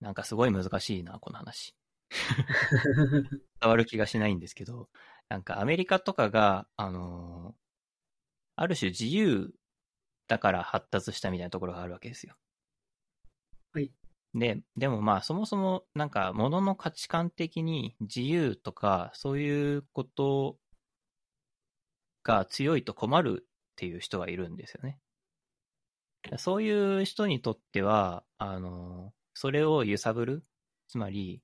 [0.00, 1.74] なんかすごい難しいな、この話。
[3.60, 4.88] 伝わる気がしないんですけど、
[5.28, 7.64] なんかアメリカとかが、あのー
[8.56, 9.52] ある種自由
[10.28, 12.36] だから発達したみたいなところがあるわけですよ。
[13.74, 13.92] はい。
[14.34, 20.58] で、でもまあそもそもなんか物の価値観的に自由とかそういうこと
[22.24, 24.98] が強いと困るっていう人がいるんですよね。
[26.38, 30.44] そういう人にとっては、あのそれを揺さぶる、
[30.88, 31.42] つまり、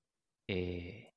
[0.49, 1.11] えー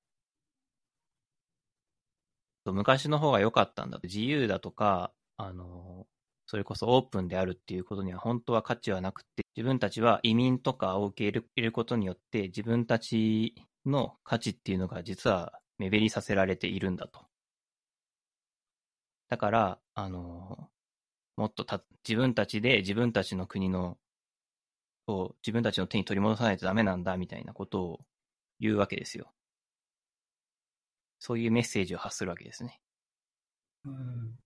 [2.65, 4.07] 昔の方が良かったんだと。
[4.07, 6.07] 自由だとか、あの、
[6.53, 13.55] それこそオープンであるっていうことには本当は価値はなくて、自分たちは移民とかを受け入れることによって、自分たち
[13.87, 17.25] の価値っていうのが実は目減りさせられているんだと。
[19.29, 20.69] だから、あの、
[21.37, 23.97] もっとた自分たちで自分たちの国の
[25.07, 27.99] を自分たちの手に取り戻さないとダメなんだみたいなことを
[28.59, 29.33] 言うわけですよ。
[31.17, 32.79] そういうメッセージを発するわけですね。
[33.85, 34.37] うん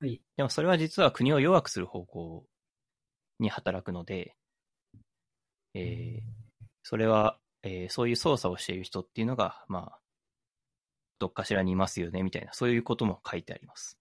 [0.00, 0.22] はい。
[0.36, 2.46] でもそれは実は国を弱くする方向
[3.40, 4.36] に働くので、
[5.74, 6.22] えー
[6.88, 10.00] それは、えーそういう操作をしている人っていうのが、まあ、
[11.18, 13.98] どっかしらにいますよね、みたいな、そういうことも書いてあります。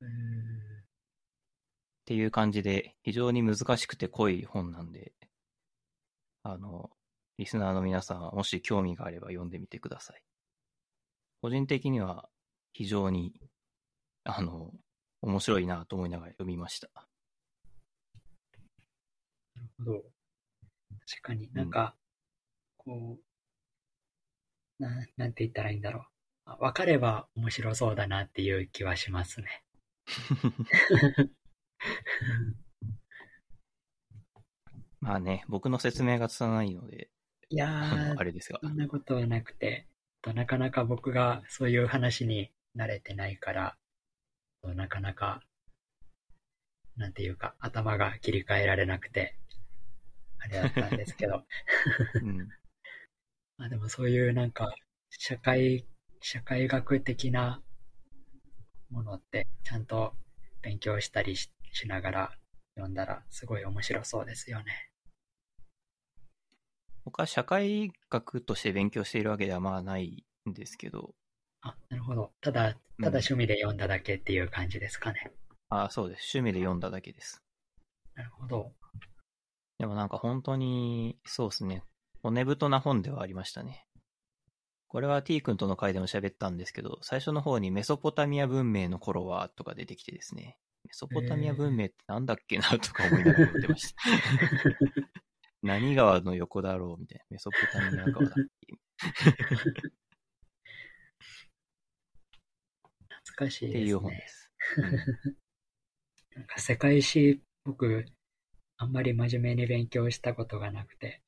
[0.00, 5.12] うんっていう感じで、非常に難しくて濃い本なんで、
[6.44, 6.90] あの、
[7.38, 10.22] リスナーの皆さん、もし興味があれば読んでみてください。
[11.42, 12.28] 個人的には
[12.72, 13.40] 非常に、
[14.24, 14.72] あの、
[15.24, 16.88] 面白いなと思いながら読みました。
[19.56, 20.02] なるほど。
[21.06, 21.96] 確かになんか、
[22.76, 23.18] こ
[24.78, 26.04] う、な、なんて言ったらいいんだろう。
[26.46, 29.64] あわかれば面白そうだなっていう気はしますね。
[35.00, 37.08] まあね、僕の説明がつたないので、
[37.48, 38.58] いやあれですが。
[38.62, 39.86] そんなことはなくて、
[40.20, 43.83] となかなか僕がそういう話に慣れてないから、と
[44.72, 45.42] なかなか、
[46.96, 49.36] なんていうか、頭が切り替えられなくて、
[50.38, 51.44] あれだったんですけど、
[52.22, 52.48] うん。
[53.58, 54.74] まあでもそういうなんか、
[55.10, 55.86] 社会、
[56.20, 57.62] 社会学的な
[58.90, 60.14] ものって、ちゃんと
[60.62, 62.38] 勉強したりししながら
[62.76, 64.90] 読んだら、すごい面白そうですよね。
[67.04, 71.14] 僕は社会学として勉強しているわけではまあないんですけど、
[71.64, 72.30] あ、なるほど。
[72.42, 75.32] ただ、ただ趣味で読んだだけっていう感じですかね。
[75.70, 76.36] ああ、そうです。
[76.36, 77.42] 趣味で読んだだけです。
[78.14, 78.72] なるほど。
[79.78, 81.82] でもなんか本当に、そうですね。
[82.22, 83.86] 骨太な本ではありましたね。
[84.88, 90.58] これは T 君との回でも喋ったんですけど、最初の方にメソポタミア文明の頃はとか出てきてですね。
[90.84, 94.02] メソポタミア文明ってなんだっけなとか思いながら読んでました。
[95.62, 97.24] 何川の横だろうみたいな。
[97.30, 99.94] メソポタミア川だっけ
[103.26, 103.80] 懐かしいですね。
[103.80, 104.50] っていう本です。
[104.78, 105.36] うん
[106.36, 108.04] なんか世界史、僕、
[108.76, 111.22] あんまり真面目に勉強したことがなくて、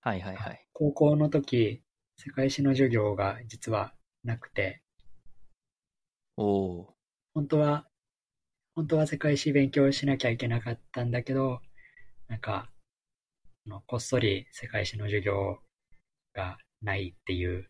[0.00, 0.66] はいはいはい。
[0.72, 1.82] 高校の時、
[2.16, 3.92] 世界史の授業が実は
[4.24, 4.82] なくて、
[6.38, 6.86] おー。
[7.34, 7.86] 本当は、
[8.74, 11.60] 本当は世界史勉強しなきゃいけなかったんだけど、
[12.28, 12.70] なんか、
[13.86, 15.58] こっそり世界史の授業
[16.32, 17.68] がないっていう、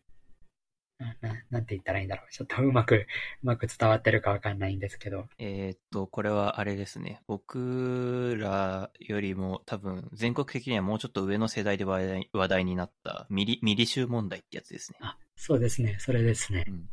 [0.99, 2.31] な、な なんて言ったらいいんだろう。
[2.31, 2.95] ちょっとうまく、
[3.43, 7.21] うまく伝わってるかわかんないんですけど、えーっと、これはあれですね。
[7.27, 14.97] 僕らよりも多分全国的にはもうちょっと上の世代で話題話題になったミリ、ミリ州問題ってやつですね。
[15.01, 16.65] あ、そうですね、それですね。
[16.67, 16.89] うん。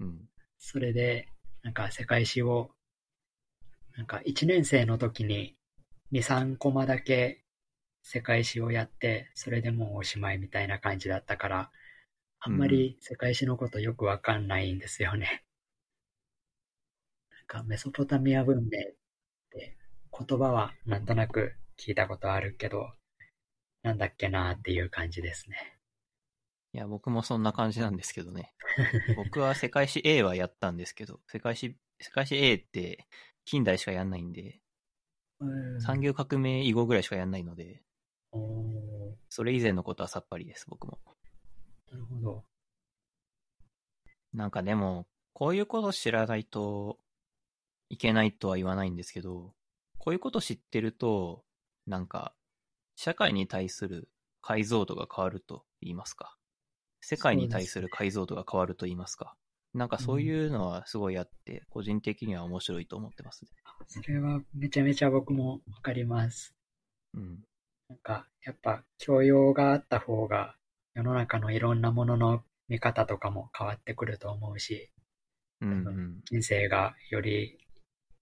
[0.00, 0.28] うん。
[0.58, 1.28] それで、
[1.62, 2.70] なんか世界史を、
[3.96, 5.56] なんか1年生の時に
[6.12, 7.44] 2、3コマだけ
[8.02, 11.70] 世界史をやって、それでもうおしまいみたいな感じだったから、
[12.40, 15.44] あんまり世界史のことよくわかんないんですよね。
[17.30, 18.68] なんかメソポタミア文明っ
[19.50, 19.76] て
[20.26, 22.92] 言葉はなんとなく聞いたことあるけど、
[23.82, 25.78] なんだっけなっていう感じですね。
[26.74, 28.54] いや、僕もそんな感じなんですけどね。
[29.16, 33.06] 僕は世界史 A はやったんですけど、世界史、世界史 A って
[33.44, 34.60] 近代しかやんないんで、
[35.40, 37.82] うん産業革命以後ぐらいしかやんないので、
[39.28, 40.98] それ以前のことはさっぱりです、僕も。
[41.90, 42.44] なるほど。
[44.32, 46.98] なんかでも、こういうこと知らないと
[47.88, 49.54] いけないとは言わないんですけど、
[49.98, 51.44] こういうこと知ってると、
[51.86, 52.34] なんか、
[52.96, 54.08] 社会に対する
[54.40, 56.36] 解像度が変わると言いますか。
[57.00, 59.36] 世界に対する解像度が変わると言いますか。
[59.74, 63.50] なんかそういうのはすごいあって、個人的には面白いと思ってますね。
[63.86, 66.54] それはめちゃめちゃ僕もわかります。
[67.14, 67.44] うん。
[67.88, 70.57] なんか、やっぱ教養があった方が
[70.98, 74.90] 世の中のいろんなものの見方とかも変わってくると思うし、
[75.60, 76.20] うんうん。
[76.24, 77.56] 人生がより、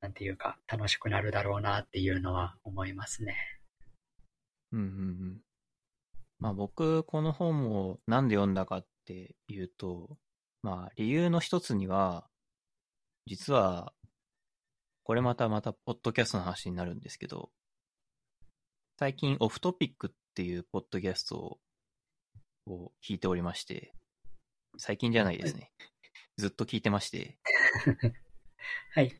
[0.02, 3.34] なんていうか、楽しくなるだろうなっていうのは思いますね。
[4.72, 5.40] うんうんうん。
[6.38, 10.18] まあ僕、この本をなんで読んだかっていうと、
[10.62, 12.26] まあ理由の一つには、
[13.24, 13.94] 実は、
[15.02, 17.48] これまたまたポッドキャストの話になるんですけど、
[18.98, 21.58] 最近オフトピックっていうポッドキャストを
[22.66, 23.92] を聞いておりまして、
[24.78, 25.70] 最近じゃないですね。
[26.36, 27.38] ずっと聞いてまして、
[28.94, 29.14] はい。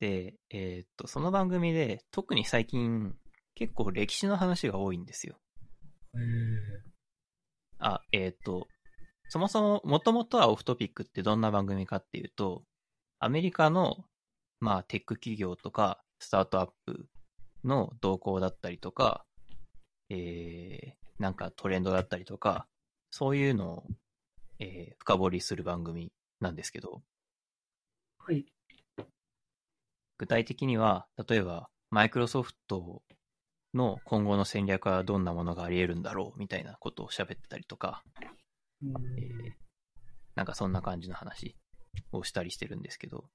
[0.00, 3.16] で、えーっと、その番組で特に最近
[3.54, 5.38] 結構歴史の話が多いんですよ。
[6.14, 6.22] うー
[7.78, 8.68] あ、えっ、と、
[9.28, 12.64] そもそも、もともとはオフトピックってどんな番組かっていうと、
[13.18, 14.04] アメリカの、
[14.60, 17.08] まあ、テック企業とか、スタートアップ
[17.64, 19.24] の動向だったりとか、
[20.10, 20.92] えー、
[21.22, 22.66] なんかトレンドだったりとか、
[23.12, 23.84] そういうのを、
[24.58, 27.00] えー深掘りする番組なんですけど、
[28.18, 28.44] はい。
[30.18, 33.02] 具体的には、例えば、マイクロソフト
[33.72, 38.02] の今後の戦略はどんなものがあり得るんだろうみたいなことを喋ってたりとか、
[38.82, 39.52] えー
[40.34, 41.54] なんかそんな感じの話
[42.10, 43.26] をしたりしてるんですけど、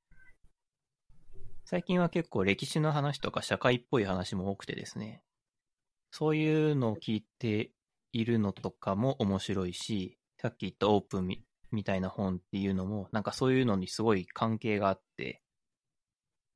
[1.64, 5.22] 最近は結構歴史の話とか社会っぽい話も多くてですね、
[6.12, 7.72] そういうのを聞いて
[8.14, 15.42] いるのとかも面白いし、さっき言ったオープンみみたいな本っていうのも、なんかそういうのにすごい関係があって、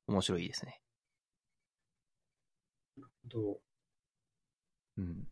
[0.06, 0.80] 面白いですね。
[3.28, 3.60] どう
[4.98, 5.26] うん。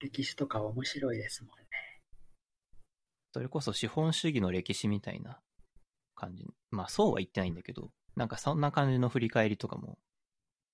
[0.00, 1.66] 歴史とか面白いですもんね。
[3.32, 5.40] それこそ資本主義の歴史みたいな
[6.14, 6.46] 感じ。
[6.70, 9.98] まあそうは言ってないんだけど、なんかそんな感じの振り返りとかも、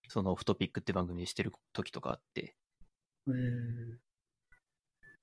[0.09, 2.57] そのオフトピックって番組でしてる時とかあって、
[3.27, 4.06] うーん。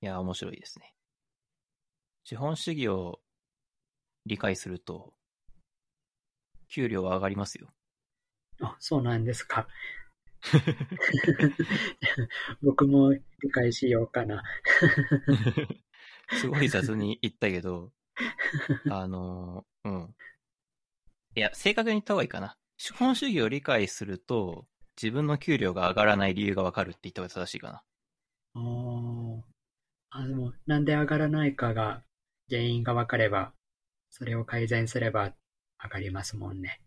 [0.00, 0.94] いや、面白いですね。
[2.24, 3.20] 資本主義を
[4.26, 5.14] 理解すると、
[6.68, 7.68] 給料は上がりますよ。
[8.60, 9.68] あ、そうなんですか。
[12.62, 14.42] 僕も理解しようかな。
[16.40, 17.92] すごい雑に言ったけど、
[18.90, 20.14] あの、うん。
[21.36, 22.56] いや、正確に言った方がいいかな。
[22.76, 24.66] 資本主義を理解すると、
[25.00, 27.82] 自分の給料が上がらない理由がわかるって言った方が正しいかな。
[28.54, 29.53] あー
[30.16, 32.04] あ、でも、なんで上がらないかが、
[32.48, 33.52] 原因が分かれば、
[34.10, 35.34] それを改善すれば
[35.82, 36.80] 上がりますもんね。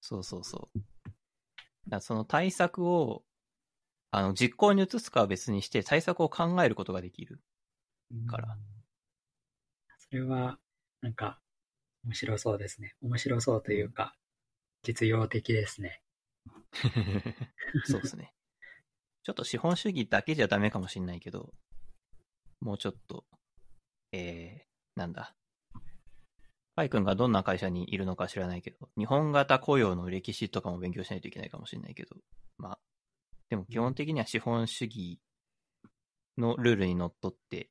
[0.00, 2.00] そうそうそう。
[2.00, 3.22] その対策を、
[4.10, 7.40] あの、実行に移すかは別にして、対策を考えることができる。
[8.28, 8.60] からうん
[10.10, 10.58] それは、
[11.00, 11.38] なんか、
[12.04, 12.94] 面白そうですね。
[13.02, 14.16] 面白そうというか、
[14.82, 16.02] 実用的ですね。
[17.84, 18.32] そうですね。
[19.22, 21.52] ちょっと資本主義だけじゃダメかもしれないけど、
[22.60, 23.24] もうちょっと、
[24.12, 25.34] えー、なんだ。
[26.74, 32.16] パイ君がどんな会社にいるのか知らないけど、日本型雇用の歴史とかも勉強しないといけないかもしれないけど、
[32.56, 32.78] まあ、
[33.50, 35.18] でも基本的には資本主義
[36.36, 37.68] のルールにのっとって、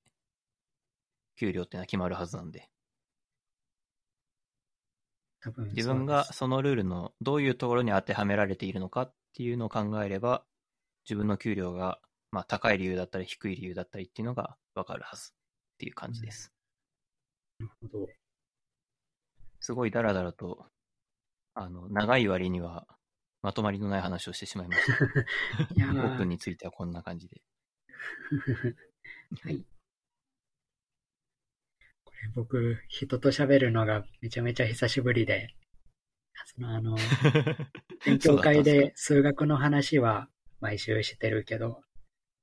[1.40, 2.70] 給料ってのは決まるはずなんで、
[5.40, 10.44] 多分自分がそのルールのどういうところに当てはめられているのかっていうのを考えれば、
[11.06, 12.00] 自分の給料が、
[12.32, 16.54] まあ、高い理由だったり低い理由だったりっていうのがわかるはずっていう感じです。
[17.60, 18.08] なるほど。
[19.60, 20.68] すごいダラダラと、
[21.56, 22.86] あの、長い割には
[23.42, 24.94] まとまりのない話をしてしまいました。
[25.76, 27.42] いやオープンーについてはこんな感じで。
[29.42, 29.66] はい。
[32.04, 35.56] これ僕、人と喋るのがめちゃめちゃ久しぶりで、
[36.46, 36.96] そのあの、
[38.06, 40.30] 勉強会で数学の話は
[40.60, 41.84] 毎週してるけど、こ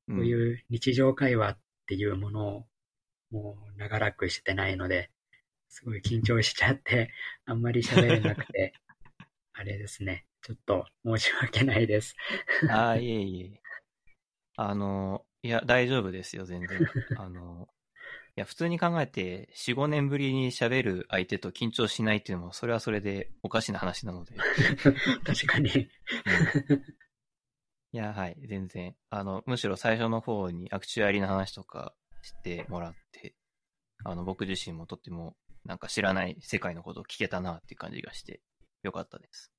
[0.09, 2.67] うんういう日常会話っていうものを
[3.31, 5.11] もう長らくしてないので、
[5.69, 7.11] すごい緊張しちゃって、
[7.45, 8.73] あんまり喋れなくて、
[9.53, 10.27] あれですね。
[10.43, 12.15] ちょっと申し訳ないです。
[12.71, 13.61] ああ、いえいえ。
[14.57, 16.79] あの、いや、大丈夫ですよ、全然。
[17.19, 17.69] あの、
[18.37, 24.35] いや、普通に考えて、4、5年ぶりに喋る相手と緊張しないっていうのも、それはそれでおかしな話なので。
[25.25, 25.89] 確かに。
[27.95, 28.97] うんいや、はい、全然。
[29.11, 33.37] あの、むしろ最初の方にアクチュアリの話とかしてもらって、
[34.05, 38.41] あの、僕自身もとっても、なんか知らない世界のことを聞けたなっていう感じがして、
[38.83, 39.53] よかったです。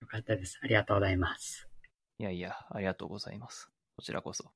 [0.00, 0.58] よかったです。
[0.64, 1.68] ありがとうございます。
[2.18, 3.68] いやいや、ありがとうございます。
[3.96, 4.50] こちらこそ。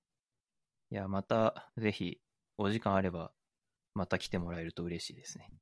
[0.90, 2.18] いや、また、ぜひ、
[2.56, 3.30] お時間あれば、
[3.94, 5.52] また来てもらえると嬉しいですね。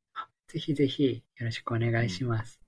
[0.48, 2.62] ぜひぜひよろしくお願いします。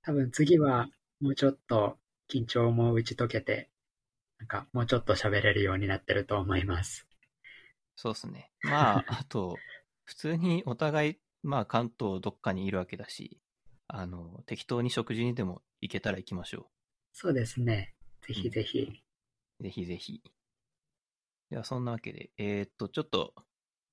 [0.00, 0.88] 多分次は
[1.20, 1.98] もうちょっと
[2.30, 3.69] 緊張も打ち解けて、
[4.40, 7.06] なんかもうちょっと喋れるようになってると思います。
[7.94, 8.50] そうですね。
[8.62, 9.58] まあ、 あと、
[10.04, 13.38] 普通にお互い、まあ、関東どっかにいるわけだし、
[13.86, 16.70] あの、適当に食事にでも行けたら行きましょ
[17.12, 17.94] そうですね。
[18.26, 19.02] ぜひぜひ。
[19.60, 19.62] う。
[19.62, 20.22] ぜひぜひ。
[21.50, 23.34] では、そんなわけで、えーっと、ちょっと、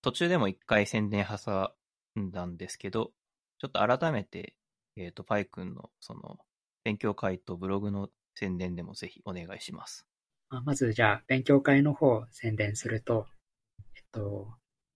[0.01, 1.73] 途中でも一回宣伝挟
[2.17, 3.11] んだんですけど、
[3.57, 4.55] ちょっと改めて、
[4.95, 6.39] えーっと、パイ君の、その、
[6.85, 10.06] 勉強会とブログの宣伝でもぜひお願いします。
[10.49, 13.27] まずじゃあ勉強会の方を宣伝すると、
[13.95, 14.47] えっと、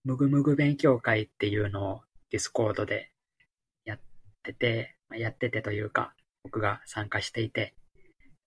[0.06, 3.12] むぐむぐ勉強会っていうのを Discord で
[3.84, 4.00] やっ
[4.44, 6.14] てて、まあやっててというか、
[6.44, 7.76] 僕が参加していて、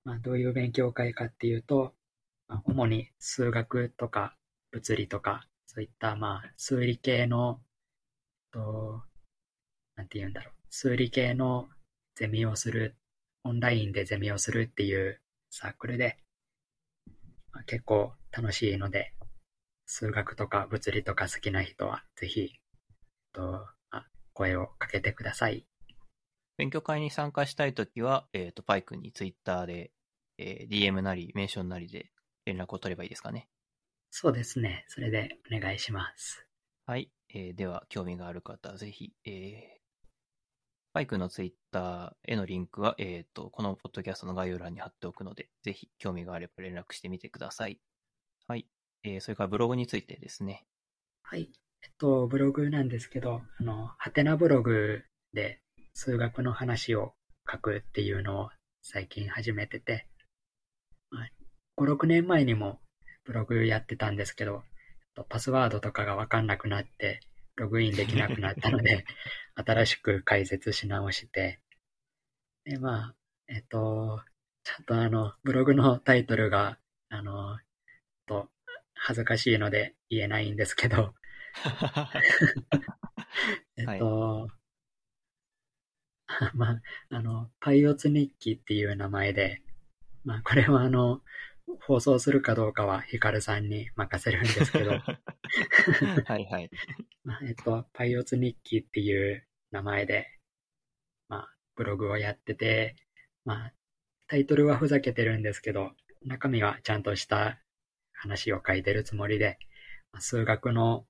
[0.04, 1.94] まあ、どういう勉強会かっていうと、
[2.48, 4.36] まあ、主に数学とか
[4.72, 7.60] 物理とか、そういったまあ数理系の、
[8.54, 9.02] えっと、
[9.96, 11.68] なんて言うんだろう、数理系の
[12.14, 12.96] ゼミをする、
[13.44, 15.20] オンラインでゼミをするっていう
[15.50, 16.16] サークルで、
[17.66, 19.14] 結構楽しいので、
[19.86, 22.52] 数学とか物理とか好きな人はぜひ、
[23.32, 25.66] と、あ声をかけてください。
[26.56, 29.92] 勉強会に参加したいときは、えっ、と、パイ君にツイッターで、
[30.38, 32.12] えー DM なり、メンションなりで
[32.44, 33.48] 連絡を取ればいいですかね。
[34.10, 34.84] そうですね。
[34.88, 36.46] それでお願いします。
[36.86, 37.10] はい。
[37.30, 39.83] えーでは、興味がある方、ぜひ、えー、
[40.94, 47.80] パイ君のツイッターへのリンクは、えっ、と、このポッドキャストの概要欄に貼っておくので、ぜひ、興味があれば連絡してみてください。
[48.46, 48.68] はい。
[49.02, 50.64] えー、それからブログについてですね。
[51.24, 51.50] はい。
[51.82, 55.02] えっと、ブログなんですけど、あの、ハテナブログ
[55.32, 55.58] で
[55.94, 57.14] 数学の話を
[57.50, 58.50] 書くっていうのを
[58.80, 60.06] 最近始めてて、
[61.10, 61.28] まあ
[61.76, 62.78] 5、6年前にも
[63.24, 64.62] ブログやってたんですけど、
[65.28, 67.18] パスワードとかがわかんなくなって、
[67.56, 69.04] ログインできなくなったので、
[69.54, 71.60] 新しく解説し直して、
[72.64, 73.16] で、まあ、
[73.48, 74.22] えっと、
[74.64, 76.78] ちゃんとあの、ブログのタイトルが、
[77.10, 77.58] あの、
[78.26, 78.50] と、
[78.94, 81.14] 恥ずかしいので言えないんですけど、
[83.76, 84.48] えっと、
[86.54, 89.62] まあ、あの、パイオツ日記っていう名前で、
[90.24, 91.20] まあ、これはあの、
[91.86, 94.90] 放送するかどうかはヒカルさんに任せるんですけど、
[96.26, 96.70] はいはい。
[97.24, 100.28] まあ、えっと、パイオツ日記っていう名前で、
[101.28, 102.96] まあ、ブログをやってて、
[103.44, 103.74] まあ、
[104.26, 105.92] タイトルはふざけてるんですけど、
[106.22, 107.60] 中身はちゃんとした
[108.12, 109.58] 話を書いてるつもりで、
[110.12, 111.06] まあ数学の、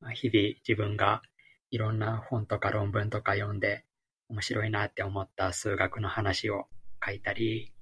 [0.00, 1.22] まあ日々自分が
[1.70, 3.84] いろんな本とか論文とか読んで
[4.28, 6.66] 面白いなって思った数学の話を
[7.04, 7.72] 書いたり、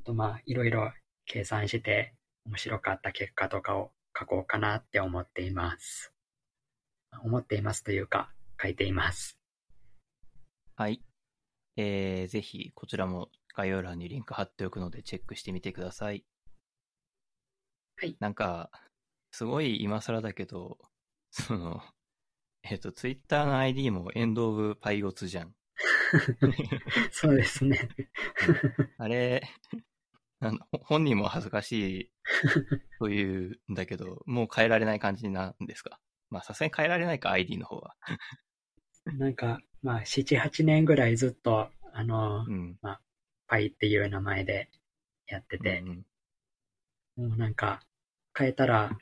[0.00, 0.92] あとまあ、いろいろ
[1.28, 2.14] 計算して
[2.46, 6.12] 面白かった結果とかを書こうかなって思っています。
[7.22, 9.38] 思っていますというか、書いています。
[10.74, 11.02] はい。
[11.76, 16.24] えー、ぜひ、こちらも概要欄にリンク貼っておくのでチェックしてみてください。
[17.96, 18.16] はい。
[18.20, 18.70] なんか、
[19.30, 20.78] すごい今更だけど、
[21.30, 21.82] その、
[22.62, 25.54] えっ、と、ツイッターの ID もエンドオブパイオツじゃん。
[27.12, 27.88] そうですね。
[28.96, 29.42] あれ、
[30.40, 32.12] あのほ本人も恥ずかしい
[32.98, 35.98] というんだけど、もう変えられない感じなんですか？
[36.30, 37.94] まあ、さすがに変えられないか、ID の方は。
[39.06, 42.78] なんか、まあ、7、8年ぐらいずっと、あの、うん。
[43.46, 44.68] パイっていう名前で
[45.26, 46.04] やってて、うん
[47.16, 47.80] もうなんか、
[48.36, 48.96] 変えたら、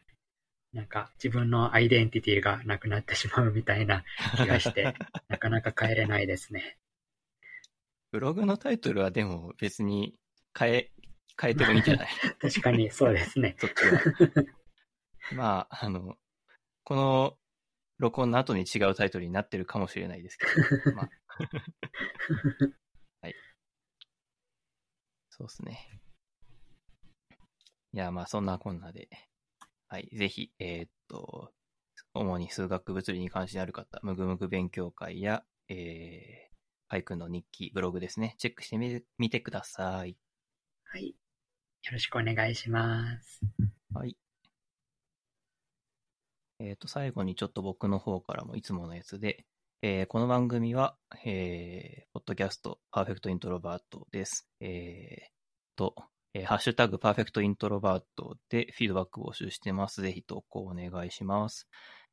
[0.73, 4.05] なんか自分のアイデンティティがなくなってしまうみたいな
[4.37, 4.95] 気がして、
[5.29, 6.79] なかなか変えれないですね。
[8.11, 10.15] ブログのタイトルはでも別に
[10.59, 10.93] 変え、
[11.41, 12.09] 変えてもいいんじゃない？
[12.41, 13.57] 確かにそうですね。
[13.59, 14.01] そっちは。
[15.35, 16.17] まあ、あの、
[16.85, 17.39] この
[17.99, 21.11] 録音の後に違うタイトルになってるかもしれないですけど、まあ、
[23.23, 23.35] はい。
[25.31, 26.01] そうですね。
[27.93, 29.09] いや、まあ、そんなこんなで、
[29.89, 31.53] はい、ぜひ、えーっと、
[32.15, 36.57] 主に数学物理に関心ある方、むぐむぐ勉強会や、えー、
[36.89, 40.17] パイ君の日記、ブログですね、チェックしてみみてください。
[40.85, 41.15] はい。
[41.87, 43.41] よろしくお願いします。
[43.95, 44.17] はい。
[46.59, 49.45] えっ、と、最後にちょっと僕の方からもいつものやつで、
[49.83, 54.49] えーこの番組は、えー、ポッドキャスト、 Perfect Introvert です。
[54.59, 55.31] えー、
[55.77, 55.95] と、
[56.35, 60.03] えーハッシュタグ、 Perfect Introvert でフィードバック募集してます。
[60.03, 61.69] ぜひ投稿お願いします。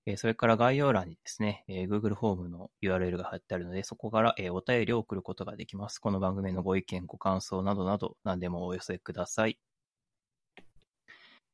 [0.05, 5.99] えーそれから概要欄にですね、えー Google フォームの URL が貼ってあるので、そこから、えーお便りを送ることができます。
[5.99, 9.59] この番組へのご意見、ご感想などなど、何でもお寄せください。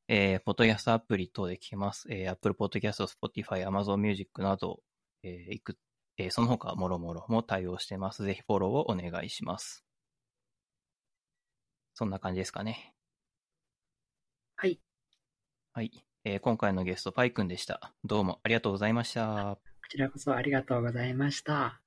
[0.07, 2.07] えー、ポッドキャストアプリ等で聞けます。
[2.11, 4.81] えー、Apple Podcast、Spotify、Amazon Music など、
[5.23, 5.77] えーいく、
[6.17, 8.23] えーその他、もろもろも対応してます。
[8.23, 9.83] ぜひフォローをお願いします。
[11.93, 12.93] そんな感じですかね。
[14.55, 14.79] はい。
[15.73, 16.08] はい。
[16.31, 17.91] えー今回のゲスト、パイくんでした。
[18.05, 19.57] どうもありがとうございました。
[19.57, 21.81] こちらこそありがとうございました。